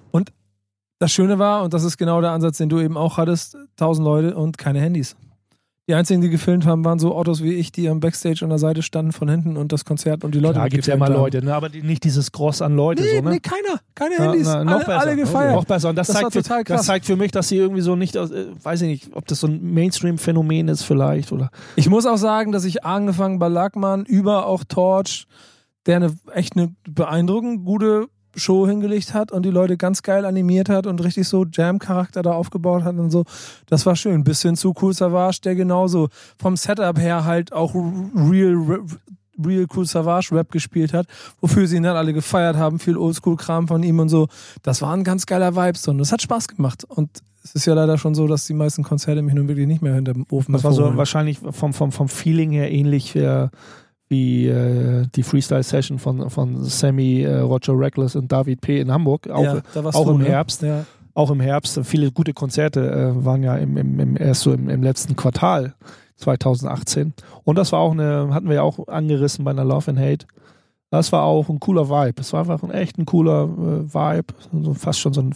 Das 0.98 1.10
Schöne 1.12 1.38
war, 1.38 1.62
und 1.62 1.74
das 1.74 1.84
ist 1.84 1.98
genau 1.98 2.20
der 2.22 2.30
Ansatz, 2.30 2.56
den 2.56 2.70
du 2.70 2.80
eben 2.80 2.96
auch 2.96 3.18
hattest, 3.18 3.58
tausend 3.76 4.04
Leute 4.06 4.34
und 4.34 4.56
keine 4.56 4.80
Handys. 4.80 5.14
Die 5.88 5.94
einzigen, 5.94 6.20
die 6.20 6.28
gefilmt 6.28 6.64
haben, 6.64 6.84
waren 6.84 7.00
so 7.00 7.12
Autos 7.12 7.42
wie 7.42 7.54
ich, 7.54 7.72
die 7.72 7.88
am 7.88 7.98
Backstage 7.98 8.44
an 8.44 8.50
der 8.50 8.58
Seite 8.58 8.82
standen 8.82 9.10
von 9.10 9.28
hinten 9.28 9.56
und 9.56 9.72
das 9.72 9.84
Konzert 9.84 10.22
und 10.22 10.32
die 10.32 10.38
Leute 10.38 10.60
Da 10.60 10.68
gibt 10.68 10.82
es 10.82 10.86
ja 10.86 10.94
immer. 10.94 11.08
Leute, 11.08 11.44
ne? 11.44 11.52
aber 11.52 11.68
die, 11.68 11.82
nicht 11.82 12.04
dieses 12.04 12.30
Gross 12.30 12.62
an 12.62 12.76
Leute. 12.76 13.02
Nee, 13.02 13.16
so, 13.16 13.22
ne? 13.22 13.30
nee, 13.30 13.40
keiner. 13.40 13.80
Keine 13.96 14.14
Handys. 14.14 14.46
na, 14.46 14.62
noch 14.62 14.72
alle, 14.74 14.84
besser. 14.84 15.00
alle 15.00 15.16
gefeiert. 15.16 15.54
Noch 15.56 15.64
besser. 15.64 15.88
Und 15.88 15.96
das, 15.96 16.06
Das 16.06 16.16
zeigt, 16.16 16.32
für, 16.32 16.64
das 16.64 16.86
zeigt 16.86 17.06
für 17.06 17.16
mich, 17.16 17.32
dass 17.32 17.48
sie 17.48 17.56
irgendwie 17.56 17.82
so 17.82 17.96
nicht, 17.96 18.16
aus, 18.16 18.30
äh, 18.30 18.46
weiß 18.62 18.82
ich 18.82 18.88
nicht, 18.88 19.16
ob 19.16 19.26
das 19.26 19.40
so 19.40 19.48
ein 19.48 19.60
Mainstream-Phänomen 19.74 20.68
ist 20.68 20.84
vielleicht 20.84 21.32
oder. 21.32 21.50
Ich 21.74 21.88
muss 21.88 22.06
auch 22.06 22.16
sagen, 22.16 22.52
dass 22.52 22.64
ich 22.64 22.84
angefangen 22.84 23.40
bei 23.40 23.48
Lackmann 23.48 24.04
über 24.04 24.46
auch 24.46 24.62
Torch, 24.62 25.26
der 25.86 25.96
eine 25.96 26.14
echt 26.32 26.56
eine 26.56 26.72
beeindruckend 26.88 27.64
gute 27.64 28.06
Show 28.36 28.66
hingelegt 28.66 29.14
hat 29.14 29.32
und 29.32 29.44
die 29.44 29.50
Leute 29.50 29.76
ganz 29.76 30.02
geil 30.02 30.24
animiert 30.24 30.68
hat 30.68 30.86
und 30.86 31.02
richtig 31.02 31.28
so 31.28 31.44
Jam-Charakter 31.44 32.22
da 32.22 32.32
aufgebaut 32.32 32.84
hat 32.84 32.96
und 32.96 33.10
so. 33.10 33.24
Das 33.66 33.86
war 33.86 33.96
schön. 33.96 34.24
Bis 34.24 34.42
hin 34.42 34.56
zu 34.56 34.74
Cool 34.80 34.94
Savage, 34.94 35.40
der 35.44 35.54
genauso 35.54 36.08
vom 36.38 36.56
Setup 36.56 36.98
her 36.98 37.24
halt 37.24 37.52
auch 37.52 37.74
real, 37.74 38.80
real 39.44 39.66
Cool 39.74 39.86
Savage 39.86 40.32
Rap 40.32 40.50
gespielt 40.50 40.92
hat, 40.92 41.06
wofür 41.40 41.66
sie 41.66 41.76
ihn 41.76 41.82
dann 41.82 41.96
alle 41.96 42.12
gefeiert 42.12 42.56
haben. 42.56 42.78
Viel 42.78 42.96
Oldschool-Kram 42.96 43.68
von 43.68 43.82
ihm 43.82 43.98
und 43.98 44.08
so. 44.08 44.28
Das 44.62 44.82
war 44.82 44.92
ein 44.94 45.04
ganz 45.04 45.26
geiler 45.26 45.54
Vibe 45.54 45.78
und 45.90 45.98
das 45.98 46.12
hat 46.12 46.22
Spaß 46.22 46.48
gemacht. 46.48 46.84
Und 46.84 47.10
es 47.44 47.54
ist 47.54 47.66
ja 47.66 47.74
leider 47.74 47.98
schon 47.98 48.14
so, 48.14 48.26
dass 48.26 48.46
die 48.46 48.54
meisten 48.54 48.82
Konzerte 48.82 49.22
mich 49.22 49.34
nun 49.34 49.48
wirklich 49.48 49.66
nicht 49.66 49.82
mehr 49.82 49.94
hinterm 49.94 50.26
Ofen 50.30 50.52
Das 50.52 50.64
war 50.64 50.72
so 50.72 50.96
wahrscheinlich 50.96 51.38
vom, 51.38 51.72
vom, 51.72 51.92
vom 51.92 52.08
Feeling 52.08 52.50
her 52.50 52.70
ähnlich 52.70 53.16
äh, 53.16 53.48
wie 54.12 54.46
äh, 54.46 55.06
die 55.14 55.22
Freestyle-Session 55.22 55.98
von, 55.98 56.28
von 56.28 56.62
Sammy, 56.62 57.22
äh, 57.22 57.38
Roger 57.38 57.76
Reckless 57.76 58.14
und 58.14 58.30
David 58.30 58.60
P. 58.60 58.78
in 58.78 58.92
Hamburg. 58.92 59.28
Auch, 59.28 59.42
ja, 59.42 59.62
auch 59.74 60.04
du, 60.04 60.12
im 60.12 60.18
ne? 60.18 60.26
Herbst. 60.26 60.62
Ja. 60.62 60.84
auch 61.14 61.30
im 61.30 61.40
Herbst. 61.40 61.80
Viele 61.84 62.12
gute 62.12 62.34
Konzerte 62.34 62.90
äh, 62.90 63.24
waren 63.24 63.42
ja 63.42 63.56
im, 63.56 63.76
im, 63.78 63.98
im, 63.98 64.16
erst 64.16 64.42
so 64.42 64.52
im, 64.52 64.68
im 64.68 64.82
letzten 64.82 65.16
Quartal 65.16 65.74
2018. 66.16 67.14
Und 67.44 67.56
das 67.56 67.72
war 67.72 67.80
auch 67.80 67.92
eine, 67.92 68.28
hatten 68.32 68.48
wir 68.48 68.56
ja 68.56 68.62
auch 68.62 68.86
angerissen 68.86 69.44
bei 69.44 69.50
einer 69.50 69.64
Love 69.64 69.90
and 69.90 69.98
Hate. 69.98 70.26
Das 70.90 71.10
war 71.10 71.22
auch 71.22 71.48
ein 71.48 71.58
cooler 71.58 71.88
Vibe. 71.88 72.20
Es 72.20 72.34
war 72.34 72.40
einfach 72.40 72.62
ein 72.62 72.70
echt 72.70 72.98
ein 72.98 73.06
cooler 73.06 73.44
äh, 73.44 73.94
Vibe. 73.94 74.34
So 74.62 74.74
fast 74.74 75.00
schon 75.00 75.14
so 75.14 75.22
ein 75.22 75.34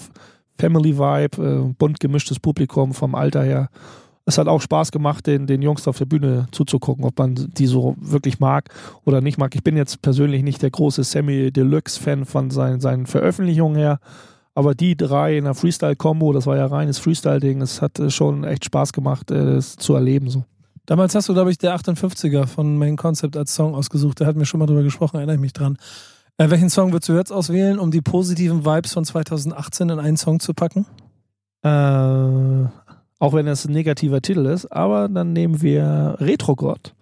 Family-Vibe, 0.60 1.42
äh, 1.42 1.72
bunt 1.72 1.98
gemischtes 1.98 2.38
Publikum 2.38 2.92
vom 2.92 3.14
Alter 3.14 3.42
her. 3.42 3.70
Es 4.28 4.38
hat 4.38 4.48
auch 4.48 4.60
Spaß 4.60 4.90
gemacht, 4.90 5.28
den, 5.28 5.46
den 5.46 5.62
Jungs 5.62 5.86
auf 5.86 5.98
der 5.98 6.04
Bühne 6.04 6.48
zuzugucken, 6.50 7.04
ob 7.04 7.16
man 7.16 7.36
die 7.36 7.66
so 7.66 7.94
wirklich 8.00 8.40
mag 8.40 8.70
oder 9.04 9.20
nicht 9.20 9.38
mag. 9.38 9.54
Ich 9.54 9.62
bin 9.62 9.76
jetzt 9.76 10.02
persönlich 10.02 10.42
nicht 10.42 10.62
der 10.62 10.70
große 10.70 11.04
Sammy 11.04 11.52
Deluxe-Fan 11.52 12.24
von 12.24 12.50
seinen, 12.50 12.80
seinen 12.80 13.06
Veröffentlichungen 13.06 13.76
her. 13.76 14.00
Aber 14.56 14.74
die 14.74 14.96
drei 14.96 15.36
in 15.36 15.44
der 15.44 15.54
Freestyle-Kombo, 15.54 16.32
das 16.32 16.46
war 16.46 16.56
ja 16.56 16.66
reines 16.66 16.98
Freestyle-Ding, 16.98 17.62
es 17.62 17.80
hat 17.80 18.00
äh, 18.00 18.10
schon 18.10 18.42
echt 18.42 18.64
Spaß 18.64 18.92
gemacht, 18.92 19.30
äh, 19.30 19.44
das 19.44 19.76
zu 19.76 19.94
erleben. 19.94 20.28
So. 20.28 20.44
Damals 20.86 21.14
hast 21.14 21.28
du, 21.28 21.34
glaube 21.34 21.52
ich, 21.52 21.58
der 21.58 21.76
58er 21.76 22.46
von 22.46 22.78
Main 22.78 22.96
Concept 22.96 23.36
als 23.36 23.54
Song 23.54 23.74
ausgesucht. 23.74 24.20
Da 24.20 24.26
hatten 24.26 24.38
wir 24.40 24.46
schon 24.46 24.58
mal 24.58 24.66
drüber 24.66 24.82
gesprochen, 24.82 25.16
erinnere 25.16 25.36
ich 25.36 25.40
mich 25.40 25.52
dran. 25.52 25.76
Äh, 26.38 26.50
welchen 26.50 26.70
Song 26.70 26.92
würdest 26.92 27.08
du 27.08 27.12
jetzt 27.12 27.32
auswählen, 27.32 27.78
um 27.78 27.92
die 27.92 28.00
positiven 28.00 28.64
Vibes 28.64 28.92
von 28.92 29.04
2018 29.04 29.88
in 29.88 29.98
einen 30.00 30.16
Song 30.16 30.40
zu 30.40 30.52
packen? 30.52 30.86
Äh, 31.62 32.64
auch 33.18 33.32
wenn 33.32 33.46
es 33.46 33.64
ein 33.64 33.72
negativer 33.72 34.20
Titel 34.20 34.46
ist, 34.46 34.66
aber 34.66 35.08
dann 35.08 35.32
nehmen 35.32 35.62
wir 35.62 36.16
Retrogod 36.18 36.94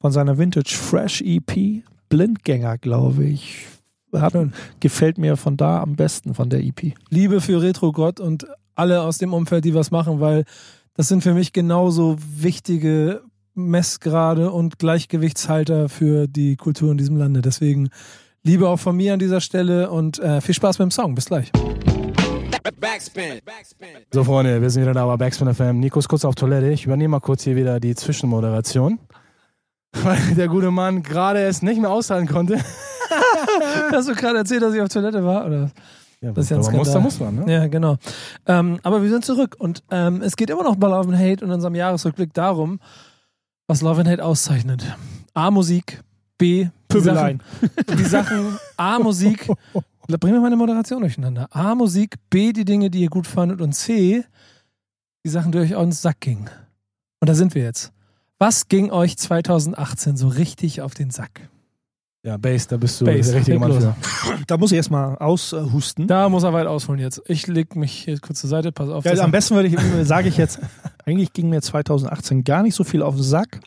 von 0.00 0.12
seiner 0.12 0.38
Vintage 0.38 0.74
Fresh 0.74 1.22
EP, 1.22 1.82
Blindgänger, 2.08 2.78
glaube 2.78 3.24
ich. 3.24 3.66
Hat, 4.12 4.32
gefällt 4.80 5.18
mir 5.18 5.36
von 5.36 5.56
da 5.56 5.82
am 5.82 5.94
besten 5.94 6.34
von 6.34 6.48
der 6.48 6.64
EP. 6.64 6.94
Liebe 7.10 7.42
für 7.42 7.60
Retro 7.60 7.92
Gott 7.92 8.20
und 8.20 8.46
alle 8.74 9.02
aus 9.02 9.18
dem 9.18 9.34
Umfeld, 9.34 9.66
die 9.66 9.74
was 9.74 9.90
machen, 9.90 10.20
weil 10.20 10.44
das 10.94 11.08
sind 11.08 11.22
für 11.22 11.34
mich 11.34 11.52
genauso 11.52 12.16
wichtige 12.18 13.22
Messgrade 13.54 14.50
und 14.50 14.78
Gleichgewichtshalter 14.78 15.88
für 15.88 16.26
die 16.26 16.56
Kultur 16.56 16.90
in 16.92 16.98
diesem 16.98 17.16
Lande. 17.16 17.42
Deswegen 17.42 17.90
Liebe 18.42 18.68
auch 18.68 18.78
von 18.78 18.96
mir 18.96 19.12
an 19.12 19.18
dieser 19.18 19.40
Stelle 19.40 19.90
und 19.90 20.18
äh, 20.20 20.40
viel 20.40 20.54
Spaß 20.54 20.78
dem 20.78 20.90
Song. 20.90 21.14
Bis 21.14 21.26
gleich. 21.26 21.50
Backspin. 22.62 23.40
Backspin. 23.44 23.88
So, 24.12 24.24
Freunde, 24.24 24.60
wir 24.60 24.70
sind 24.70 24.82
wieder 24.82 24.94
da 24.94 25.06
bei 25.06 25.16
Backspin 25.16 25.52
FM. 25.52 25.80
Nico 25.80 25.98
ist 25.98 26.08
kurz 26.08 26.24
auf 26.24 26.34
Toilette. 26.34 26.70
Ich 26.70 26.84
übernehme 26.84 27.12
mal 27.12 27.20
kurz 27.20 27.44
hier 27.44 27.56
wieder 27.56 27.80
die 27.80 27.94
Zwischenmoderation. 27.94 28.98
Weil 30.02 30.34
der 30.34 30.48
gute 30.48 30.70
Mann 30.70 31.02
gerade 31.02 31.40
es 31.44 31.62
nicht 31.62 31.80
mehr 31.80 31.90
aushalten 31.90 32.28
konnte. 32.28 32.58
Hast 33.92 34.08
du 34.08 34.14
gerade 34.14 34.38
erzählt, 34.38 34.62
dass 34.62 34.74
ich 34.74 34.80
auf 34.80 34.88
Toilette 34.88 35.24
war? 35.24 35.46
Oder? 35.46 35.70
Ja, 36.20 36.32
Das 36.32 36.44
ist 36.44 36.50
ja 36.50 36.56
ein 36.58 36.76
muss, 36.76 36.92
da 36.92 37.00
muss 37.00 37.20
man, 37.20 37.36
ne? 37.36 37.52
Ja, 37.52 37.66
genau. 37.68 37.96
Ähm, 38.46 38.80
aber 38.82 39.02
wir 39.02 39.08
sind 39.08 39.24
zurück 39.24 39.56
und 39.58 39.82
ähm, 39.90 40.20
es 40.22 40.36
geht 40.36 40.50
immer 40.50 40.64
noch 40.64 40.76
bei 40.76 40.88
Love 40.88 41.08
and 41.10 41.18
Hate 41.18 41.44
in 41.44 41.50
unserem 41.50 41.74
Jahresrückblick 41.76 42.34
darum, 42.34 42.80
was 43.68 43.82
Love 43.82 44.00
and 44.00 44.08
Hate 44.10 44.24
auszeichnet. 44.24 44.84
A, 45.32 45.50
Musik, 45.52 46.02
B, 46.36 46.64
die 46.64 46.70
Pöbeleien. 46.88 47.40
Sachen, 47.60 47.96
die 47.96 48.04
Sachen 48.04 48.58
A, 48.76 48.98
Musik, 48.98 49.48
bringen 50.16 50.34
wir 50.34 50.40
meine 50.40 50.56
Moderation 50.56 51.00
durcheinander. 51.00 51.48
A, 51.54 51.74
Musik, 51.74 52.16
B, 52.30 52.52
die 52.54 52.64
Dinge, 52.64 52.88
die 52.88 53.02
ihr 53.02 53.10
gut 53.10 53.26
fandet 53.26 53.60
und 53.60 53.72
C, 53.74 54.24
die 55.24 55.28
Sachen, 55.28 55.52
die 55.52 55.58
euch 55.58 55.74
auf 55.74 55.82
den 55.82 55.92
Sack 55.92 56.20
gingen. 56.20 56.48
Und 57.20 57.28
da 57.28 57.34
sind 57.34 57.54
wir 57.54 57.62
jetzt. 57.62 57.92
Was 58.38 58.68
ging 58.68 58.90
euch 58.90 59.18
2018 59.18 60.16
so 60.16 60.28
richtig 60.28 60.80
auf 60.80 60.94
den 60.94 61.10
Sack? 61.10 61.50
Ja, 62.24 62.36
Bass, 62.36 62.66
da 62.66 62.76
bist 62.76 63.00
du 63.00 63.04
Bass, 63.04 63.26
der 63.26 63.36
richtige 63.36 63.58
Mann 63.58 63.72
für. 63.72 63.94
Da 64.46 64.56
muss 64.56 64.72
ich 64.72 64.76
erstmal 64.76 65.16
aushusten. 65.18 66.06
Da 66.06 66.28
muss 66.28 66.42
er 66.42 66.52
weit 66.52 66.66
ausholen 66.66 67.00
jetzt. 67.00 67.22
Ich 67.26 67.46
leg 67.46 67.76
mich 67.76 67.92
hier 67.92 68.18
kurz 68.18 68.40
zur 68.40 68.50
Seite, 68.50 68.72
pass 68.72 68.88
auf. 68.88 69.04
Ja, 69.04 69.12
am 69.22 69.30
besten 69.30 69.54
würde 69.54 69.68
ich, 69.68 70.06
sage 70.06 70.28
ich 70.28 70.36
jetzt, 70.36 70.60
eigentlich 71.04 71.32
ging 71.32 71.48
mir 71.48 71.62
2018 71.62 72.44
gar 72.44 72.62
nicht 72.62 72.74
so 72.74 72.84
viel 72.84 73.02
auf 73.02 73.14
den 73.14 73.24
Sack. 73.24 73.60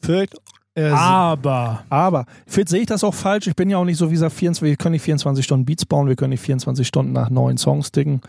Vielleicht, 0.00 0.36
äh, 0.78 0.90
aber 0.90 1.82
aber 1.90 2.24
vielleicht 2.46 2.68
sehe 2.68 2.80
ich 2.80 2.86
das 2.86 3.02
auch 3.02 3.14
falsch. 3.14 3.48
Ich 3.48 3.56
bin 3.56 3.68
ja 3.68 3.78
auch 3.78 3.84
nicht 3.84 3.96
so 3.96 4.10
wie 4.10 4.14
gesagt 4.14 4.32
24, 4.34 4.62
wir 4.62 4.76
können 4.76 4.92
nicht 4.92 5.02
24 5.02 5.44
Stunden 5.44 5.64
Beats 5.64 5.84
bauen, 5.84 6.06
wir 6.06 6.14
können 6.14 6.30
nicht 6.30 6.40
24 6.40 6.86
Stunden 6.86 7.12
nach 7.12 7.30
neuen 7.30 7.58
Songs 7.58 7.90
ticken. 7.90 8.20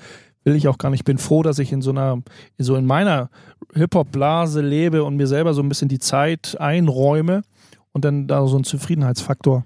Will 0.43 0.55
ich 0.55 0.67
auch 0.67 0.79
gar 0.79 0.89
nicht. 0.89 1.01
Ich 1.01 1.05
bin 1.05 1.19
froh, 1.19 1.43
dass 1.43 1.59
ich 1.59 1.71
in 1.71 1.83
so 1.83 1.91
einer, 1.91 2.23
so 2.57 2.75
in 2.75 2.87
meiner 2.87 3.29
Hip-Hop-Blase 3.75 4.61
lebe 4.61 5.03
und 5.03 5.15
mir 5.15 5.27
selber 5.27 5.53
so 5.53 5.61
ein 5.61 5.69
bisschen 5.69 5.89
die 5.89 5.99
Zeit 5.99 6.59
einräume 6.59 7.43
und 7.91 8.03
dann 8.03 8.25
da 8.27 8.47
so 8.47 8.55
einen 8.55 8.63
Zufriedenheitsfaktor 8.63 9.65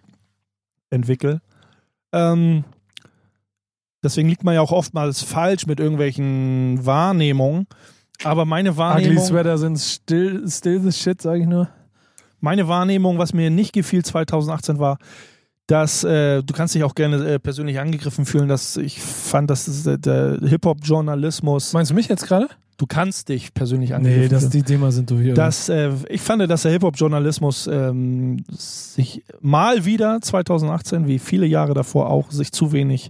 entwickle. 0.89 1.41
Ähm, 2.11 2.65
deswegen 4.03 4.27
liegt 4.27 4.43
man 4.43 4.55
ja 4.55 4.61
auch 4.61 4.71
oftmals 4.73 5.21
falsch 5.21 5.67
mit 5.67 5.79
irgendwelchen 5.79 6.85
Wahrnehmungen. 6.85 7.67
Aber 8.23 8.43
meine 8.43 8.71
Ugly 8.71 8.77
Wahrnehmung, 8.77 9.23
Sweater 9.23 9.57
sind 9.57 9.79
still, 9.79 10.49
still 10.49 10.81
the 10.81 10.91
shit, 10.91 11.21
sage 11.21 11.41
ich 11.41 11.47
nur. 11.47 11.69
Meine 12.43 12.67
Wahrnehmung, 12.67 13.17
was 13.17 13.33
mir 13.33 13.49
nicht 13.49 13.71
gefiel 13.73 14.03
2018 14.03 14.77
war, 14.77 14.97
dass 15.65 16.03
äh, 16.03 16.43
du 16.43 16.53
kannst 16.53 16.75
dich 16.75 16.83
auch 16.83 16.93
gerne 16.93 17.25
äh, 17.25 17.39
persönlich 17.39 17.79
angegriffen 17.79 18.25
fühlen, 18.25 18.49
dass 18.49 18.75
ich 18.75 19.01
fand, 19.01 19.49
dass 19.49 19.67
es, 19.69 19.85
äh, 19.87 19.97
der 19.97 20.39
Hip-Hop-Journalismus, 20.41 21.71
Meinst 21.71 21.91
du 21.91 21.95
mich 21.95 22.09
jetzt 22.09 22.27
gerade? 22.27 22.49
du 22.77 22.85
kannst 22.85 23.29
dich 23.29 23.53
persönlich 23.53 23.95
angegriffen 23.95 24.23
Nee, 24.23 24.27
das, 24.27 24.41
fühlen. 24.41 24.51
die 24.51 24.63
Thema 24.63 24.91
sind 24.91 25.09
du 25.09 25.19
hier. 25.19 25.35
Das, 25.35 25.69
äh, 25.69 25.91
ich 26.09 26.19
fand, 26.19 26.49
dass 26.49 26.63
der 26.63 26.71
Hip-Hop-Journalismus 26.73 27.67
ähm, 27.67 28.43
sich 28.49 29.23
mal 29.39 29.85
wieder 29.85 30.19
2018, 30.19 31.07
wie 31.07 31.19
viele 31.19 31.45
Jahre 31.45 31.73
davor 31.73 32.09
auch, 32.09 32.29
sich 32.29 32.51
zu 32.51 32.73
wenig 32.73 33.09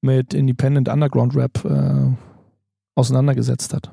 mit 0.00 0.34
Independent 0.34 0.88
Underground 0.88 1.36
Rap 1.36 1.64
äh, 1.64 2.10
auseinandergesetzt 2.96 3.72
hat. 3.74 3.92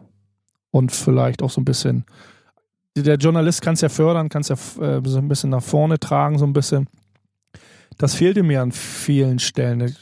Und 0.71 0.91
vielleicht 0.91 1.43
auch 1.43 1.51
so 1.51 1.61
ein 1.61 1.65
bisschen. 1.65 2.05
Der 2.95 3.15
Journalist 3.15 3.61
kann 3.61 3.73
es 3.73 3.81
ja 3.81 3.89
fördern, 3.89 4.29
kann 4.29 4.41
es 4.41 4.49
ja 4.49 4.55
äh, 4.81 5.01
so 5.03 5.17
ein 5.17 5.27
bisschen 5.27 5.49
nach 5.49 5.63
vorne 5.63 5.99
tragen, 5.99 6.37
so 6.37 6.45
ein 6.45 6.53
bisschen. 6.53 6.87
Das 7.97 8.15
fehlte 8.15 8.41
mir 8.43 8.61
an 8.61 8.71
vielen 8.71 9.37
Stellen. 9.39 9.81
Ich 9.81 9.99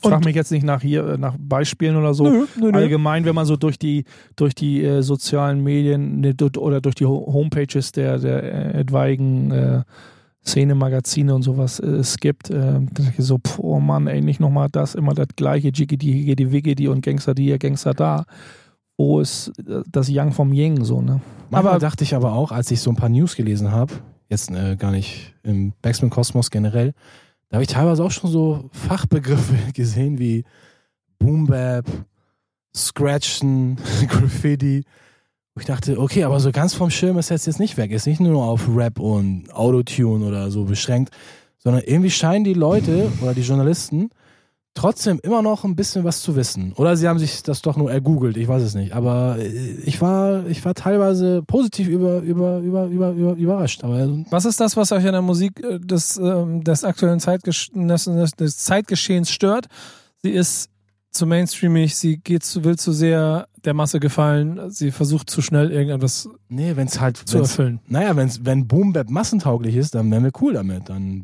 frage 0.00 0.16
Und- 0.16 0.24
mich 0.24 0.36
jetzt 0.36 0.52
nicht 0.52 0.64
nach 0.64 0.80
hier, 0.80 1.04
äh, 1.06 1.18
nach 1.18 1.34
Beispielen 1.38 1.96
oder 1.96 2.14
so 2.14 2.24
nö, 2.24 2.46
nö, 2.60 2.70
nö. 2.70 2.78
allgemein, 2.78 3.24
wenn 3.24 3.34
man 3.34 3.46
so 3.46 3.56
durch 3.56 3.78
die 3.78 4.04
durch 4.36 4.54
die 4.54 4.82
äh, 4.84 5.02
sozialen 5.02 5.62
Medien 5.62 6.20
ne, 6.20 6.34
oder 6.56 6.80
durch 6.80 6.94
die 6.94 7.04
Ho- 7.06 7.32
Homepages 7.32 7.90
der 7.92 8.18
der 8.18 8.42
äh, 8.74 8.80
etwaigen 8.80 9.50
äh, 9.50 9.82
Szene-Magazine 10.44 11.32
und 11.34 11.42
sowas 11.42 11.78
äh, 11.80 11.86
es 11.86 12.16
gibt, 12.18 12.50
äh, 12.50 12.54
dann 12.58 12.86
denke 12.86 13.14
ich 13.18 13.24
so, 13.24 13.38
oh 13.58 13.78
Mann, 13.80 14.06
ey, 14.08 14.20
nicht 14.20 14.40
nochmal 14.40 14.68
das, 14.70 14.94
immer 14.96 15.14
das 15.14 15.28
gleiche, 15.36 15.68
Jiggity, 15.68 16.12
Higgity, 16.12 16.50
Wiggity 16.50 16.88
und 16.88 17.00
Gangster 17.02 17.34
hier, 17.36 17.58
Gangster 17.58 17.94
da. 17.94 18.24
Wo 18.96 19.20
ist 19.20 19.52
äh, 19.66 19.82
das 19.90 20.08
Yang 20.08 20.32
vom 20.32 20.52
Yang 20.52 20.84
so, 20.84 21.00
ne? 21.02 21.20
Manchmal 21.50 21.72
Aber- 21.74 21.80
dachte 21.80 22.04
ich 22.04 22.14
aber 22.14 22.32
auch, 22.32 22.52
als 22.52 22.70
ich 22.70 22.80
so 22.80 22.90
ein 22.90 22.96
paar 22.96 23.08
News 23.08 23.36
gelesen 23.36 23.70
habe, 23.72 23.92
jetzt 24.28 24.50
äh, 24.50 24.76
gar 24.76 24.90
nicht 24.92 25.34
im 25.42 25.72
Backspin-Kosmos 25.82 26.50
generell, 26.50 26.92
da 27.48 27.56
habe 27.56 27.64
ich 27.64 27.68
teilweise 27.68 28.02
auch 28.04 28.10
schon 28.10 28.30
so 28.30 28.70
Fachbegriffe 28.72 29.54
gesehen 29.74 30.18
wie 30.18 30.44
Boom 31.18 31.46
Bap, 31.46 31.86
Scratchen, 32.74 33.76
Graffiti. 34.08 34.84
Wo 35.54 35.60
ich 35.60 35.66
dachte, 35.66 35.98
okay, 36.00 36.24
aber 36.24 36.40
so 36.40 36.50
ganz 36.50 36.72
vom 36.72 36.88
Schirm 36.90 37.18
ist 37.18 37.28
jetzt, 37.28 37.46
jetzt 37.46 37.60
nicht 37.60 37.76
weg. 37.76 37.90
Ist 37.90 38.06
nicht 38.06 38.20
nur 38.20 38.42
auf 38.42 38.66
Rap 38.74 38.98
und 38.98 39.52
Autotune 39.52 40.24
oder 40.24 40.50
so 40.50 40.64
beschränkt, 40.64 41.14
sondern 41.58 41.82
irgendwie 41.82 42.10
scheinen 42.10 42.44
die 42.44 42.54
Leute 42.54 43.12
oder 43.20 43.34
die 43.34 43.42
Journalisten 43.42 44.08
trotzdem 44.74 45.20
immer 45.22 45.42
noch 45.42 45.64
ein 45.64 45.76
bisschen 45.76 46.04
was 46.04 46.22
zu 46.22 46.34
wissen. 46.36 46.72
Oder 46.76 46.96
sie 46.96 47.08
haben 47.08 47.18
sich 47.18 47.42
das 47.42 47.62
doch 47.62 47.76
nur 47.76 47.92
ergoogelt, 47.92 48.36
ich 48.36 48.48
weiß 48.48 48.62
es 48.62 48.74
nicht. 48.74 48.94
Aber 48.94 49.36
äh, 49.38 49.46
ich 49.84 50.00
war, 50.00 50.46
ich 50.46 50.64
war 50.64 50.74
teilweise 50.74 51.42
positiv 51.42 51.88
über, 51.88 52.20
über, 52.20 52.58
über, 52.58 52.86
über, 52.86 53.10
über, 53.10 53.32
überrascht. 53.34 53.84
Aber 53.84 54.00
äh, 54.00 54.24
Was 54.30 54.44
ist 54.44 54.60
das, 54.60 54.76
was 54.76 54.92
euch 54.92 55.06
an 55.06 55.12
der 55.12 55.22
Musik 55.22 55.62
äh, 55.62 55.78
des, 55.78 56.16
ähm, 56.16 56.64
des 56.64 56.84
aktuellen 56.84 57.20
Zeitgesch 57.20 57.70
des, 57.74 58.56
Zeitgeschehens 58.58 59.30
stört? 59.30 59.66
Sie 60.22 60.30
ist 60.30 60.70
zu 61.12 61.26
mainstreamig, 61.26 61.94
sie 61.94 62.16
geht 62.16 62.42
zu, 62.42 62.64
will 62.64 62.76
zu 62.78 62.92
sehr 62.92 63.46
der 63.64 63.74
Masse 63.74 64.00
gefallen, 64.00 64.70
sie 64.70 64.90
versucht 64.90 65.30
zu 65.30 65.40
schnell 65.42 65.70
irgendetwas 65.70 66.28
nee, 66.48 66.74
wenn 66.74 66.88
es 66.88 67.00
halt 67.00 67.16
zu 67.16 67.38
wenn's, 67.38 67.50
erfüllen. 67.50 67.80
Naja, 67.86 68.16
wenn's, 68.16 68.44
wenn 68.44 68.66
Boom 68.66 68.92
Bap 68.92 69.08
massentauglich 69.10 69.76
ist, 69.76 69.94
dann 69.94 70.10
wären 70.10 70.24
wir 70.24 70.32
cool 70.40 70.54
damit. 70.54 70.88
Dann 70.88 71.22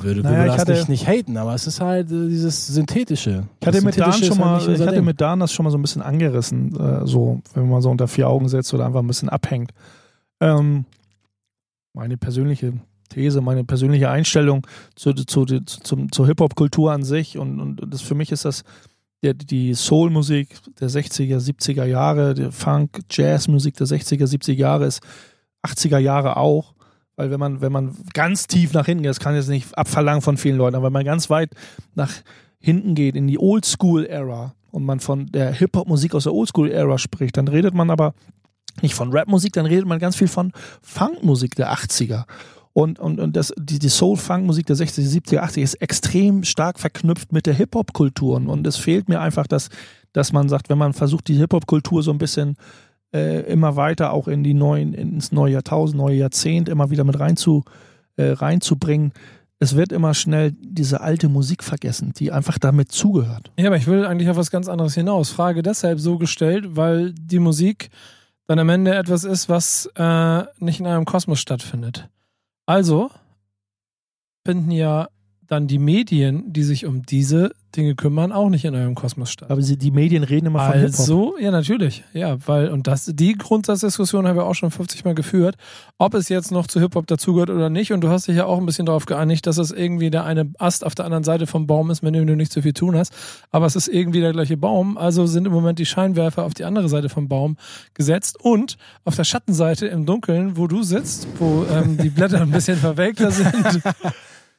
würde 0.00 0.20
Naja, 0.20 0.44
ich 0.46 0.52
das 0.52 0.60
hatte- 0.60 0.72
nicht, 0.74 0.88
nicht 0.88 1.08
haten, 1.08 1.36
aber 1.36 1.54
es 1.54 1.66
ist 1.66 1.80
halt 1.80 2.12
äh, 2.12 2.28
dieses 2.28 2.66
Synthetische. 2.68 3.48
Ich 3.60 3.66
hatte, 3.66 3.82
mit 3.82 3.98
Dan 3.98 4.12
schon 4.12 4.28
halt 4.28 4.38
mal, 4.38 4.72
ich 4.74 4.80
hatte 4.80 4.94
Ding. 4.96 5.04
mit 5.04 5.20
Dan 5.20 5.40
das 5.40 5.52
schon 5.52 5.64
mal 5.64 5.70
so 5.70 5.78
ein 5.78 5.82
bisschen 5.82 6.02
angerissen, 6.02 6.78
äh, 6.78 7.06
so, 7.06 7.40
wenn 7.54 7.68
man 7.68 7.82
so 7.82 7.90
unter 7.90 8.06
vier 8.06 8.28
Augen 8.28 8.48
setzt 8.48 8.72
oder 8.74 8.86
einfach 8.86 9.00
ein 9.00 9.06
bisschen 9.08 9.30
abhängt. 9.30 9.72
Ähm, 10.40 10.84
meine 11.92 12.16
persönliche 12.16 12.74
These, 13.08 13.40
meine 13.40 13.64
persönliche 13.64 14.10
Einstellung 14.10 14.66
zu, 14.96 15.12
zu, 15.12 15.44
zu, 15.44 15.60
zum, 15.60 16.12
zur 16.12 16.26
Hip-Hop-Kultur 16.26 16.92
an 16.92 17.04
sich 17.04 17.38
und, 17.38 17.60
und 17.60 17.82
das, 17.88 18.02
für 18.02 18.14
mich 18.14 18.30
ist 18.32 18.44
das 18.44 18.64
der, 19.24 19.34
die 19.34 19.74
Soul-Musik 19.74 20.48
der 20.78 20.88
60er, 20.88 21.38
70er 21.38 21.84
Jahre, 21.84 22.34
der 22.34 22.52
Funk, 22.52 23.00
Jazz-Musik 23.10 23.76
der 23.76 23.86
60er, 23.86 24.26
70er 24.26 24.52
Jahre 24.52 24.86
ist 24.86 25.02
80er 25.66 25.98
Jahre 25.98 26.36
auch. 26.36 26.74
Weil 27.16 27.30
wenn 27.30 27.40
man, 27.40 27.60
wenn 27.60 27.72
man 27.72 27.96
ganz 28.12 28.46
tief 28.46 28.72
nach 28.72 28.86
hinten 28.86 29.02
geht, 29.02 29.10
das 29.10 29.20
kann 29.20 29.34
jetzt 29.34 29.48
nicht 29.48 29.76
abverlangen 29.76 30.20
von 30.20 30.36
vielen 30.36 30.56
Leuten, 30.56 30.76
aber 30.76 30.86
wenn 30.86 30.92
man 30.92 31.04
ganz 31.04 31.30
weit 31.30 31.50
nach 31.94 32.12
hinten 32.58 32.94
geht 32.94 33.14
in 33.14 33.26
die 33.26 33.38
Oldschool-Ära 33.38 34.54
und 34.70 34.84
man 34.84 35.00
von 35.00 35.26
der 35.26 35.52
Hip-Hop-Musik 35.52 36.14
aus 36.14 36.24
der 36.24 36.34
Oldschool-Ära 36.34 36.98
spricht, 36.98 37.36
dann 37.36 37.48
redet 37.48 37.74
man 37.74 37.90
aber 37.90 38.14
nicht 38.82 38.94
von 38.94 39.12
Rap-Musik, 39.12 39.52
dann 39.52 39.66
redet 39.66 39.86
man 39.86 40.00
ganz 40.00 40.16
viel 40.16 40.28
von 40.28 40.52
Funk-Musik 40.82 41.54
der 41.54 41.72
80er. 41.72 42.24
Und, 42.74 42.98
und, 42.98 43.20
und 43.20 43.36
das, 43.36 43.54
die, 43.56 43.78
die 43.78 43.88
Soul-Funk-Musik 43.88 44.66
der 44.66 44.76
60er, 44.76 45.00
70er, 45.00 45.40
80er 45.40 45.62
ist 45.62 45.74
extrem 45.74 46.42
stark 46.42 46.80
verknüpft 46.80 47.32
mit 47.32 47.46
der 47.46 47.54
Hip-Hop-Kultur. 47.54 48.36
Und 48.36 48.66
es 48.66 48.76
fehlt 48.76 49.08
mir 49.08 49.20
einfach, 49.20 49.46
dass, 49.46 49.70
dass 50.12 50.32
man 50.32 50.48
sagt, 50.48 50.68
wenn 50.68 50.78
man 50.78 50.92
versucht, 50.92 51.28
die 51.28 51.36
Hip-Hop-Kultur 51.36 52.02
so 52.02 52.10
ein 52.10 52.18
bisschen 52.18 52.56
äh, 53.14 53.42
immer 53.50 53.76
weiter 53.76 54.12
auch 54.12 54.26
in 54.26 54.42
die 54.42 54.54
neuen, 54.54 54.92
ins 54.92 55.30
neue 55.30 55.52
Jahrtausend, 55.52 55.96
neue 55.96 56.16
Jahrzehnt 56.16 56.68
immer 56.68 56.90
wieder 56.90 57.04
mit 57.04 57.20
rein 57.20 57.36
zu, 57.36 57.62
äh, 58.16 58.30
reinzubringen, 58.30 59.12
es 59.60 59.76
wird 59.76 59.92
immer 59.92 60.12
schnell 60.12 60.52
diese 60.60 61.00
alte 61.00 61.28
Musik 61.28 61.62
vergessen, 61.62 62.12
die 62.16 62.32
einfach 62.32 62.58
damit 62.58 62.90
zugehört. 62.90 63.52
Ja, 63.56 63.68
aber 63.68 63.76
ich 63.76 63.86
will 63.86 64.04
eigentlich 64.04 64.28
auf 64.28 64.36
was 64.36 64.50
ganz 64.50 64.68
anderes 64.68 64.94
hinaus. 64.94 65.30
Frage 65.30 65.62
deshalb 65.62 66.00
so 66.00 66.18
gestellt, 66.18 66.76
weil 66.76 67.12
die 67.12 67.38
Musik 67.38 67.90
dann 68.46 68.58
am 68.58 68.68
Ende 68.68 68.94
etwas 68.94 69.22
ist, 69.22 69.48
was 69.48 69.88
äh, 69.94 70.42
nicht 70.58 70.80
in 70.80 70.86
einem 70.86 71.04
Kosmos 71.04 71.40
stattfindet. 71.40 72.08
Also 72.66 73.10
finden 74.46 74.70
ja 74.70 75.08
dann 75.48 75.66
die 75.66 75.78
Medien, 75.78 76.52
die 76.52 76.62
sich 76.62 76.86
um 76.86 77.02
diese 77.02 77.52
Dinge 77.76 77.94
kümmern, 77.94 78.32
auch 78.32 78.48
nicht 78.48 78.64
in 78.64 78.74
eurem 78.74 78.94
Kosmos 78.94 79.30
statt. 79.30 79.50
Aber 79.50 79.60
die 79.60 79.90
Medien 79.90 80.22
reden 80.22 80.46
immer 80.46 80.70
von. 80.70 80.80
Also, 80.80 81.36
ja, 81.38 81.50
natürlich. 81.50 82.04
Ja, 82.12 82.36
weil, 82.46 82.68
und 82.68 82.86
das, 82.86 83.10
die 83.12 83.36
Grundsatzdiskussion 83.36 84.26
haben 84.26 84.36
wir 84.36 84.44
auch 84.44 84.54
schon 84.54 84.70
50 84.70 85.04
Mal 85.04 85.14
geführt, 85.14 85.56
ob 85.98 86.14
es 86.14 86.28
jetzt 86.28 86.52
noch 86.52 86.66
zu 86.66 86.80
Hip-Hop 86.80 87.06
dazugehört 87.06 87.50
oder 87.50 87.70
nicht. 87.70 87.92
Und 87.92 88.02
du 88.02 88.08
hast 88.08 88.28
dich 88.28 88.36
ja 88.36 88.46
auch 88.46 88.58
ein 88.58 88.66
bisschen 88.66 88.86
darauf 88.86 89.06
geeinigt, 89.06 89.46
dass 89.46 89.58
es 89.58 89.70
irgendwie 89.70 90.10
der 90.10 90.24
eine 90.24 90.52
Ast 90.58 90.84
auf 90.84 90.94
der 90.94 91.04
anderen 91.04 91.24
Seite 91.24 91.46
vom 91.46 91.66
Baum 91.66 91.90
ist, 91.90 92.02
mit 92.02 92.14
dem 92.14 92.26
du 92.26 92.36
nicht 92.36 92.52
so 92.52 92.62
viel 92.62 92.72
tun 92.72 92.96
hast. 92.96 93.12
Aber 93.50 93.66
es 93.66 93.76
ist 93.76 93.88
irgendwie 93.88 94.20
der 94.20 94.32
gleiche 94.32 94.56
Baum. 94.56 94.96
Also 94.96 95.26
sind 95.26 95.46
im 95.46 95.52
Moment 95.52 95.78
die 95.78 95.86
Scheinwerfer 95.86 96.44
auf 96.44 96.54
die 96.54 96.64
andere 96.64 96.88
Seite 96.88 97.08
vom 97.08 97.28
Baum 97.28 97.56
gesetzt. 97.94 98.38
Und 98.40 98.76
auf 99.04 99.16
der 99.16 99.24
Schattenseite 99.24 99.86
im 99.86 100.06
Dunkeln, 100.06 100.56
wo 100.56 100.66
du 100.66 100.82
sitzt, 100.82 101.26
wo 101.38 101.66
ähm, 101.70 101.98
die 101.98 102.10
Blätter 102.10 102.40
ein 102.40 102.50
bisschen 102.50 102.76
verwelkter 102.84 103.30
sind. 103.30 103.82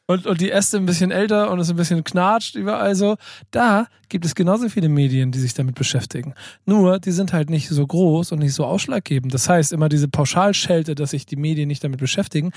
Und, 0.08 0.28
und 0.28 0.40
die 0.40 0.52
Äste 0.52 0.78
ein 0.78 0.86
bisschen 0.86 1.10
älter 1.10 1.50
und 1.50 1.60
es 1.60 1.70
ein 1.72 1.76
bisschen 1.78 2.04
knatscht 2.04 2.56
überall 2.56 2.94
so. 2.96 3.16
Da 3.50 3.88
gibt 4.08 4.24
es 4.24 4.36
genauso 4.36 4.70
viele 4.70 4.88
Medien, 4.88 5.32
die 5.32 5.40
sich 5.40 5.56
damit 5.56 5.74
beschäftigen. 5.74 6.36
Nur, 6.66 7.00
die 7.00 7.12
sind 7.12 7.34
halt 7.34 7.50
nicht 7.50 7.70
so 7.70 7.88
groß 7.88 8.32
und 8.32 8.38
nicht 8.40 8.54
so 8.54 8.66
ausschlaggebend. 8.66 9.34
Das 9.34 9.50
heißt, 9.50 9.74
immer 9.74 9.90
diese 9.90 10.08
Pauschalschelte, 10.08 10.94
dass 10.94 11.10
sich 11.10 11.26
die 11.26 11.38
Medien 11.38 11.68
nicht 11.68 11.84
damit 11.84 12.00
beschäftigen, 12.00 12.52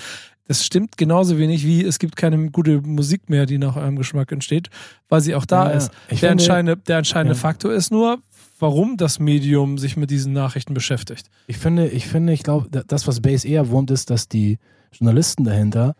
das 0.46 0.64
stimmt 0.64 0.98
genauso 0.98 1.38
wenig 1.38 1.64
wie 1.64 1.82
es 1.84 1.98
gibt 1.98 2.16
keine 2.16 2.50
gute 2.50 2.82
Musik 2.82 3.30
mehr, 3.30 3.46
die 3.46 3.56
nach 3.56 3.76
eurem 3.76 3.96
Geschmack 3.96 4.30
entsteht, 4.30 4.68
weil 5.08 5.22
sie 5.22 5.34
auch 5.34 5.46
da 5.46 5.70
Ja, 5.70 5.76
ist. 5.76 5.90
Der 6.10 6.18
finde- 6.18 6.32
entscheidende, 6.32 6.76
der 6.76 6.98
entscheidende 6.98 7.34
Ja. 7.34 7.40
Faktor 7.40 7.72
ist 7.72 7.90
nur, 7.90 8.18
warum 8.58 8.98
das 8.98 9.20
Medium 9.20 9.78
sich 9.78 9.96
mit 9.96 10.10
diesen 10.10 10.34
Nachrichten 10.34 10.74
beschäftigt. 10.74 11.30
Ich 11.46 11.56
finde, 11.56 11.88
ich 11.88 12.08
finde, 12.08 12.34
ich 12.34 12.42
glaube, 12.42 12.66
da- 12.70 12.82
das, 12.86 13.06
was 13.06 13.20
Base 13.22 13.48
eher 13.48 13.70
wurmt, 13.70 13.90
ist, 13.90 14.10
dass 14.10 14.28
die 14.28 14.58
Journalisten 14.92 15.44
dahinter 15.44 15.94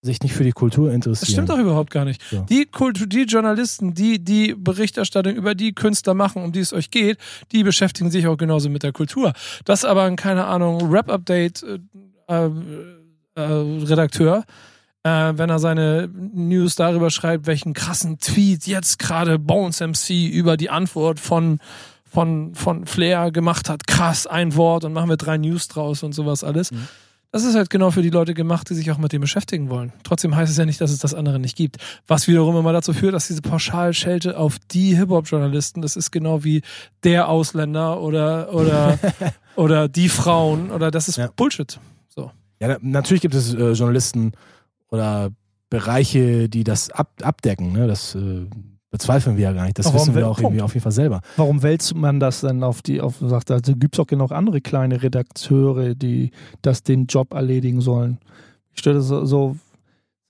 sich 0.00 0.20
nicht 0.22 0.32
für 0.32 0.44
die 0.44 0.52
Kultur 0.52 0.92
interessieren. 0.92 1.20
Das 1.20 1.30
stimmt 1.32 1.48
doch 1.48 1.58
überhaupt 1.58 1.90
gar 1.90 2.04
nicht. 2.04 2.22
Ja. 2.30 2.42
Die, 2.42 2.66
Kultur, 2.66 3.06
die 3.06 3.22
Journalisten, 3.22 3.94
die 3.94 4.22
die 4.22 4.54
Berichterstattung 4.54 5.34
über 5.34 5.54
die 5.54 5.72
Künstler 5.74 6.14
machen, 6.14 6.42
um 6.42 6.52
die 6.52 6.60
es 6.60 6.72
euch 6.72 6.90
geht, 6.90 7.18
die 7.50 7.64
beschäftigen 7.64 8.10
sich 8.10 8.26
auch 8.28 8.36
genauso 8.36 8.70
mit 8.70 8.84
der 8.84 8.92
Kultur. 8.92 9.32
Das 9.64 9.84
aber 9.84 10.04
ein, 10.04 10.16
keine 10.16 10.44
Ahnung, 10.44 10.90
Rap-Update 10.90 11.64
äh, 11.64 11.78
äh, 12.28 12.50
äh, 13.34 13.42
Redakteur, 13.42 14.44
äh, 15.02 15.32
wenn 15.34 15.50
er 15.50 15.58
seine 15.58 16.08
News 16.08 16.76
darüber 16.76 17.10
schreibt, 17.10 17.46
welchen 17.46 17.72
krassen 17.72 18.18
Tweet 18.18 18.66
jetzt 18.66 18.98
gerade 18.98 19.38
Bones 19.38 19.80
MC 19.80 20.10
über 20.30 20.56
die 20.56 20.70
Antwort 20.70 21.18
von 21.18 21.58
von, 22.10 22.54
von 22.54 22.86
Flair 22.86 23.30
gemacht 23.30 23.68
hat, 23.68 23.86
krass, 23.86 24.26
ein 24.26 24.56
Wort 24.56 24.84
und 24.84 24.94
machen 24.94 25.10
wir 25.10 25.18
drei 25.18 25.36
News 25.36 25.68
draus 25.68 26.02
und 26.02 26.14
sowas 26.14 26.42
alles. 26.42 26.70
Das 27.30 27.44
ist 27.44 27.54
halt 27.54 27.68
genau 27.68 27.90
für 27.90 28.00
die 28.00 28.08
Leute 28.10 28.32
gemacht, 28.32 28.70
die 28.70 28.74
sich 28.74 28.90
auch 28.90 28.96
mit 28.96 29.12
dem 29.12 29.20
beschäftigen 29.20 29.68
wollen. 29.68 29.92
Trotzdem 30.02 30.34
heißt 30.34 30.50
es 30.50 30.56
ja 30.56 30.64
nicht, 30.64 30.80
dass 30.80 30.90
es 30.90 30.98
das 30.98 31.12
andere 31.12 31.38
nicht 31.38 31.56
gibt. 31.56 31.76
Was 32.06 32.26
wiederum 32.26 32.56
immer 32.56 32.72
dazu 32.72 32.94
führt, 32.94 33.12
dass 33.12 33.26
diese 33.28 33.42
Pauschalschelte 33.42 34.38
auf 34.38 34.58
die 34.70 34.96
Hip-Hop-Journalisten, 34.96 35.82
das 35.82 35.96
ist 35.96 36.10
genau 36.10 36.42
wie 36.42 36.62
der 37.04 37.28
Ausländer 37.28 38.00
oder, 38.00 38.54
oder, 38.54 38.98
oder 39.56 39.88
die 39.88 40.08
Frauen 40.08 40.70
oder 40.70 40.90
das 40.90 41.08
ist 41.08 41.16
Ja. 41.16 41.28
Bullshit. 41.36 41.78
Ja, 42.60 42.66
na- 42.68 42.78
natürlich 42.82 43.20
gibt 43.20 43.34
es 43.36 43.54
äh, 43.54 43.72
Journalisten 43.72 44.32
oder 44.90 45.30
Bereiche, 45.70 46.48
die 46.48 46.64
das 46.64 46.90
ab, 46.90 47.12
abdecken. 47.22 47.72
Ne? 47.72 47.86
Das 47.86 48.14
äh, 48.16 48.46
bezweifeln 48.90 49.36
wir 49.36 49.44
ja 49.44 49.52
gar 49.52 49.64
nicht. 49.64 49.78
Das 49.78 49.86
warum 49.86 50.00
wissen 50.00 50.14
wir 50.14 50.28
auch 50.28 50.38
irgendwie 50.38 50.62
auf 50.62 50.72
jeden 50.74 50.82
Fall 50.82 50.92
selber. 50.92 51.20
Warum 51.36 51.62
wälzt 51.62 51.94
man 51.94 52.20
das 52.20 52.40
dann 52.40 52.62
auf 52.62 52.82
die, 52.82 53.00
auf, 53.00 53.16
sagt, 53.20 53.50
da 53.50 53.58
gibt 53.60 53.94
es 53.96 54.00
auch 54.00 54.06
genug 54.06 54.32
andere 54.32 54.60
kleine 54.60 55.02
Redakteure, 55.02 55.94
die 55.94 56.30
das 56.62 56.82
den 56.82 57.06
Job 57.06 57.34
erledigen 57.34 57.80
sollen. 57.80 58.18
Ich 58.72 58.80
stelle 58.80 58.96
das 58.96 59.08
so, 59.08 59.56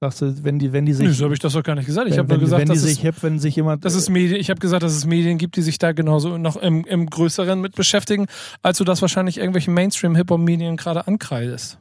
sagst 0.01 0.23
du, 0.23 0.45
wenn 0.45 0.59
die, 0.59 0.73
wenn 0.73 0.87
die 0.87 0.93
Nö, 0.93 0.99
sich, 1.09 1.17
so 1.19 1.25
habe 1.25 1.35
ich 1.35 1.41
das 1.41 1.53
doch 1.53 1.63
gar 1.63 1.75
nicht 1.77 1.87
gesagt. 1.87 2.09
Ich 2.09 2.19
habe 2.19 2.29
nur 2.29 2.39
gesagt, 2.39 2.61
wenn 2.61 2.69
die 2.69 2.75
dass 2.75 2.83
es 2.83 2.91
sich, 2.91 3.01
hip- 3.01 3.23
wenn 3.23 3.39
sich 3.39 3.55
jemand, 3.57 3.85
Das 3.85 3.95
ist 3.95 4.09
Medien, 4.09 4.41
ich 4.41 4.51
habe 4.51 4.59
gesagt, 4.61 4.83
dass 4.83 4.93
es 4.93 5.07
Medien 5.07 5.39
gibt, 5.39 5.57
die 5.57 5.63
sich 5.63 5.79
da 5.79 5.93
genauso 5.93 6.37
noch 6.39 6.57
im, 6.57 6.85
im 6.85 7.07
Größeren 7.07 7.61
mit 7.61 7.75
beschäftigen, 7.77 8.27
als 8.63 8.79
du 8.79 8.85
das 8.85 9.03
wahrscheinlich 9.03 9.39
irgendwelchen 9.39 9.75
Mainstream-Hip-Hop-Medien 9.75 10.77
gerade 10.77 11.07
ankreidest. 11.07 11.79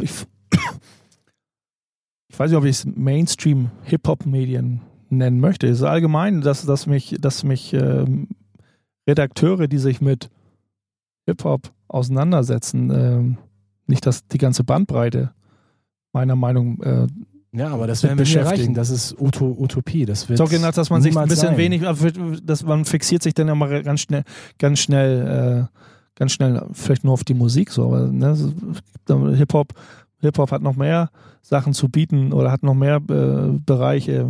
ich, 0.00 0.10
ich 2.28 2.38
weiß 2.38 2.50
nicht, 2.50 2.58
ob 2.58 2.64
ich 2.64 2.70
es 2.76 2.86
Mainstream-Hip-Hop-Medien 2.86 4.80
nennen 5.10 5.40
möchte. 5.40 5.66
Es 5.68 5.78
ist 5.78 5.84
allgemein, 5.84 6.40
dass, 6.40 6.64
dass 6.66 6.86
mich, 6.86 7.16
dass 7.20 7.44
mich 7.44 7.72
ähm, 7.74 8.28
Redakteure, 9.08 9.66
die 9.68 9.78
sich 9.78 10.00
mit 10.00 10.30
Hip-Hop 11.26 11.70
auseinandersetzen, 11.88 12.90
ähm, 12.90 13.36
nicht 13.86 14.06
das, 14.06 14.26
die 14.28 14.38
ganze 14.38 14.64
Bandbreite 14.64 15.32
meiner 16.12 16.36
Meinung 16.36 16.80
äh, 16.82 17.06
Ja, 17.52 17.68
aber 17.70 17.86
das 17.86 18.02
werden 18.02 18.18
wir 18.18 18.24
nicht 18.24 18.32
beschäftigen. 18.34 18.46
erreichen. 18.60 18.74
Das 18.74 18.90
ist 18.90 19.20
Uto 19.20 19.56
Utopie. 19.58 20.04
Das 20.06 20.28
wird 20.28 20.40
auch 20.40 20.50
genau, 20.50 20.70
dass 20.70 20.90
man 20.90 21.02
sich 21.02 21.16
ein 21.16 21.28
bisschen 21.28 21.48
sein. 21.48 21.56
wenig, 21.56 21.82
dass 22.44 22.62
man 22.64 22.84
fixiert 22.84 23.22
sich 23.22 23.34
dann 23.34 23.48
ja 23.48 23.54
mal 23.54 23.82
ganz 23.82 24.00
schnell, 24.00 24.22
ganz 24.58 24.78
schnell, 24.78 25.68
äh, 25.70 25.76
ganz 26.14 26.32
schnell 26.32 26.64
vielleicht 26.72 27.02
nur 27.04 27.12
auf 27.14 27.24
die 27.24 27.34
Musik 27.34 27.70
so, 27.70 27.86
aber 27.86 28.06
ne, 28.06 28.30
es 28.30 28.44
gibt- 28.44 29.36
Hip-Hop, 29.36 29.72
Hip-Hop 30.20 30.52
hat 30.52 30.62
noch 30.62 30.76
mehr 30.76 31.10
Sachen 31.42 31.72
zu 31.72 31.88
bieten 31.88 32.32
oder 32.32 32.52
hat 32.52 32.62
noch 32.62 32.74
mehr 32.74 32.96
äh, 33.08 33.58
Bereiche 33.66 34.28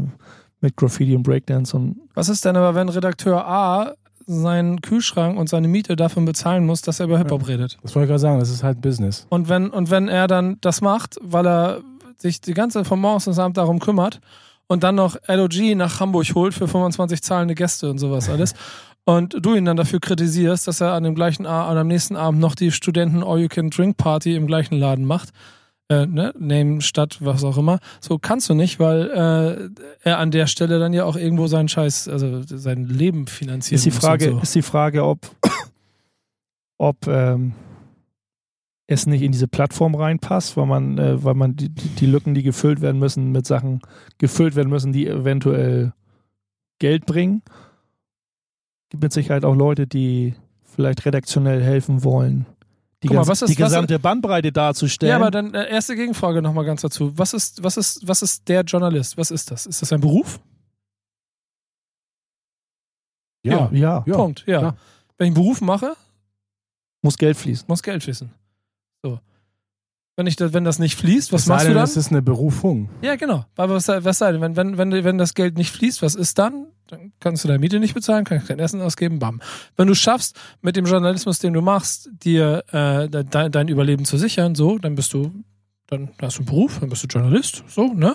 mit 0.61 0.76
Graffiti 0.76 1.14
und 1.14 1.22
Breakdance 1.22 1.76
und 1.76 1.96
Was 2.14 2.28
ist 2.28 2.44
denn 2.44 2.56
aber, 2.56 2.74
wenn 2.74 2.88
Redakteur 2.88 3.46
A 3.46 3.94
seinen 4.26 4.80
Kühlschrank 4.80 5.38
und 5.38 5.48
seine 5.48 5.66
Miete 5.66 5.96
davon 5.96 6.24
bezahlen 6.24 6.64
muss, 6.64 6.82
dass 6.82 7.00
er 7.00 7.06
über 7.06 7.18
Hip-Hop 7.18 7.48
redet. 7.48 7.78
Das 7.82 7.94
wollte 7.94 8.04
ich 8.04 8.08
gerade 8.11 8.20
sagen, 8.20 8.38
das 8.38 8.50
ist 8.50 8.62
halt 8.62 8.80
Business. 8.80 9.26
Und 9.28 9.48
wenn, 9.48 9.70
und 9.70 9.90
wenn 9.90 10.08
er 10.08 10.28
dann 10.28 10.58
das 10.61 10.80
macht, 10.80 11.16
weil 11.20 11.46
er 11.46 11.80
sich 12.16 12.40
die 12.40 12.54
ganze 12.54 12.84
von 12.84 13.00
morgens 13.00 13.24
bis 13.24 13.38
abends 13.38 13.56
darum 13.56 13.80
kümmert 13.80 14.20
und 14.68 14.84
dann 14.84 14.94
noch 14.94 15.16
LOG 15.26 15.74
nach 15.74 15.98
Hamburg 15.98 16.26
holt 16.34 16.54
für 16.54 16.68
25 16.68 17.22
zahlende 17.22 17.54
Gäste 17.54 17.90
und 17.90 17.98
sowas 17.98 18.28
alles. 18.28 18.54
Und 19.06 19.34
du 19.40 19.54
ihn 19.54 19.64
dann 19.64 19.78
dafür 19.78 19.98
kritisierst, 19.98 20.68
dass 20.68 20.82
er 20.82 20.92
an 20.92 21.02
dem 21.02 21.14
gleichen 21.14 21.46
A- 21.46 21.70
oder 21.70 21.80
am 21.80 21.88
nächsten 21.88 22.16
Abend 22.16 22.38
noch 22.38 22.54
die 22.54 22.70
Studenten 22.70 23.24
All-You-Can-Drink-Party 23.24 24.36
im 24.36 24.46
gleichen 24.46 24.78
Laden 24.78 25.06
macht. 25.06 25.30
Äh, 25.91 26.07
ne? 26.07 26.32
Name, 26.38 26.80
Stadt, 26.82 27.18
was 27.20 27.43
auch 27.43 27.59
immer. 27.59 27.80
So 28.01 28.18
kannst 28.18 28.49
du 28.49 28.55
nicht, 28.55 28.78
weil 28.78 29.11
äh, 29.11 30.09
er 30.09 30.18
an 30.18 30.30
der 30.30 30.47
Stelle 30.47 30.78
dann 30.78 30.93
ja 30.93 31.05
auch 31.05 31.16
irgendwo 31.16 31.49
seinen 31.49 31.68
Scheiß, 31.68 32.07
also 32.07 32.43
sein 32.43 32.84
Leben 32.84 33.26
finanzieren 33.26 33.74
Ist 33.74 33.86
die. 33.86 33.91
Frage, 33.91 34.30
so. 34.30 34.38
ist 34.38 34.55
die 34.55 34.62
Frage, 34.62 35.05
ob, 35.05 35.18
ob 36.78 37.09
ähm, 37.09 37.55
es 38.86 39.07
nicht 39.07 39.22
in 39.22 39.32
diese 39.32 39.49
Plattform 39.49 39.97
reinpasst, 39.97 40.57
weil 40.57 40.66
man, 40.66 40.97
äh, 40.97 41.24
weil 41.24 41.34
man 41.34 41.57
die, 41.57 41.70
die 41.70 41.88
die 41.88 42.07
Lücken, 42.07 42.34
die 42.34 42.45
gefüllt 42.45 42.80
werden 42.80 43.01
müssen, 43.01 43.32
mit 43.32 43.49
Sachen 43.49 43.80
gefüllt 44.18 44.55
werden 44.55 44.70
müssen, 44.70 44.93
die 44.93 45.09
eventuell 45.09 45.93
Geld 46.78 47.05
bringen. 47.05 47.43
Gibt 48.91 49.03
mit 49.03 49.12
Sicherheit 49.12 49.45
auch 49.45 49.57
Leute, 49.57 49.88
die 49.88 50.36
vielleicht 50.62 51.05
redaktionell 51.05 51.61
helfen 51.61 52.05
wollen, 52.05 52.47
die, 53.03 53.09
Guck 53.09 53.14
mal, 53.14 53.20
ganz, 53.20 53.28
was 53.28 53.42
ist- 53.42 53.48
die 53.57 53.62
was- 53.62 53.68
gesamte 53.70 53.98
Bandbreite 53.98 54.53
darzustellen. 54.53 55.11
Ja, 55.11 55.16
aber 55.16 55.30
dann 55.30 55.55
äh, 55.55 55.68
erste 55.70 55.96
Gegenfrage 55.96 56.42
nochmal 56.42 56.64
ganz 56.64 56.82
dazu. 56.82 57.16
Was 57.16 57.32
ist, 57.32 57.62
was 57.62 57.76
ist, 57.76 58.07
was 58.07 58.22
ist 58.22 58.48
der 58.48 58.62
Journalist? 58.62 59.16
Was 59.16 59.30
ist 59.30 59.51
das? 59.51 59.66
Ist 59.66 59.80
das 59.82 59.92
ein 59.92 60.01
Beruf? 60.01 60.38
ja, 63.42 63.70
ja, 63.72 64.05
Ja, 64.07 64.16
Punkt. 64.16 64.44
Ja. 64.46 64.59
klar. 64.59 64.76
Wenn 65.16 65.26
ich 65.26 65.28
einen 65.28 65.34
Beruf 65.34 65.61
mache, 65.61 65.96
muss 67.03 67.16
Geld 67.16 67.36
fließen. 67.36 67.64
muss 67.68 67.82
Geld 67.82 68.03
fließen. 68.03 68.30
So. 69.03 69.18
Wenn, 70.21 70.27
ich 70.27 70.37
das, 70.37 70.53
wenn 70.53 70.64
das 70.64 70.79
nicht 70.79 70.97
fließt, 70.97 71.33
was 71.33 71.47
sei 71.47 71.55
machst 71.55 71.64
du 71.64 71.68
denn, 71.68 71.77
dann? 71.77 71.83
Das 71.83 71.97
ist 71.97 72.11
eine 72.11 72.21
Berufung. 72.21 72.91
Ja, 73.01 73.16
genau. 73.16 73.47
Aber 73.57 73.77
was, 73.77 73.89
was 73.89 74.18
sei 74.18 74.33
denn? 74.33 74.43
Wenn, 74.43 74.55
wenn, 74.55 74.77
wenn, 74.77 74.93
wenn 74.93 75.16
das 75.16 75.33
Geld 75.33 75.57
nicht 75.57 75.71
fließt, 75.71 76.03
was 76.03 76.14
ist 76.14 76.39
dann? 76.39 76.66
Dann 76.89 77.12
kannst 77.21 77.43
du 77.43 77.49
deine 77.49 77.59
Miete 77.59 77.81
nicht 77.81 77.95
bezahlen, 77.95 78.27
kannst 78.27 78.49
kein 78.49 78.59
Essen 78.59 78.83
ausgeben, 78.83 79.18
bam. 79.18 79.41
Wenn 79.79 79.89
du 79.89 79.95
schaffst, 79.95 80.39
mit 80.61 80.77
dem 80.77 80.85
Journalismus, 80.85 81.39
den 81.39 81.55
du 81.55 81.62
machst, 81.62 82.11
dir 82.12 82.64
äh, 82.71 83.09
de, 83.09 83.49
dein 83.49 83.68
Überleben 83.68 84.05
zu 84.05 84.18
sichern, 84.18 84.55
so, 84.55 84.77
dann 84.77 84.95
bist 84.95 85.14
du, 85.14 85.33
dann 85.87 86.11
hast 86.21 86.37
du 86.37 86.41
einen 86.43 86.49
Beruf, 86.49 86.81
dann 86.81 86.91
bist 86.91 87.03
du 87.03 87.07
Journalist, 87.07 87.64
so, 87.66 87.95
ne? 87.95 88.14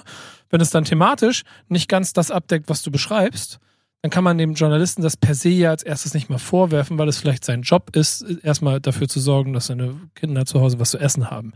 Wenn 0.51 0.61
es 0.61 0.69
dann 0.69 0.83
thematisch 0.83 1.41
nicht 1.69 1.89
ganz 1.89 2.13
das 2.13 2.29
abdeckt, 2.29 2.69
was 2.69 2.83
du 2.83 2.91
beschreibst, 2.91 3.57
dann 4.03 4.11
kann 4.11 4.23
man 4.23 4.37
dem 4.37 4.53
Journalisten 4.53 5.01
das 5.01 5.17
per 5.17 5.33
se 5.33 5.49
ja 5.49 5.71
als 5.71 5.81
erstes 5.81 6.13
nicht 6.13 6.29
mal 6.29 6.37
vorwerfen, 6.37 6.99
weil 6.99 7.07
es 7.07 7.17
vielleicht 7.17 7.45
sein 7.45 7.63
Job 7.63 7.95
ist, 7.95 8.21
erstmal 8.43 8.79
dafür 8.79 9.07
zu 9.07 9.19
sorgen, 9.19 9.53
dass 9.53 9.65
seine 9.65 9.95
Kinder 10.13 10.45
zu 10.45 10.61
Hause 10.61 10.79
was 10.79 10.91
zu 10.91 10.99
essen 10.99 11.31
haben. 11.31 11.53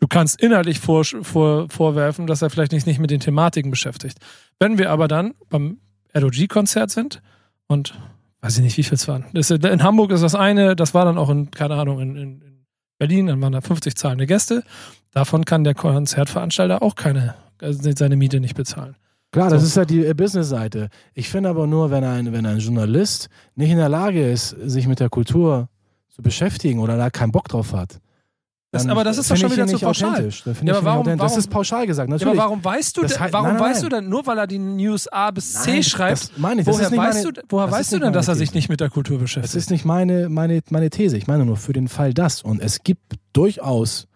Du 0.00 0.08
kannst 0.08 0.40
inhaltlich 0.40 0.80
vor, 0.80 1.04
vor, 1.04 1.68
vorwerfen, 1.68 2.26
dass 2.26 2.42
er 2.42 2.50
vielleicht 2.50 2.72
nicht, 2.72 2.86
nicht 2.86 2.98
mit 2.98 3.10
den 3.10 3.20
Thematiken 3.20 3.70
beschäftigt. 3.70 4.18
Wenn 4.58 4.78
wir 4.78 4.90
aber 4.90 5.08
dann 5.08 5.34
beim 5.50 5.78
ROG-Konzert 6.16 6.90
sind 6.90 7.22
und 7.66 7.94
weiß 8.40 8.56
ich 8.56 8.64
nicht, 8.64 8.78
wie 8.78 8.82
viel 8.82 8.94
es 8.94 9.06
waren. 9.06 9.26
Das, 9.34 9.50
in 9.50 9.82
Hamburg 9.82 10.10
ist 10.10 10.22
das 10.22 10.34
eine, 10.34 10.74
das 10.74 10.94
war 10.94 11.04
dann 11.04 11.18
auch 11.18 11.28
in, 11.28 11.50
keine 11.50 11.74
Ahnung, 11.74 12.00
in, 12.00 12.16
in, 12.16 12.40
in 12.40 12.66
Berlin, 12.98 13.26
dann 13.26 13.40
waren 13.42 13.52
da 13.52 13.60
50 13.60 13.94
zahlende 13.94 14.26
Gäste. 14.26 14.62
Davon 15.12 15.44
kann 15.44 15.64
der 15.64 15.74
Konzertveranstalter 15.74 16.82
auch 16.82 16.94
keine, 16.94 17.34
also 17.60 17.90
seine 17.94 18.16
Miete 18.16 18.40
nicht 18.40 18.54
bezahlen. 18.54 18.96
Klar, 19.32 19.50
das 19.50 19.62
So. 19.62 19.66
ist 19.68 19.76
halt 19.76 19.90
die 19.90 20.04
äh, 20.04 20.14
Business-Seite. 20.14 20.88
Ich 21.14 21.28
finde 21.28 21.50
aber 21.50 21.66
nur, 21.66 21.90
wenn 21.90 22.04
ein, 22.04 22.32
wenn 22.32 22.46
ein 22.46 22.58
Journalist 22.58 23.28
nicht 23.54 23.70
in 23.70 23.76
der 23.76 23.88
Lage 23.88 24.28
ist, 24.28 24.48
sich 24.64 24.88
mit 24.88 24.98
der 24.98 25.08
Kultur 25.08 25.68
zu 26.08 26.22
beschäftigen 26.22 26.80
oder 26.80 26.96
da 26.96 27.10
keinen 27.10 27.32
Bock 27.32 27.48
drauf 27.48 27.72
hat. 27.72 28.00
Das- 28.72 28.86
aber 28.86 29.02
das 29.02 29.18
ist 29.18 29.28
doch 29.28 29.36
schon 29.36 29.50
wieder 29.50 29.66
zu 29.66 29.72
nicht 29.72 29.82
pauschal. 29.84 30.28
Ja, 30.62 30.74
aber 30.76 30.84
warum- 30.84 31.00
authentisch. 31.00 31.20
das 31.22 31.30
warum- 31.32 31.38
ist 31.40 31.50
pauschal 31.50 31.86
gesagt, 31.88 32.08
Ja, 32.08 32.12
natürlich. 32.14 32.38
aber 32.38 32.44
warum 32.48 32.64
weißt 32.64 32.96
du 32.96 33.00
Das 33.02 33.12
denn, 33.14 33.20
heißt- 33.20 33.32
warum 33.32 33.46
nein, 33.48 33.56
nein, 33.56 33.64
weißt 33.64 33.82
nein. 33.82 33.90
du 33.90 33.96
denn, 33.96 34.08
nur 34.08 34.26
weil 34.26 34.38
er 34.38 34.46
die 34.46 34.58
News 34.60 35.08
A 35.08 35.30
bis 35.32 35.52
C 35.54 35.82
schreibt, 35.82 36.12
das 36.22 36.32
meine. 36.38 36.62
Das 36.62 36.72
woher 36.76 36.86
weißt 36.86 36.96
meine, 37.24 37.32
du, 37.32 37.42
woher 37.48 37.66
das 37.66 37.74
weißt 37.74 37.92
du 37.94 37.98
denn, 37.98 38.12
dass 38.12 38.28
er 38.28 38.36
sich 38.36 38.54
nicht 38.54 38.68
mit 38.68 38.80
der 38.80 38.88
Kultur 38.88 39.16
Das 39.16 39.22
beschäftigt? 39.24 39.54
ist 39.56 39.70
nicht 39.70 39.84
meine, 39.84 40.28
meine, 40.28 40.60
meine 40.70 40.88
These. 40.88 41.16
Ich 41.16 41.26
meine 41.26 41.44
nur 41.44 41.56
für 41.56 41.72
den 41.72 41.88
Fall 41.88 42.14
das. 42.14 42.42
Und 42.42 42.60
es 42.62 42.84
gibt 42.84 43.14
durchaus 43.32 44.06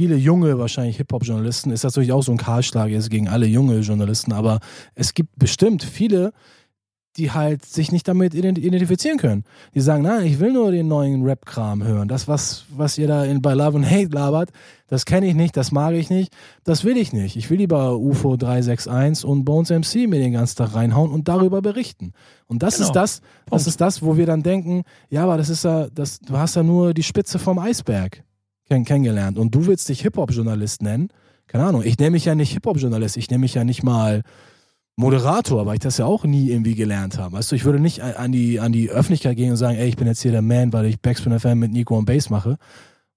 viele 0.00 0.16
junge, 0.16 0.58
wahrscheinlich 0.58 0.96
Hip-Hop-Journalisten. 0.96 1.70
Ist 1.70 1.84
natürlich 1.84 2.12
auch 2.12 2.22
so 2.22 2.32
ein 2.32 2.38
Kahlschlag 2.38 2.88
jetzt 2.88 3.10
gegen 3.10 3.28
alle 3.28 3.44
junge 3.44 3.80
Journalisten. 3.80 4.32
Aber 4.32 4.60
es 4.94 5.12
gibt 5.12 5.38
bestimmt 5.38 5.82
viele, 5.84 6.32
die 7.16 7.32
halt 7.32 7.64
sich 7.64 7.90
nicht 7.90 8.06
damit 8.06 8.34
ident- 8.34 8.58
identifizieren 8.58 9.18
können. 9.18 9.44
Die 9.74 9.80
sagen, 9.80 10.04
nein, 10.04 10.24
ich 10.26 10.38
will 10.38 10.52
nur 10.52 10.70
den 10.70 10.86
neuen 10.86 11.24
Rap-Kram 11.24 11.82
hören. 11.82 12.06
Das, 12.06 12.28
was, 12.28 12.64
was 12.70 12.98
ihr 12.98 13.08
da 13.08 13.24
in, 13.24 13.42
bei 13.42 13.52
Love 13.54 13.78
and 13.78 13.90
Hate 13.90 14.10
labert, 14.10 14.50
das 14.86 15.04
kenne 15.06 15.26
ich 15.26 15.34
nicht, 15.34 15.56
das 15.56 15.72
mag 15.72 15.94
ich 15.94 16.08
nicht, 16.08 16.32
das 16.64 16.84
will 16.84 16.96
ich 16.96 17.12
nicht. 17.12 17.36
Ich 17.36 17.50
will 17.50 17.58
lieber 17.58 17.98
UFO 17.98 18.36
361 18.36 19.24
und 19.24 19.44
Bones 19.44 19.70
MC 19.70 20.08
mir 20.08 20.20
den 20.20 20.32
ganzen 20.32 20.56
Tag 20.56 20.74
reinhauen 20.74 21.10
und 21.10 21.26
darüber 21.28 21.60
berichten. 21.62 22.12
Und 22.46 22.62
das 22.62 22.76
Genau. 22.76 22.86
ist 22.88 22.92
das, 22.94 23.20
Punkt. 23.20 23.52
das 23.52 23.66
ist 23.66 23.80
das, 23.80 24.02
wo 24.02 24.16
wir 24.16 24.26
dann 24.26 24.42
denken, 24.44 24.82
ja, 25.08 25.24
aber 25.24 25.36
das 25.36 25.48
ist 25.48 25.64
ja, 25.64 25.88
das, 25.88 26.20
du 26.20 26.36
hast 26.38 26.54
ja 26.56 26.62
nur 26.62 26.94
die 26.94 27.02
Spitze 27.02 27.38
vom 27.38 27.58
Eisberg 27.58 28.22
kenn 28.68 28.84
kennengelernt. 28.84 29.36
Und 29.36 29.52
du 29.54 29.66
willst 29.66 29.88
dich 29.88 30.02
Hip-Hop-Journalist 30.02 30.80
nennen. 30.82 31.08
Keine 31.48 31.64
Ahnung, 31.64 31.82
ich 31.84 31.98
nenne 31.98 32.12
mich 32.12 32.24
ja 32.24 32.36
nicht 32.36 32.52
Hip-Hop-Journalist, 32.52 33.16
ich 33.16 33.28
nenne 33.30 33.40
mich 33.40 33.54
ja 33.54 33.64
nicht 33.64 33.82
mal 33.82 34.22
Moderator, 35.00 35.66
weil 35.66 35.74
ich 35.74 35.80
das 35.80 35.98
ja 35.98 36.04
auch 36.04 36.24
nie 36.24 36.50
irgendwie 36.50 36.74
gelernt 36.74 37.18
habe. 37.18 37.32
Weißt 37.32 37.50
du, 37.50 37.56
ich 37.56 37.64
würde 37.64 37.80
nicht 37.80 38.02
an 38.02 38.30
die, 38.30 38.60
an 38.60 38.70
die 38.70 38.90
Öffentlichkeit 38.90 39.36
gehen 39.36 39.50
und 39.50 39.56
sagen, 39.56 39.76
ey, 39.76 39.88
ich 39.88 39.96
bin 39.96 40.06
jetzt 40.06 40.22
hier 40.22 40.30
der 40.30 40.42
Man, 40.42 40.72
weil 40.72 40.84
ich 40.84 41.00
Backspin 41.00 41.38
FM 41.38 41.58
mit 41.58 41.72
Nico 41.72 41.96
und 41.96 42.04
Bass 42.04 42.30
mache. 42.30 42.56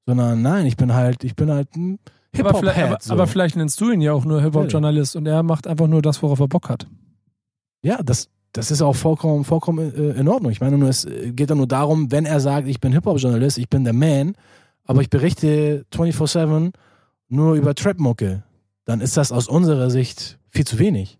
Sondern 0.05 0.41
nein, 0.41 0.65
ich 0.65 0.77
bin 0.77 0.93
halt, 0.93 1.23
ich 1.23 1.35
bin 1.35 1.51
halt 1.51 1.75
ein 1.75 1.99
aber, 2.39 2.53
vielleicht, 2.55 2.63
aber, 2.63 2.73
Hip-Hop-Head. 2.73 3.03
So. 3.03 3.13
aber 3.13 3.27
vielleicht 3.27 3.55
nennst 3.55 3.79
du 3.79 3.91
ihn 3.91 4.01
ja 4.01 4.13
auch 4.13 4.25
nur 4.25 4.41
Hip-Hop-Journalist 4.41 5.15
und 5.15 5.27
er 5.27 5.43
macht 5.43 5.67
einfach 5.67 5.87
nur 5.87 6.01
das, 6.01 6.23
worauf 6.23 6.39
er 6.39 6.47
Bock 6.47 6.69
hat. 6.69 6.87
Ja, 7.83 8.01
das, 8.01 8.29
das 8.53 8.71
ist 8.71 8.81
auch 8.81 8.95
vollkommen, 8.95 9.43
vollkommen 9.43 9.93
äh, 9.93 10.19
in 10.19 10.27
Ordnung. 10.27 10.51
Ich 10.51 10.61
meine 10.61 10.77
nur, 10.77 10.89
es 10.89 11.05
geht 11.05 11.49
dann 11.49 11.57
nur 11.57 11.67
darum, 11.67 12.11
wenn 12.11 12.25
er 12.25 12.39
sagt, 12.39 12.67
ich 12.67 12.79
bin 12.79 12.91
Hip-Hop-Journalist, 12.93 13.57
ich 13.57 13.69
bin 13.69 13.83
der 13.83 13.93
Man, 13.93 14.35
aber 14.85 15.01
ich 15.01 15.09
berichte 15.09 15.85
24-7 15.93 16.71
nur 17.29 17.55
über 17.55 17.75
Trap-Mucke, 17.75 18.43
dann 18.85 19.01
ist 19.01 19.17
das 19.17 19.31
aus 19.31 19.47
unserer 19.47 19.89
Sicht 19.89 20.39
viel 20.49 20.65
zu 20.65 20.79
wenig. 20.79 21.19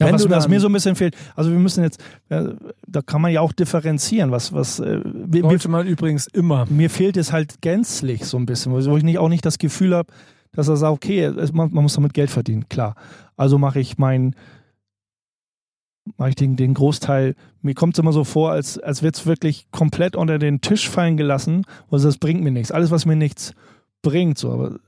Ja, 0.00 0.06
Wenn 0.06 0.14
was, 0.14 0.22
du 0.22 0.30
was 0.30 0.48
mir 0.48 0.58
so 0.58 0.68
ein 0.68 0.72
bisschen 0.72 0.96
fehlt, 0.96 1.16
also 1.36 1.50
wir 1.50 1.58
müssen 1.58 1.84
jetzt, 1.84 2.02
da 2.28 3.02
kann 3.02 3.20
man 3.20 3.30
ja 3.30 3.40
auch 3.40 3.52
differenzieren, 3.52 4.30
was, 4.30 4.52
was, 4.52 4.80
äh, 4.80 5.00
Sollte 5.40 5.68
man 5.68 5.86
übrigens 5.86 6.26
immer. 6.26 6.66
mir 6.68 6.90
fehlt 6.90 7.16
es 7.16 7.32
halt 7.32 7.60
gänzlich 7.60 8.24
so 8.24 8.36
ein 8.36 8.46
bisschen, 8.46 8.72
wo 8.72 8.96
ich 8.96 9.04
nicht, 9.04 9.18
auch 9.18 9.28
nicht 9.28 9.44
das 9.44 9.58
Gefühl 9.58 9.94
habe, 9.94 10.12
dass 10.52 10.68
er 10.68 10.76
sagt, 10.76 10.92
okay, 10.92 11.24
es, 11.24 11.52
man, 11.52 11.72
man 11.72 11.82
muss 11.82 11.94
damit 11.94 12.14
Geld 12.14 12.30
verdienen, 12.30 12.68
klar. 12.68 12.94
Also 13.36 13.58
mache 13.58 13.80
ich 13.80 13.96
mein, 13.98 14.34
mache 16.16 16.30
ich 16.30 16.34
den, 16.36 16.56
den 16.56 16.74
Großteil, 16.74 17.34
mir 17.60 17.74
kommt 17.74 17.94
es 17.94 17.98
immer 18.00 18.12
so 18.12 18.24
vor, 18.24 18.50
als, 18.50 18.78
als 18.78 19.02
wird 19.02 19.16
es 19.16 19.26
wirklich 19.26 19.70
komplett 19.70 20.16
unter 20.16 20.38
den 20.38 20.60
Tisch 20.60 20.88
fallen 20.88 21.16
gelassen, 21.16 21.64
also 21.90 22.08
das 22.08 22.18
bringt 22.18 22.42
mir 22.42 22.50
nichts. 22.50 22.72
Alles, 22.72 22.90
was 22.90 23.06
mir 23.06 23.16
nichts 23.16 23.54
bringt, 24.02 24.38
so, 24.38 24.50
aber 24.52 24.78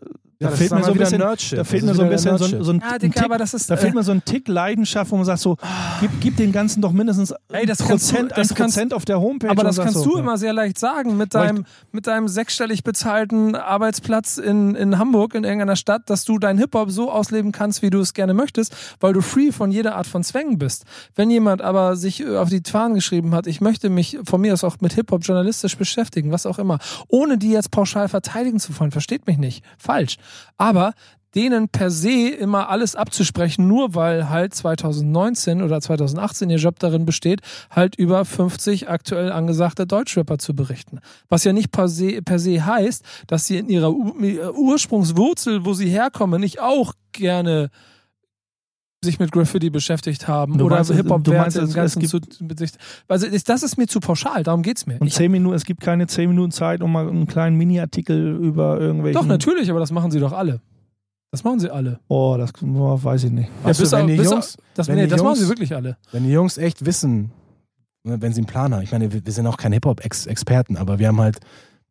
da 0.50 0.56
fehlt 0.56 0.72
mir 0.72 0.84
so 0.84 0.92
ein 0.92 0.98
bisschen, 0.98 1.18
da 1.20 1.64
fehlt 1.64 1.84
mir 1.84 1.94
so 1.94 2.02
ein 2.02 2.08
bisschen 2.10 2.38
so, 2.38 2.44
ein- 2.44 2.64
so 2.64 2.70
ein, 2.72 2.80
Ja, 2.80 2.98
Digga, 2.98 3.14
Tick, 3.14 3.24
aber 3.24 3.38
das 3.38 3.54
ist. 3.54 3.70
da 3.70 3.76
fehlt 3.76 3.92
äh, 3.92 3.96
mir 3.96 4.02
so 4.02 4.12
ein 4.12 4.24
Tick 4.24 4.48
Leidenschaft, 4.48 5.10
wo 5.10 5.16
man 5.16 5.24
sagt 5.24 5.40
so, 5.40 5.56
gib, 6.00 6.10
gib 6.20 6.36
dem 6.36 6.52
Ganzen 6.52 6.80
doch 6.82 6.92
mindestens 6.92 7.34
Ey, 7.52 7.66
das 7.66 7.80
ein 7.80 7.88
kannst 7.88 8.10
du- 8.10 8.14
Prozent, 8.14 8.30
das 8.36 8.50
ein 8.50 8.54
kannst- 8.56 8.74
Prozent 8.76 8.94
auf 8.94 9.04
der 9.04 9.20
Homepage. 9.20 9.50
aber 9.50 9.64
das 9.64 9.76
kannst 9.78 9.94
so, 9.94 10.04
du 10.04 10.14
ja. 10.14 10.20
immer 10.20 10.38
sehr 10.38 10.52
leicht 10.52 10.78
sagen 10.78 11.16
mit 11.16 11.26
ich- 11.34 11.40
deinem, 11.40 11.64
mit 11.92 12.06
deinem 12.06 12.28
sechsstellig 12.28 12.84
bezahlten 12.84 13.54
Arbeitsplatz 13.56 14.38
in, 14.38 14.74
in 14.74 14.98
Hamburg, 14.98 15.34
in 15.34 15.44
irgendeiner 15.44 15.76
Stadt, 15.76 16.08
dass 16.10 16.24
du 16.24 16.38
dein 16.38 16.58
Hip-Hop 16.58 16.90
so 16.90 17.10
ausleben 17.10 17.52
kannst, 17.52 17.82
wie 17.82 17.90
du 17.90 18.00
es 18.00 18.14
gerne 18.14 18.34
möchtest, 18.34 18.74
weil 19.00 19.12
du 19.12 19.20
free 19.20 19.52
von 19.52 19.70
jeder 19.70 19.96
Art 19.96 20.06
von 20.06 20.22
Zwängen 20.24 20.58
bist. 20.58 20.84
Wenn 21.14 21.30
jemand 21.30 21.62
aber 21.62 21.96
sich 21.96 22.20
äh, 22.20 22.36
auf 22.36 22.48
die 22.48 22.62
Fahnen 22.66 22.94
geschrieben 22.94 23.34
hat, 23.34 23.46
ich 23.46 23.60
möchte 23.60 23.90
mich 23.90 24.18
von 24.24 24.40
mir 24.40 24.52
aus 24.52 24.64
auch 24.64 24.76
mit 24.80 24.92
Hip-Hop 24.94 25.22
journalistisch 25.24 25.76
beschäftigen, 25.76 26.30
was 26.32 26.46
auch 26.46 26.58
immer, 26.58 26.78
ohne 27.08 27.38
die 27.38 27.50
jetzt 27.50 27.70
pauschal 27.70 28.08
verteidigen 28.08 28.58
zu 28.60 28.78
wollen, 28.78 28.90
versteht 28.90 29.26
mich 29.26 29.38
nicht. 29.38 29.64
Falsch. 29.78 30.16
Aber 30.56 30.94
denen 31.34 31.68
per 31.68 31.90
se 31.90 32.28
immer 32.28 32.68
alles 32.68 32.94
abzusprechen, 32.94 33.66
nur 33.66 33.94
weil 33.94 34.28
halt 34.28 34.54
2019 34.54 35.62
oder 35.62 35.80
2018 35.80 36.50
ihr 36.50 36.58
Job 36.58 36.78
darin 36.78 37.04
besteht, 37.04 37.40
halt 37.70 37.96
über 37.96 38.24
50 38.24 38.88
aktuell 38.88 39.32
angesagte 39.32 39.86
Deutschrapper 39.86 40.38
zu 40.38 40.54
berichten. 40.54 41.00
Was 41.28 41.44
ja 41.44 41.52
nicht 41.52 41.72
per 41.72 41.88
se, 41.88 42.22
per 42.22 42.38
se 42.38 42.64
heißt, 42.64 43.04
dass 43.26 43.46
sie 43.46 43.58
in 43.58 43.68
ihrer 43.68 43.90
U 43.90 44.14
Ursprungswurzel, 44.56 45.64
wo 45.64 45.74
sie 45.74 45.88
herkommen, 45.88 46.40
nicht 46.40 46.60
auch 46.60 46.94
gerne 47.12 47.70
sich 49.04 49.18
mit 49.20 49.30
Graffiti 49.32 49.70
beschäftigt 49.70 50.26
haben 50.26 50.58
Du 50.58 50.64
oder 50.66 50.76
meinst, 50.76 50.90
du 50.90 50.94
Hip-Hop-Werte 50.94 51.38
meinst, 51.40 51.56
im 51.56 51.64
es- 51.64 51.74
Ganzen 51.74 52.02
es 52.02 52.10
zu, 52.10 52.18
sich- 52.56 52.72
also 53.08 53.26
das 53.46 53.62
ist 53.62 53.76
mir 53.78 53.86
zu 53.86 54.00
pauschal, 54.00 54.42
darum 54.42 54.62
geht's 54.62 54.86
mir. 54.86 55.00
Und 55.00 55.12
zehn 55.12 55.30
Minuten, 55.30 55.54
es 55.54 55.64
gibt 55.64 55.80
keine 55.80 56.06
zehn 56.06 56.28
Minuten 56.28 56.50
Zeit, 56.50 56.82
um 56.82 56.90
mal 56.92 57.08
einen 57.08 57.26
kleinen 57.26 57.56
Mini-Artikel 57.56 58.36
über 58.36 58.80
irgendwelche. 58.80 59.18
doch, 59.18 59.26
natürlich, 59.26 59.70
aber 59.70 59.80
das 59.80 59.92
machen 59.92 60.10
sie 60.10 60.18
doch 60.20 60.32
alle. 60.32 60.60
Das 61.30 61.42
machen 61.44 61.58
sie 61.60 61.68
alle. 61.70 61.98
Oh, 62.08 62.36
das 62.38 62.50
oh, 62.62 62.98
weiß 63.02 63.24
ich 63.24 63.32
nicht. 63.32 63.48
Bis 63.64 63.78
du, 63.78 63.90
wenn 63.92 64.06
die 64.06 64.14
Jungs, 64.14 64.56
Das, 64.74 64.86
wenn 64.88 64.94
nee, 64.96 65.02
die 65.04 65.08
das 65.10 65.20
machen 65.22 65.34
Jungs- 65.34 65.40
sie 65.40 65.48
wirklich 65.48 65.74
alle. 65.74 65.96
wenn 66.12 66.24
die 66.24 66.30
Jungs 66.30 66.58
echt 66.58 66.86
wissen, 66.86 67.32
ne, 68.04 68.20
wenn 68.22 68.32
sie 68.32 68.38
einen 68.40 68.46
Plan 68.46 68.72
haben. 68.72 68.82
Ich 68.82 68.92
meine, 68.92 69.12
wir, 69.12 69.24
wir 69.26 69.32
sind 69.32 69.46
auch 69.46 69.56
keine 69.56 69.74
Hip-Hop-Experten, 69.76 70.76
aber 70.76 70.98
wir 70.98 71.08
haben 71.08 71.20
halt 71.20 71.38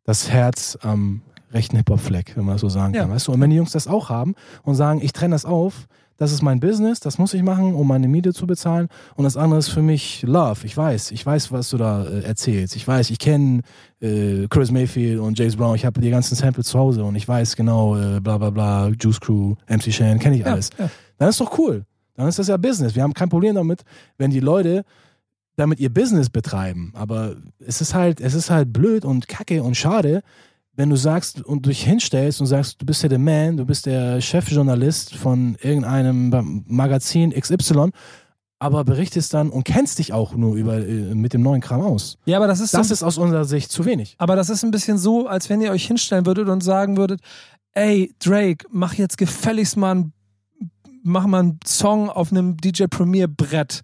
das 0.04 0.30
Herz 0.30 0.78
am 0.80 1.20
rechten 1.52 1.76
Hip-Hop-Fleck, 1.76 2.36
wenn 2.36 2.44
man 2.46 2.54
das 2.54 2.62
so 2.62 2.68
sagen 2.68 2.94
Ja. 2.94 3.02
kann. 3.02 3.10
Weißt 3.10 3.28
du? 3.28 3.32
Und 3.32 3.40
wenn 3.40 3.50
die 3.50 3.56
Jungs 3.56 3.72
das 3.72 3.86
auch 3.86 4.08
haben 4.08 4.34
und 4.62 4.74
sagen, 4.76 5.00
ich 5.02 5.12
trenne 5.12 5.34
das 5.34 5.44
auf, 5.44 5.86
das 6.16 6.32
ist 6.32 6.42
mein 6.42 6.60
Business, 6.60 7.00
das 7.00 7.18
muss 7.18 7.34
ich 7.34 7.42
machen, 7.42 7.74
um 7.74 7.88
meine 7.88 8.08
Miete 8.08 8.32
zu 8.32 8.46
bezahlen. 8.46 8.88
Und 9.16 9.24
das 9.24 9.36
andere 9.36 9.58
ist 9.58 9.68
für 9.68 9.82
mich 9.82 10.22
Love. 10.22 10.64
Ich 10.64 10.76
weiß, 10.76 11.10
ich 11.10 11.24
weiß, 11.24 11.50
was 11.52 11.70
du 11.70 11.76
da 11.76 12.04
äh, 12.04 12.22
erzählst. 12.22 12.76
Ich 12.76 12.86
weiß, 12.86 13.10
ich 13.10 13.18
kenne 13.18 13.62
äh, 14.00 14.46
Chris 14.48 14.70
Mayfield 14.70 15.20
und 15.20 15.38
James 15.38 15.56
Brown. 15.56 15.74
Ich 15.74 15.84
habe 15.84 16.00
die 16.00 16.10
ganzen 16.10 16.34
Samples 16.34 16.68
zu 16.68 16.78
Hause 16.78 17.04
und 17.04 17.16
ich 17.16 17.26
weiß 17.26 17.56
genau, 17.56 17.96
äh, 17.96 18.20
bla 18.20 18.38
bla 18.38 18.50
bla, 18.50 18.88
Juice 19.00 19.20
Crew, 19.20 19.54
MC 19.68 19.92
Shan, 19.92 20.18
kenne 20.18 20.36
ich 20.36 20.46
alles. 20.46 20.70
Ja, 20.78 20.84
ja. 20.84 20.90
Dann 21.18 21.28
ist 21.28 21.40
doch 21.40 21.58
cool. 21.58 21.84
Dann 22.14 22.28
ist 22.28 22.38
das 22.38 22.48
ja 22.48 22.56
Business. 22.56 22.94
Wir 22.94 23.02
haben 23.02 23.14
kein 23.14 23.28
Problem 23.28 23.54
damit, 23.54 23.82
wenn 24.18 24.30
die 24.30 24.40
Leute 24.40 24.84
damit 25.56 25.80
ihr 25.80 25.92
Business 25.92 26.30
betreiben. 26.30 26.92
Aber 26.94 27.36
es 27.58 27.80
ist 27.80 27.94
halt, 27.94 28.20
es 28.20 28.34
ist 28.34 28.50
halt 28.50 28.72
blöd 28.72 29.04
und 29.04 29.28
kacke 29.28 29.62
und 29.62 29.76
schade, 29.76 30.22
wenn 30.76 30.90
du 30.90 30.96
sagst 30.96 31.40
und 31.44 31.66
dich 31.66 31.84
hinstellst 31.84 32.40
und 32.40 32.46
sagst, 32.46 32.80
du 32.80 32.86
bist 32.86 33.02
ja 33.02 33.08
der 33.08 33.18
Man, 33.18 33.56
du 33.56 33.64
bist 33.64 33.86
der 33.86 34.20
Chefjournalist 34.20 35.14
von 35.14 35.56
irgendeinem 35.62 36.64
Magazin 36.66 37.30
XY, 37.32 37.90
aber 38.58 38.84
berichtest 38.84 39.34
dann 39.34 39.50
und 39.50 39.64
kennst 39.64 39.98
dich 39.98 40.12
auch 40.12 40.34
nur 40.34 40.54
über, 40.56 40.78
äh, 40.78 41.14
mit 41.14 41.32
dem 41.34 41.42
neuen 41.42 41.60
Kram 41.60 41.80
aus. 41.82 42.18
Ja, 42.24 42.38
aber 42.38 42.46
das 42.46 42.60
ist 42.60 42.74
Das 42.74 42.88
so, 42.88 42.94
ist 42.94 43.02
aus 43.02 43.18
unserer 43.18 43.44
Sicht 43.44 43.70
zu 43.70 43.84
wenig. 43.84 44.14
aber 44.18 44.36
das 44.36 44.48
ist 44.50 44.64
ein 44.64 44.70
bisschen 44.70 44.98
so, 44.98 45.26
als 45.26 45.48
wenn 45.50 45.60
ihr 45.60 45.70
euch 45.70 45.86
hinstellen 45.86 46.26
würdet 46.26 46.48
und 46.48 46.62
sagen 46.62 46.96
würdet, 46.96 47.20
ey, 47.72 48.14
Drake, 48.20 48.66
mach 48.70 48.94
jetzt 48.94 49.18
gefälligst 49.18 49.76
mal 49.76 49.90
einen, 49.92 50.12
mach 51.02 51.26
mal 51.26 51.40
einen 51.40 51.58
Song 51.66 52.08
auf 52.08 52.30
einem 52.32 52.56
DJ 52.56 52.84
Premier 52.88 53.28
Brett. 53.28 53.82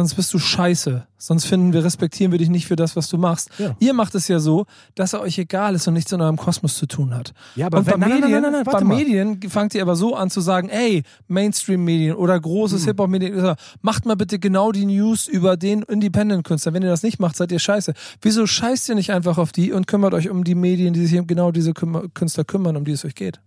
Sonst 0.00 0.14
bist 0.14 0.32
du 0.32 0.38
scheiße. 0.38 1.06
Sonst 1.18 1.44
finden 1.44 1.74
wir, 1.74 1.84
respektieren 1.84 2.32
wir 2.32 2.38
dich 2.38 2.48
nicht 2.48 2.66
für 2.66 2.74
das, 2.76 2.96
was 2.96 3.10
du 3.10 3.18
machst. 3.18 3.50
Ja. 3.58 3.76
Ihr 3.80 3.92
macht 3.92 4.14
es 4.14 4.28
ja 4.28 4.40
so, 4.40 4.64
dass 4.94 5.12
er 5.12 5.20
euch 5.20 5.36
egal 5.38 5.74
ist 5.74 5.86
und 5.86 5.92
nichts 5.92 6.10
in 6.10 6.22
eurem 6.22 6.38
Kosmos 6.38 6.76
zu 6.76 6.86
tun 6.86 7.14
hat. 7.14 7.34
Ja, 7.54 7.66
und 7.66 7.72
bei 7.72 7.84
wenn- 7.86 8.00
nein, 8.00 8.08
nein, 8.08 8.20
Medien, 8.20 8.30
nein, 8.42 8.52
nein, 8.52 8.62
nein, 8.64 8.64
bei. 8.64 8.82
Medien 8.84 9.40
fangt 9.50 9.74
ihr 9.74 9.82
aber 9.82 9.96
so 9.96 10.16
an 10.16 10.30
zu 10.30 10.40
sagen, 10.40 10.70
ey, 10.70 11.02
Mainstream-Medien 11.28 12.14
oder 12.16 12.36
Hm. 12.36 12.42
großes 12.42 12.86
Hip-Hop-Medien, 12.86 13.54
macht 13.82 14.06
mal 14.06 14.16
bitte 14.16 14.38
genau 14.38 14.72
die 14.72 14.86
News 14.86 15.26
über 15.28 15.58
den 15.58 15.82
Independent-Künstler. 15.82 16.72
Wenn 16.72 16.82
ihr 16.82 16.88
das 16.88 17.02
nicht 17.02 17.20
macht, 17.20 17.36
seid 17.36 17.52
ihr 17.52 17.58
scheiße. 17.58 17.92
Wieso 18.22 18.46
scheißt 18.46 18.88
ihr 18.88 18.94
nicht 18.94 19.12
einfach 19.12 19.36
auf 19.36 19.52
die 19.52 19.72
und 19.72 19.86
kümmert 19.86 20.14
euch 20.14 20.30
um 20.30 20.44
die 20.44 20.54
Medien, 20.54 20.94
die 20.94 21.04
sich 21.04 21.18
um 21.18 21.26
genau 21.26 21.50
diese 21.52 21.74
Künstler 21.74 22.44
kümmern, 22.44 22.78
um 22.78 22.86
die 22.86 22.92
es 22.92 23.04
euch 23.04 23.14
geht? 23.14 23.40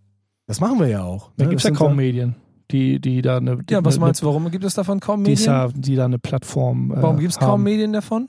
Das 0.45 0.59
machen 0.59 0.79
wir 0.79 0.87
ja 0.87 1.03
auch. 1.03 1.31
Da 1.37 1.45
ne? 1.45 1.49
gibt 1.49 1.61
es 1.61 1.67
ja 1.67 1.71
kaum 1.71 1.95
Medien, 1.95 2.35
die, 2.73 2.99
die 2.99 3.21
da 3.21 3.37
eine. 3.37 3.63
Die, 3.63 3.73
Ja, 3.73 3.85
was 3.85 3.95
eine, 3.95 4.05
meinst 4.05 4.21
du, 4.21 4.25
warum 4.25 4.49
gibt 4.51 4.65
es 4.65 4.73
davon 4.73 4.99
kaum 4.99 5.23
Die, 5.23 5.31
Medien? 5.31 5.45
ja, 5.45 5.67
die 5.73 5.95
da 5.95 6.05
eine 6.05 6.19
Plattform. 6.19 6.91
Äh, 6.91 7.01
Warum 7.01 7.19
gibt 7.19 7.31
es 7.31 7.39
kaum 7.39 7.63
Medien 7.63 7.93
davon? 7.93 8.27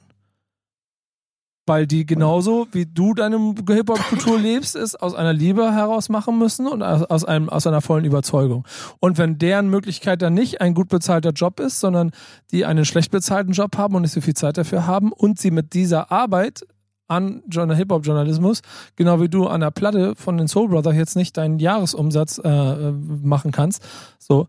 Weil 1.66 1.86
die 1.86 2.04
genauso 2.04 2.66
wie 2.72 2.84
du 2.84 3.14
deine 3.14 3.38
Hip-Hop-Kultur 3.66 4.38
lebst, 4.40 4.76
es 4.76 4.94
aus 4.94 5.14
einer 5.14 5.32
Liebe 5.32 5.72
heraus 5.72 6.10
machen 6.10 6.38
müssen 6.38 6.66
und 6.66 6.82
aus, 6.82 7.24
einem, 7.24 7.48
aus 7.48 7.66
einer 7.66 7.80
vollen 7.80 8.04
Überzeugung. 8.04 8.66
Und 9.00 9.16
wenn 9.16 9.38
deren 9.38 9.70
Möglichkeit 9.70 10.20
dann 10.20 10.34
nicht 10.34 10.60
ein 10.60 10.74
gut 10.74 10.90
bezahlter 10.90 11.30
Job 11.30 11.60
ist, 11.60 11.80
sondern 11.80 12.10
die 12.52 12.66
einen 12.66 12.84
schlecht 12.84 13.10
bezahlten 13.10 13.52
Job 13.52 13.78
haben 13.78 13.94
und 13.94 14.02
nicht 14.02 14.12
so 14.12 14.20
viel 14.20 14.34
Zeit 14.34 14.58
dafür 14.58 14.86
haben 14.86 15.10
und 15.10 15.38
sie 15.38 15.50
mit 15.50 15.72
dieser 15.72 16.12
Arbeit 16.12 16.66
an 17.06 17.42
Journal- 17.48 17.76
Hip-Hop-Journalismus, 17.76 18.62
genau 18.96 19.20
wie 19.20 19.28
du 19.28 19.46
an 19.46 19.60
der 19.60 19.70
Platte 19.70 20.14
von 20.16 20.36
den 20.36 20.48
Soul 20.48 20.68
Brothers 20.68 20.94
jetzt 20.96 21.16
nicht 21.16 21.36
deinen 21.36 21.58
Jahresumsatz 21.58 22.40
äh, 22.42 22.48
äh, 22.48 22.92
machen 22.92 23.50
kannst, 23.52 23.82
so, 24.18 24.48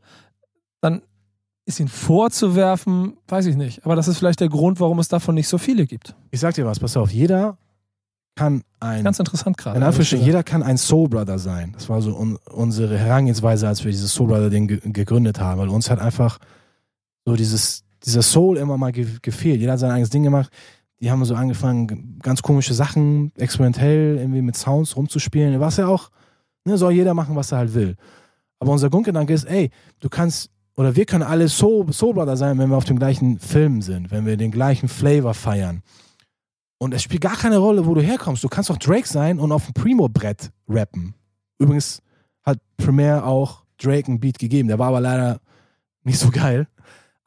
dann 0.81 1.01
ist 1.65 1.79
ihnen 1.79 1.89
vorzuwerfen, 1.89 3.17
weiß 3.27 3.47
ich 3.47 3.55
nicht. 3.55 3.85
Aber 3.85 3.95
das 3.95 4.07
ist 4.07 4.19
vielleicht 4.19 4.39
der 4.39 4.49
Grund, 4.49 4.79
warum 4.79 4.99
es 4.99 5.07
davon 5.07 5.35
nicht 5.35 5.47
so 5.47 5.57
viele 5.57 5.87
gibt. 5.87 6.15
Ich 6.31 6.39
sag 6.39 6.53
dir 6.53 6.65
was, 6.65 6.79
pass 6.79 6.95
auf, 6.95 7.11
jeder 7.11 7.57
kann 8.35 8.63
ein 8.79 9.03
Ganz 9.03 9.17
interessant 9.17 9.57
gerade. 9.57 9.77
In 9.77 9.83
Anführungsstrichen, 9.83 10.25
jeder 10.25 10.43
kann 10.43 10.61
ein 10.61 10.77
Soul 10.77 11.09
Brother 11.09 11.39
sein. 11.39 11.71
Das 11.73 11.89
war 11.89 12.01
so 12.01 12.15
un 12.15 12.37
unsere 12.51 12.97
Herangehensweise, 12.97 13.67
als 13.67 13.83
wir 13.83 13.91
dieses 13.91 14.13
Soul 14.13 14.27
Brother 14.27 14.49
Ding 14.49 14.67
ge 14.67 14.79
gegründet 14.83 15.39
haben, 15.39 15.59
weil 15.59 15.69
uns 15.69 15.89
hat 15.89 15.99
einfach 15.99 16.37
so 17.25 17.35
dieses, 17.35 17.83
dieser 18.05 18.21
Soul 18.21 18.57
immer 18.57 18.77
mal 18.77 18.91
ge 18.91 19.07
gefehlt. 19.21 19.61
Jeder 19.61 19.73
hat 19.73 19.79
sein 19.79 19.91
eigenes 19.91 20.09
Ding 20.09 20.23
gemacht. 20.23 20.51
Die 21.01 21.11
haben 21.11 21.23
so 21.25 21.35
angefangen, 21.35 22.19
ganz 22.21 22.41
komische 22.41 22.73
Sachen, 22.73 23.31
experimentell 23.35 24.17
irgendwie 24.17 24.41
mit 24.41 24.55
Sounds 24.55 24.95
rumzuspielen, 24.95 25.59
was 25.59 25.77
ja 25.77 25.87
auch, 25.87 26.09
ne, 26.63 26.77
soll 26.77 26.93
jeder 26.93 27.13
machen, 27.13 27.35
was 27.35 27.51
er 27.51 27.59
halt 27.59 27.73
will. 27.73 27.95
Aber 28.59 28.71
unser 28.71 28.89
Grundgedanke 28.89 29.33
ist, 29.33 29.43
ey, 29.45 29.69
du 29.99 30.09
kannst, 30.09 30.49
oder 30.77 30.95
wir 30.95 31.05
können 31.05 31.23
alle 31.23 31.49
Soul, 31.49 31.91
Soul 31.91 32.13
Brother 32.13 32.37
sein, 32.37 32.57
wenn 32.57 32.69
wir 32.69 32.77
auf 32.77 32.85
dem 32.85 32.97
gleichen 32.97 33.39
Film 33.39 33.81
sind, 33.81 34.11
wenn 34.11 34.25
wir 34.25 34.37
den 34.37 34.51
gleichen 34.51 34.87
Flavor 34.87 35.33
feiern. 35.33 35.83
Und 36.77 36.93
es 36.93 37.03
spielt 37.03 37.21
gar 37.21 37.37
keine 37.37 37.57
Rolle, 37.57 37.85
wo 37.85 37.93
du 37.93 38.01
herkommst. 38.01 38.43
Du 38.43 38.49
kannst 38.49 38.69
auch 38.71 38.77
Drake 38.77 39.07
sein 39.07 39.39
und 39.39 39.51
auf 39.51 39.65
dem 39.65 39.73
Primo-Brett 39.73 40.51
rappen. 40.67 41.13
Übrigens 41.57 42.01
hat 42.43 42.59
Premier 42.77 43.25
auch 43.25 43.63
Drake 43.77 44.07
einen 44.07 44.19
Beat 44.19 44.39
gegeben. 44.39 44.67
Der 44.67 44.79
war 44.79 44.89
aber 44.89 45.01
leider 45.01 45.39
nicht 46.03 46.19
so 46.19 46.29
geil. 46.31 46.67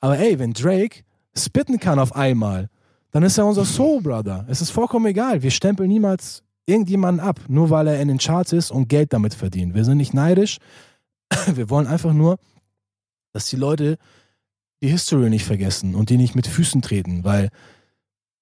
Aber 0.00 0.18
ey, 0.18 0.38
wenn 0.38 0.52
Drake 0.52 1.02
spitten 1.36 1.80
kann 1.80 1.98
auf 1.98 2.14
einmal, 2.14 2.68
dann 3.10 3.22
ist 3.22 3.38
er 3.38 3.46
unser 3.46 3.64
Soul 3.64 4.02
Brother. 4.02 4.44
Es 4.48 4.60
ist 4.60 4.70
vollkommen 4.70 5.06
egal. 5.06 5.42
Wir 5.42 5.50
stempeln 5.50 5.88
niemals 5.88 6.42
irgendjemanden 6.66 7.24
ab, 7.24 7.40
nur 7.48 7.70
weil 7.70 7.86
er 7.86 8.00
in 8.00 8.08
den 8.08 8.18
Charts 8.18 8.52
ist 8.52 8.70
und 8.70 8.88
Geld 8.88 9.12
damit 9.12 9.34
verdient. 9.34 9.74
Wir 9.74 9.84
sind 9.84 9.96
nicht 9.96 10.12
neidisch. 10.14 10.58
Wir 11.54 11.70
wollen 11.70 11.86
einfach 11.86 12.12
nur, 12.12 12.38
dass 13.32 13.48
die 13.48 13.56
Leute 13.56 13.96
die 14.82 14.88
History 14.88 15.30
nicht 15.30 15.44
vergessen 15.44 15.94
und 15.94 16.10
die 16.10 16.16
nicht 16.16 16.34
mit 16.34 16.46
Füßen 16.46 16.82
treten, 16.82 17.24
weil 17.24 17.48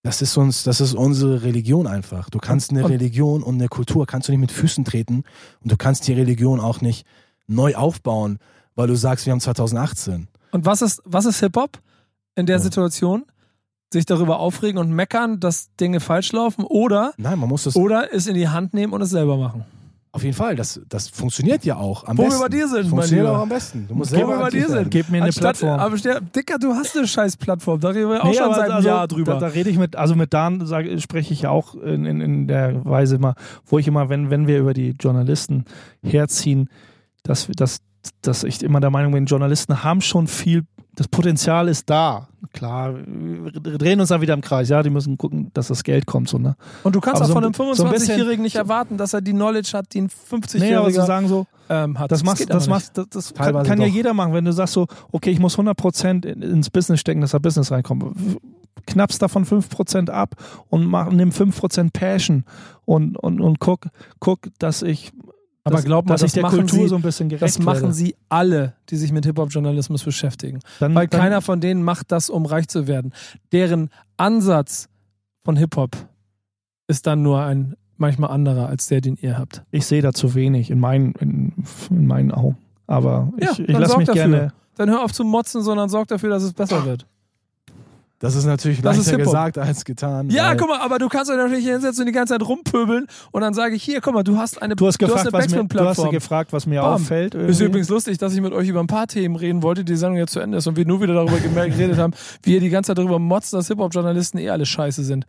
das 0.02 0.22
ist 0.22 0.36
uns, 0.36 0.62
das 0.62 0.80
ist 0.80 0.94
unsere 0.94 1.42
Religion 1.42 1.86
einfach. 1.86 2.30
Du 2.30 2.38
kannst 2.38 2.70
eine 2.70 2.88
Religion 2.88 3.42
und 3.42 3.54
eine 3.56 3.68
Kultur 3.68 4.06
kannst 4.06 4.28
du 4.28 4.32
nicht 4.32 4.40
mit 4.40 4.52
Füßen 4.52 4.84
treten 4.84 5.24
und 5.62 5.72
du 5.72 5.76
kannst 5.76 6.06
die 6.06 6.12
Religion 6.12 6.60
auch 6.60 6.80
nicht 6.80 7.06
neu 7.48 7.74
aufbauen, 7.74 8.38
weil 8.76 8.86
du 8.86 8.94
sagst, 8.96 9.26
wir 9.26 9.32
haben 9.32 9.40
2018. 9.40 10.28
Und 10.52 10.64
was 10.64 10.82
ist, 10.82 11.00
was 11.04 11.24
ist 11.24 11.40
Hip-Hop 11.40 11.80
in 12.36 12.46
der 12.46 12.56
Ja. 12.56 12.62
Situation? 12.62 13.24
Sich 13.92 14.04
darüber 14.04 14.40
aufregen 14.40 14.78
und 14.78 14.90
meckern, 14.90 15.38
dass 15.38 15.68
Dinge 15.76 16.00
falsch 16.00 16.32
laufen 16.32 16.64
oder, 16.64 17.12
Nein, 17.18 17.38
man 17.38 17.48
muss 17.48 17.64
das 17.64 17.76
oder 17.76 18.12
es 18.12 18.26
in 18.26 18.34
die 18.34 18.48
Hand 18.48 18.74
nehmen 18.74 18.92
und 18.92 19.00
es 19.00 19.10
selber 19.10 19.36
machen. 19.36 19.64
auf 20.10 20.24
jeden 20.24 20.34
Fall, 20.34 20.56
das, 20.56 20.80
das 20.88 21.08
funktioniert 21.08 21.64
ja 21.64 21.76
auch 21.76 22.02
am 22.04 22.18
Wo 22.18 22.22
wir 22.22 22.28
besten. 22.30 22.42
bei 22.42 22.48
dir 22.48 22.68
sind, 22.68 22.88
funktioniert 22.88 23.28
auch 23.28 23.38
am 23.42 23.48
besten. 23.48 23.86
Du 23.86 23.94
musst 23.94 24.12
Wo 24.12 24.26
wir 24.26 24.38
bei 24.38 24.50
dir 24.50 24.68
sind. 24.68 24.90
Gib 24.90 25.08
mir 25.08 25.18
eine 25.18 25.26
Anstatt- 25.26 25.42
Plattform. 25.58 25.78
Aber 25.78 25.96
der, 25.98 26.20
Dicker, 26.20 26.58
du 26.58 26.72
hast 26.74 26.96
eine 26.96 27.06
scheiß 27.06 27.36
Plattform. 27.36 27.78
Da 27.78 27.90
reden 27.90 28.10
wir 28.10 28.24
auch 28.24 28.28
Nee, 28.28 28.34
schon 28.34 28.52
seit 28.54 28.64
einem 28.64 28.72
also, 28.72 28.88
Jahr 28.88 29.06
drüber. 29.06 29.34
Da, 29.34 29.40
da 29.40 29.46
rede 29.48 29.70
ich 29.70 29.78
mit, 29.78 29.94
also 29.94 30.16
mit 30.16 30.34
Dan 30.34 30.66
sage, 30.66 30.98
spreche 31.00 31.32
ich 31.32 31.42
ja 31.42 31.50
auch 31.50 31.74
in, 31.76 32.06
in, 32.06 32.20
in 32.20 32.48
der 32.48 32.84
Weise 32.84 33.14
immer, 33.16 33.34
wo 33.66 33.78
ich 33.78 33.86
immer, 33.86 34.08
wenn, 34.08 34.30
wenn 34.30 34.48
wir 34.48 34.58
über 34.58 34.74
die 34.74 34.96
Journalisten 34.98 35.64
herziehen, 36.02 36.70
dass, 37.22 37.46
dass, 37.54 37.78
dass 38.22 38.42
ich 38.42 38.62
immer 38.64 38.80
der 38.80 38.90
Meinung 38.90 39.12
bin, 39.12 39.26
Journalisten 39.26 39.84
haben 39.84 40.00
schon 40.00 40.26
viel, 40.26 40.64
das 40.96 41.06
Potenzial 41.08 41.68
ist 41.68 41.88
da. 41.88 42.26
Klar, 42.52 42.94
wir 43.06 43.50
drehen 43.78 44.00
uns 44.00 44.08
da 44.08 44.20
wieder 44.20 44.34
im 44.34 44.40
Kreis, 44.40 44.68
ja, 44.68 44.82
die 44.82 44.90
müssen 44.90 45.16
gucken, 45.18 45.50
dass 45.54 45.68
das 45.68 45.84
Geld 45.84 46.06
kommt. 46.06 46.28
So, 46.28 46.38
ne? 46.38 46.56
und 46.84 46.94
du 46.96 47.00
kannst 47.00 47.16
aber 47.20 47.24
auch 47.24 47.28
so 47.28 47.32
von 47.34 47.44
ein- 47.44 47.54
einem 47.54 47.74
so 47.74 47.84
ein 47.84 47.92
25-Jährigen 47.94 48.42
nicht 48.42 48.56
erwarten, 48.56 48.96
dass 48.96 49.12
er 49.12 49.20
die 49.20 49.32
Knowledge 49.32 49.70
hat, 49.74 49.92
die 49.94 50.00
ein 50.02 50.04
Nee, 50.04 50.74
aber 50.74 50.88
50-Jähriger 50.88 50.90
sie 51.02 51.06
sagen 51.06 51.28
so, 51.28 51.46
ähm, 51.68 51.98
hat. 51.98 52.10
Das, 52.10 52.24
machst, 52.24 52.48
das, 52.48 52.68
machst, 52.68 52.96
das, 52.96 53.06
das 53.10 53.34
kann, 53.34 53.62
kann 53.64 53.80
ja 53.80 53.86
jeder 53.86 54.14
machen, 54.14 54.32
wenn 54.32 54.44
du 54.44 54.52
sagst 54.52 54.74
so, 54.74 54.86
okay, 55.12 55.30
ich 55.30 55.38
muss 55.38 55.56
100% 55.58 56.24
in- 56.24 56.42
ins 56.42 56.70
Business 56.70 57.00
stecken, 57.00 57.20
dass 57.20 57.32
da 57.32 57.38
Business 57.38 57.70
reinkommt. 57.70 58.04
Knappst 58.86 59.20
davon 59.20 59.44
5% 59.44 60.10
ab 60.10 60.36
und 60.70 60.86
mach, 60.86 61.10
nimm 61.10 61.30
5% 61.30 61.90
Passion 61.92 62.44
und, 62.84 63.16
und, 63.18 63.40
und 63.40 63.58
guck, 63.58 63.88
guck, 64.20 64.38
dass 64.60 64.82
ich, 64.82 65.12
Aber 65.66 65.76
dass, 65.76 65.84
glaub 65.84 66.06
mal, 66.06 66.14
dass 66.14 66.20
das 66.22 66.30
ich 66.30 66.34
der 66.34 66.42
machen 66.44 66.58
Kultur 66.60 66.78
sie- 66.84 66.88
so 66.88 66.96
ein 66.96 67.02
bisschen 67.02 67.28
gerecht 67.28 67.42
Das 67.42 67.58
machen 67.58 67.82
werde. 67.82 67.92
sie 67.94 68.14
alle, 68.28 68.74
die 68.88 68.96
sich 68.96 69.12
mit 69.12 69.24
Hip-Hop-Journalismus 69.26 70.04
beschäftigen. 70.04 70.60
Dann, 70.80 70.94
Weil 70.94 71.08
dann, 71.08 71.20
keiner 71.20 71.40
von 71.42 71.60
denen 71.60 71.82
macht 71.82 72.12
das, 72.12 72.30
um 72.30 72.46
reich 72.46 72.68
zu 72.68 72.86
werden. 72.86 73.12
Deren 73.52 73.90
Ansatz 74.16 74.88
von 75.44 75.56
Hip-Hop 75.56 75.96
ist 76.88 77.06
dann 77.06 77.22
nur 77.22 77.42
ein 77.42 77.74
manchmal 77.96 78.30
anderer 78.30 78.68
als 78.68 78.86
der, 78.88 79.00
den 79.00 79.16
ihr 79.20 79.38
habt. 79.38 79.62
Ich 79.70 79.86
sehe 79.86 80.02
da 80.02 80.12
zu 80.12 80.34
wenig 80.34 80.70
in 80.70 80.78
meinen, 80.80 81.12
in, 81.20 81.52
in 81.90 82.06
meinen 82.06 82.30
Augen. 82.30 82.56
Aber 82.86 83.32
Ja, 83.40 83.50
ich, 83.52 83.60
ich 83.60 83.66
dann 83.66 83.80
lasse 83.82 83.96
mich 83.98 84.06
dafür. 84.06 84.22
gerne. 84.28 84.52
Dann 84.76 84.90
hör 84.90 85.02
auf 85.02 85.12
zu 85.12 85.24
motzen, 85.24 85.62
sondern 85.62 85.88
sorg 85.88 86.06
dafür, 86.08 86.30
dass 86.30 86.42
es 86.42 86.52
besser 86.52 86.84
wird. 86.84 87.06
Das 88.18 88.34
ist 88.34 88.46
natürlich 88.46 88.80
Das 88.80 88.96
ist 88.96 89.06
leichter 89.06 89.18
Hip-Hop. 89.18 89.32
gesagt 89.32 89.58
als 89.58 89.84
getan. 89.84 90.30
Ja, 90.30 90.54
guck 90.54 90.68
mal, 90.68 90.80
aber 90.80 90.98
du 90.98 91.08
kannst 91.08 91.30
euch 91.30 91.36
natürlich 91.36 91.66
hinsetzen 91.66 92.00
und 92.02 92.06
die 92.06 92.12
ganze 92.12 92.32
Zeit 92.32 92.48
rumpöbeln 92.48 93.06
und 93.30 93.40
dann 93.42 93.52
sage 93.52 93.74
ich, 93.74 93.82
hier, 93.82 94.00
guck 94.00 94.14
mal, 94.14 94.22
du 94.22 94.38
hast 94.38 94.62
eine, 94.62 94.74
Du 94.74 94.86
hast 94.86 94.98
gefragt, 94.98 95.20
eine 95.26 95.32
was 95.32 95.50
mir, 95.50 95.64
du 95.64 95.80
hast 95.80 96.10
gefragt, 96.10 96.52
was 96.54 96.64
mir 96.66 96.80
Bam. 96.80 96.94
auffällt. 96.94 97.34
Ist 97.34 97.42
irgendwie. 97.42 97.64
übrigens 97.64 97.88
lustig, 97.90 98.16
dass 98.16 98.32
ich 98.32 98.40
mit 98.40 98.54
euch 98.54 98.68
über 98.68 98.80
ein 98.80 98.86
paar 98.86 99.06
Themen 99.06 99.36
reden 99.36 99.62
wollte, 99.62 99.84
die 99.84 99.96
Sendung 99.96 100.16
jetzt 100.18 100.32
zu 100.32 100.40
Ende 100.40 100.56
ist 100.58 100.66
und 100.66 100.76
wir 100.76 100.86
nur 100.86 101.02
wieder 101.02 101.12
darüber 101.12 101.36
geredet 101.38 101.98
haben, 101.98 102.14
wie 102.42 102.54
ihr 102.54 102.60
die 102.60 102.70
ganze 102.70 102.88
Zeit 102.88 102.98
darüber 102.98 103.18
motzt, 103.18 103.52
dass 103.52 103.68
Hip-Hop-Journalisten 103.68 104.38
eh 104.38 104.48
alle 104.48 104.64
scheiße 104.64 105.04
sind. 105.04 105.26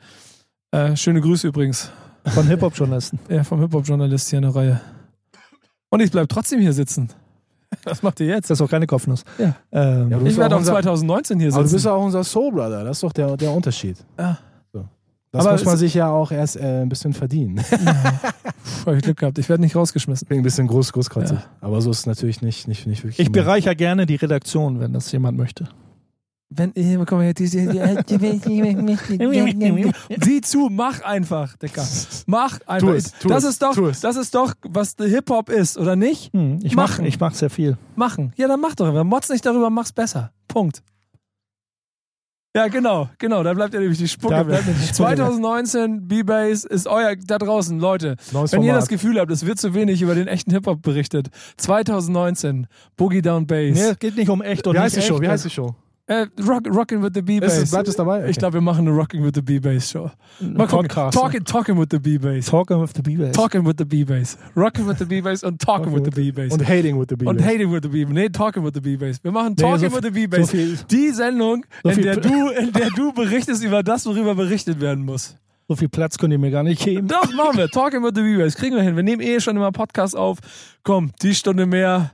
Äh, 0.72 0.96
schöne 0.96 1.20
Grüße 1.20 1.46
übrigens. 1.48 1.92
Von 2.26 2.48
Hip-Hop-Journalisten. 2.48 3.20
Ja, 3.30 3.44
vom 3.44 3.60
Hip-Hop-Journalist 3.60 4.30
hier 4.30 4.38
eine 4.38 4.56
Reihe. 4.56 4.80
Und 5.90 6.02
ich 6.02 6.12
bleib 6.12 6.30
trotzdem 6.30 6.60
hier 6.62 6.74
sitzen. 6.74 7.10
Was 7.84 8.04
macht 8.04 8.20
ihr 8.20 8.28
jetzt? 8.28 8.50
Das 8.50 8.60
ist 8.60 8.66
auch 8.66 8.70
keine 8.70 8.88
Kopfnuss. 8.88 9.24
Ja. 9.38 9.56
Ähm, 9.72 10.12
Ja, 10.12 10.22
Ich 10.22 10.38
werde 10.38 10.56
auch 10.56 10.60
unser- 10.60 10.74
2019 10.74 11.40
hier 11.40 11.50
Aber 11.54 11.58
du 11.64 11.68
sitzen. 11.68 11.76
bist 11.76 11.88
auch 11.88 12.04
unser 12.04 12.24
Soul 12.24 12.52
Brother. 12.52 12.84
Das 12.84 12.98
ist 12.98 13.04
doch 13.04 13.14
der, 13.14 13.36
der 13.38 13.52
Unterschied. 13.52 13.98
Ja. 14.20 14.38
Das 15.34 15.46
Aber 15.46 15.52
muss 15.52 15.66
man 15.66 15.76
sich 15.78 15.94
ja 15.94 16.10
auch 16.10 16.32
erst 16.32 16.56
äh, 16.56 16.82
ein 16.82 16.90
bisschen 16.90 17.12
verdienen. 17.14 17.60
Hab 18.86 18.94
ich 18.96 19.02
Glück 19.04 19.18
gehabt. 19.18 19.38
Ich 19.38 19.50
werde 19.50 19.62
nicht 19.62 19.76
rausgeschmissen. 19.76 20.26
Ein 20.32 20.42
bisschen 20.42 20.68
groß, 20.68 20.94
großkotzig. 20.94 21.38
Ja. 21.38 21.44
Aber 21.60 21.82
so 21.82 21.92
ist 21.92 22.00
es 22.00 22.06
natürlich 22.06 22.42
nicht, 22.42 22.68
nicht, 22.70 22.88
nicht 22.88 23.04
wirklich. 23.04 23.20
Ich 23.20 23.32
bereichere 23.32 23.76
gerne 23.76 24.06
die 24.06 24.16
Redaktion, 24.16 24.80
wenn 24.80 24.94
das 24.94 25.12
jemand 25.12 25.38
möchte. 25.38 25.68
Wenn, 26.50 26.74
äh, 26.78 26.98
komm 27.06 27.18
mal, 27.20 27.34
diese, 27.34 27.60
Sieh 30.24 30.42
zu, 30.42 30.70
mach 30.72 31.02
einfach, 31.02 31.58
Dicker. 31.58 31.86
Mach 32.26 32.60
einfach. 32.66 32.88
Tu 32.88 32.94
es, 32.94 33.12
tu 33.12 33.28
das 33.28 33.44
ist 33.44 33.62
doch, 33.62 33.76
tu 33.76 33.88
es. 33.88 34.00
das 34.00 34.16
ist 34.16 34.34
doch, 34.34 34.54
was 34.64 34.96
Hip-Hop 34.98 35.50
ist, 35.50 35.78
oder 35.78 35.98
nicht? 35.98 36.32
Hm, 36.34 36.60
ich 36.64 36.74
mache 36.74 36.94
Machen. 37.02 37.06
ich 37.06 37.20
mach 37.20 37.34
sehr 37.34 37.50
viel. 37.50 37.78
Machen. 37.98 38.32
Ja, 38.38 38.48
dann 38.48 38.62
mach 38.62 38.76
doch 38.76 38.88
einfach. 38.88 39.04
Motz 39.04 39.28
nicht 39.28 39.46
darüber, 39.46 39.70
mach's 39.70 39.92
besser. 39.92 40.32
Punkt. 40.48 40.84
Ja, 42.56 42.70
genau, 42.70 43.10
genau, 43.20 43.44
da 43.44 43.54
bleibt 43.54 43.74
ja 43.74 43.80
nämlich 43.82 44.00
die 44.00 44.08
Spucke. 44.08 44.46
Bleibt 44.46 44.68
die 44.68 44.72
Spucke 44.72 44.88
weg. 44.88 44.96
2019, 44.96 46.08
B-Base 46.08 46.68
ist 46.68 46.88
euer, 46.88 47.16
da 47.18 47.38
draußen, 47.38 47.78
Leute. 47.78 48.16
Neues 48.32 48.54
Wenn 48.54 48.64
ihr 48.64 48.70
Format. 48.70 48.82
das 48.84 48.88
Gefühl 48.90 49.20
habt, 49.20 49.30
es 49.32 49.46
wird 49.46 49.60
zu 49.60 49.74
wenig 49.74 50.02
über 50.02 50.16
den 50.16 50.28
echten 50.28 50.52
Hip-Hop 50.52 50.82
berichtet. 50.82 51.28
2019, 51.58 52.68
Boogie 52.96 53.22
Down 53.22 53.46
Bass. 53.46 53.76
Nee, 53.76 53.82
es 53.82 54.00
geht 54.00 54.16
nicht 54.16 54.30
um 54.30 54.42
echt 54.42 54.66
und 54.66 54.74
Wie 54.74 54.78
nicht 54.80 54.86
heißt 54.86 54.96
die. 54.96 55.02
Show? 55.02 55.22
Wie 55.22 55.28
heißt 55.28 55.46
die 55.46 55.50
Show? 55.50 55.76
Äh, 56.10 56.26
rock, 56.48 56.64
rockin' 56.74 57.04
with 57.04 57.12
the 57.14 57.20
Ist 57.20 57.26
es, 57.26 57.26
B-Bass. 57.26 57.70
bleibt 57.72 57.88
es 57.90 57.96
dabei? 57.98 58.30
Ich 58.30 58.38
glaube, 58.38 58.54
wir 58.54 58.62
machen 58.62 58.88
eine 58.88 58.96
Rocking 58.96 59.26
with 59.26 59.34
the 59.36 59.42
B-Bass 59.42 59.92
Show. 59.92 60.10
Mal 60.40 60.66
gucken. 60.66 60.88
Podcast. 60.88 61.18
Talking, 61.18 61.44
talking 61.44 61.78
with 61.78 61.88
the 61.92 62.00
B-Bass. 62.00 62.46
Talking 62.46 62.82
with 62.82 62.92
the 62.96 63.02
B-Bass. 63.02 63.34
Talking 63.36 63.66
with 63.66 63.76
the 63.78 63.84
B-Bass. 63.84 64.38
Rocking 64.56 64.88
with 64.88 65.00
the 65.00 65.06
B-Bass 65.06 65.44
und 65.44 65.62
Talking 65.62 65.94
with 65.94 66.06
the 66.06 66.12
B-Bass. 66.12 66.54
Und 66.54 66.66
Hating 66.66 66.98
with 66.98 67.08
the 67.10 67.18
Beat. 67.18 67.28
Und 67.28 67.42
Hating 67.44 67.70
with 67.74 67.82
the 67.84 67.90
B-Bass. 67.90 68.14
Nee, 68.14 68.30
Talking 68.30 68.64
with 68.64 68.72
the 68.76 68.80
B-Bass. 68.80 69.22
Wir 69.22 69.34
machen 69.34 69.56
Nee, 69.58 69.62
Talking 69.64 69.90
so 69.90 69.96
with 69.98 70.04
the 70.04 70.12
B-Bass. 70.12 70.50
so 70.52 70.58
Die 70.90 71.10
Sendung, 71.12 71.66
So 71.84 71.90
in 71.90 72.02
der, 72.02 72.16
du, 72.16 72.50
in 72.52 72.72
der 72.72 72.90
du 72.92 73.12
berichtest 73.12 73.62
über 73.66 73.84
das, 73.84 74.06
worüber 74.06 74.34
berichtet 74.34 74.80
werden 74.80 75.04
muss. 75.04 75.36
So 75.68 75.76
viel 75.76 75.90
Platz 75.90 76.18
könnt 76.18 76.32
ihr 76.32 76.40
mir 76.40 76.52
gar 76.52 76.64
nicht 76.64 76.82
geben. 76.86 77.10
Doch, 77.10 77.30
machen 77.34 77.58
wir. 77.58 77.68
Talking 77.68 78.02
with 78.02 78.14
the 78.16 78.22
B-Bass. 78.22 78.56
Kriegen 78.56 78.78
wir 78.78 78.82
hin. 78.82 78.96
Wir 78.96 79.04
nehmen 79.04 79.22
eh 79.22 79.42
schon 79.42 79.58
immer 79.58 79.74
Podcast 79.74 80.16
auf. 80.16 80.38
Komm, 80.84 81.12
die 81.22 81.36
Stunde 81.36 81.66
mehr. 81.66 82.12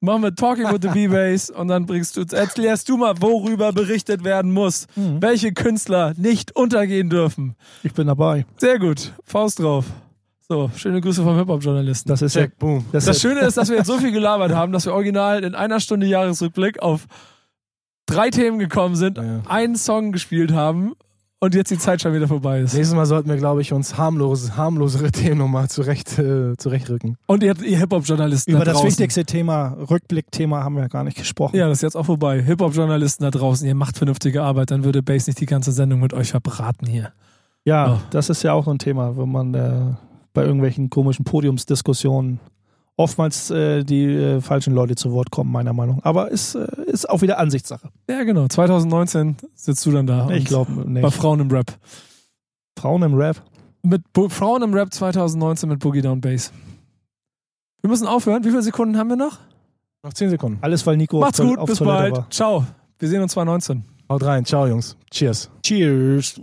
Machen 0.00 0.22
wir 0.22 0.34
Talking 0.34 0.66
with 0.66 0.80
the 0.82 0.88
B-Bass 0.88 1.48
und 1.50 1.68
dann 1.68 1.86
bringst 1.86 2.16
du, 2.16 2.24
erklärst 2.36 2.88
du 2.88 2.96
mal, 2.98 3.14
worüber 3.20 3.72
berichtet 3.72 4.24
werden 4.24 4.52
muss. 4.52 4.86
Mhm. 4.94 5.22
Welche 5.22 5.52
Künstler 5.52 6.12
nicht 6.16 6.54
untergehen 6.54 7.08
dürfen. 7.08 7.56
Ich 7.82 7.94
bin 7.94 8.06
dabei. 8.06 8.44
Sehr 8.58 8.78
gut. 8.78 9.12
Faust 9.24 9.58
drauf. 9.58 9.86
So, 10.48 10.70
schöne 10.76 11.00
Grüße 11.00 11.22
vom 11.24 11.36
Hip-Hop-Journalisten. 11.38 12.08
Das 12.10 12.22
ist 12.22 12.36
ja, 12.36 12.42
Check, 12.42 12.58
boom. 12.58 12.84
das 12.92 13.06
Das 13.06 13.20
Schöne 13.20 13.40
ist, 13.40 13.56
dass 13.56 13.68
wir 13.68 13.78
jetzt 13.78 13.86
so 13.88 13.98
viel 13.98 14.12
gelabert 14.12 14.52
haben, 14.52 14.70
dass 14.72 14.84
wir 14.86 14.92
original 14.92 15.42
in 15.42 15.54
einer 15.54 15.80
Stunde 15.80 16.06
Jahresrückblick 16.06 16.80
auf 16.80 17.06
drei 18.06 18.30
Themen 18.30 18.58
gekommen 18.60 18.94
sind, 18.94 19.16
Ja. 19.18 19.40
einen 19.48 19.74
Song 19.76 20.12
gespielt 20.12 20.52
haben 20.52 20.92
und 21.38 21.54
jetzt 21.54 21.70
die 21.70 21.78
Zeit 21.78 22.00
schon 22.00 22.14
wieder 22.14 22.28
vorbei 22.28 22.60
ist. 22.60 22.74
Nächstes 22.74 22.94
Mal 22.96 23.04
sollten 23.06 23.28
wir, 23.28 23.36
glaube 23.36 23.60
ich, 23.60 23.72
uns 23.72 23.96
harmlose, 23.98 24.56
harmlosere 24.56 25.10
Themen 25.12 25.38
nochmal 25.38 25.68
zurecht, 25.68 26.18
äh, 26.18 26.56
zurechtrücken. 26.56 27.16
Und 27.26 27.42
ihr, 27.42 27.54
ihr 27.62 27.78
Hip-Hop-Journalisten 27.78 28.52
über 28.52 28.60
da 28.60 28.64
das 28.66 28.74
draußen. 28.74 28.88
wichtigste 28.88 29.24
Thema, 29.24 29.76
Rückblickthema, 29.90 30.64
haben 30.64 30.76
wir 30.76 30.88
gar 30.88 31.04
nicht 31.04 31.18
gesprochen. 31.18 31.56
Ja, 31.56 31.68
das 31.68 31.78
ist 31.78 31.82
jetzt 31.82 31.96
auch 31.96 32.06
vorbei. 32.06 32.42
Hip-Hop-Journalisten 32.42 33.24
da 33.24 33.30
draußen, 33.30 33.66
ihr 33.66 33.74
macht 33.74 33.98
vernünftige 33.98 34.42
Arbeit, 34.42 34.70
dann 34.70 34.84
würde 34.84 35.02
Bass 35.02 35.26
nicht 35.26 35.40
die 35.40 35.46
ganze 35.46 35.72
Sendung 35.72 36.00
mit 36.00 36.14
euch 36.14 36.30
verbraten 36.30 36.86
hier. 36.86 37.12
Ja, 37.64 37.86
Ja. 37.86 38.00
das 38.10 38.30
ist 38.30 38.42
ja 38.42 38.52
auch 38.52 38.64
so 38.64 38.70
ein 38.70 38.78
Thema, 38.78 39.16
wenn 39.16 39.30
man 39.30 39.52
äh, 39.54 39.94
bei 40.32 40.42
irgendwelchen 40.42 40.88
komischen 40.90 41.24
Podiumsdiskussionen 41.24 42.40
oftmals 42.96 43.50
äh, 43.50 43.84
die 43.84 44.04
äh, 44.04 44.40
falschen 44.40 44.74
Leute 44.74 44.94
zu 44.94 45.12
Wort 45.12 45.30
kommen, 45.30 45.52
meiner 45.52 45.72
Meinung. 45.72 46.00
Aber 46.02 46.30
ist, 46.30 46.54
äh, 46.54 46.66
ist 46.86 47.08
auch 47.08 47.22
wieder 47.22 47.38
Ansichtssache. 47.38 47.90
Ja, 48.08 48.24
genau. 48.24 48.46
2019 48.48 49.36
sitzt 49.54 49.84
du 49.86 49.90
dann 49.92 50.06
da. 50.06 50.30
Ich 50.30 50.44
glaube 50.46 50.72
Bei 50.72 50.84
nicht. 51.02 51.14
Frauen 51.14 51.40
im 51.40 51.50
Rap. 51.50 51.72
Frauen 52.78 53.02
im 53.02 53.14
Rap. 53.14 53.42
Mit 53.82 54.12
Bu 54.12 54.28
Frauen 54.28 54.62
im 54.62 54.74
Rap 54.74 54.92
2019 54.92 55.68
mit 55.68 55.78
Boogie 55.78 56.02
Down 56.02 56.20
Bass. 56.20 56.52
Wir 57.82 57.90
müssen 57.90 58.06
aufhören. 58.06 58.42
Wie 58.44 58.50
viele 58.50 58.62
Sekunden 58.62 58.96
haben 58.98 59.08
wir 59.08 59.16
noch? 59.16 59.38
Noch 60.02 60.12
10 60.12 60.30
Sekunden. 60.30 60.58
Alles, 60.60 60.86
weil 60.86 60.96
Nico 60.96 61.20
Macht's 61.20 61.40
auf, 61.40 61.46
gut, 61.46 61.58
auf 61.58 61.68
bis 61.68 61.78
Toilette 61.78 61.98
bald. 62.02 62.16
war. 62.16 62.30
Ciao. 62.30 62.64
Wir 62.98 63.08
sehen 63.08 63.22
uns 63.22 63.32
2019. 63.32 63.84
Haut 64.08 64.22
rein. 64.24 64.44
Ciao, 64.44 64.66
Jungs. 64.66 64.96
Cheers. 65.10 65.50
Cheers. 65.62 66.40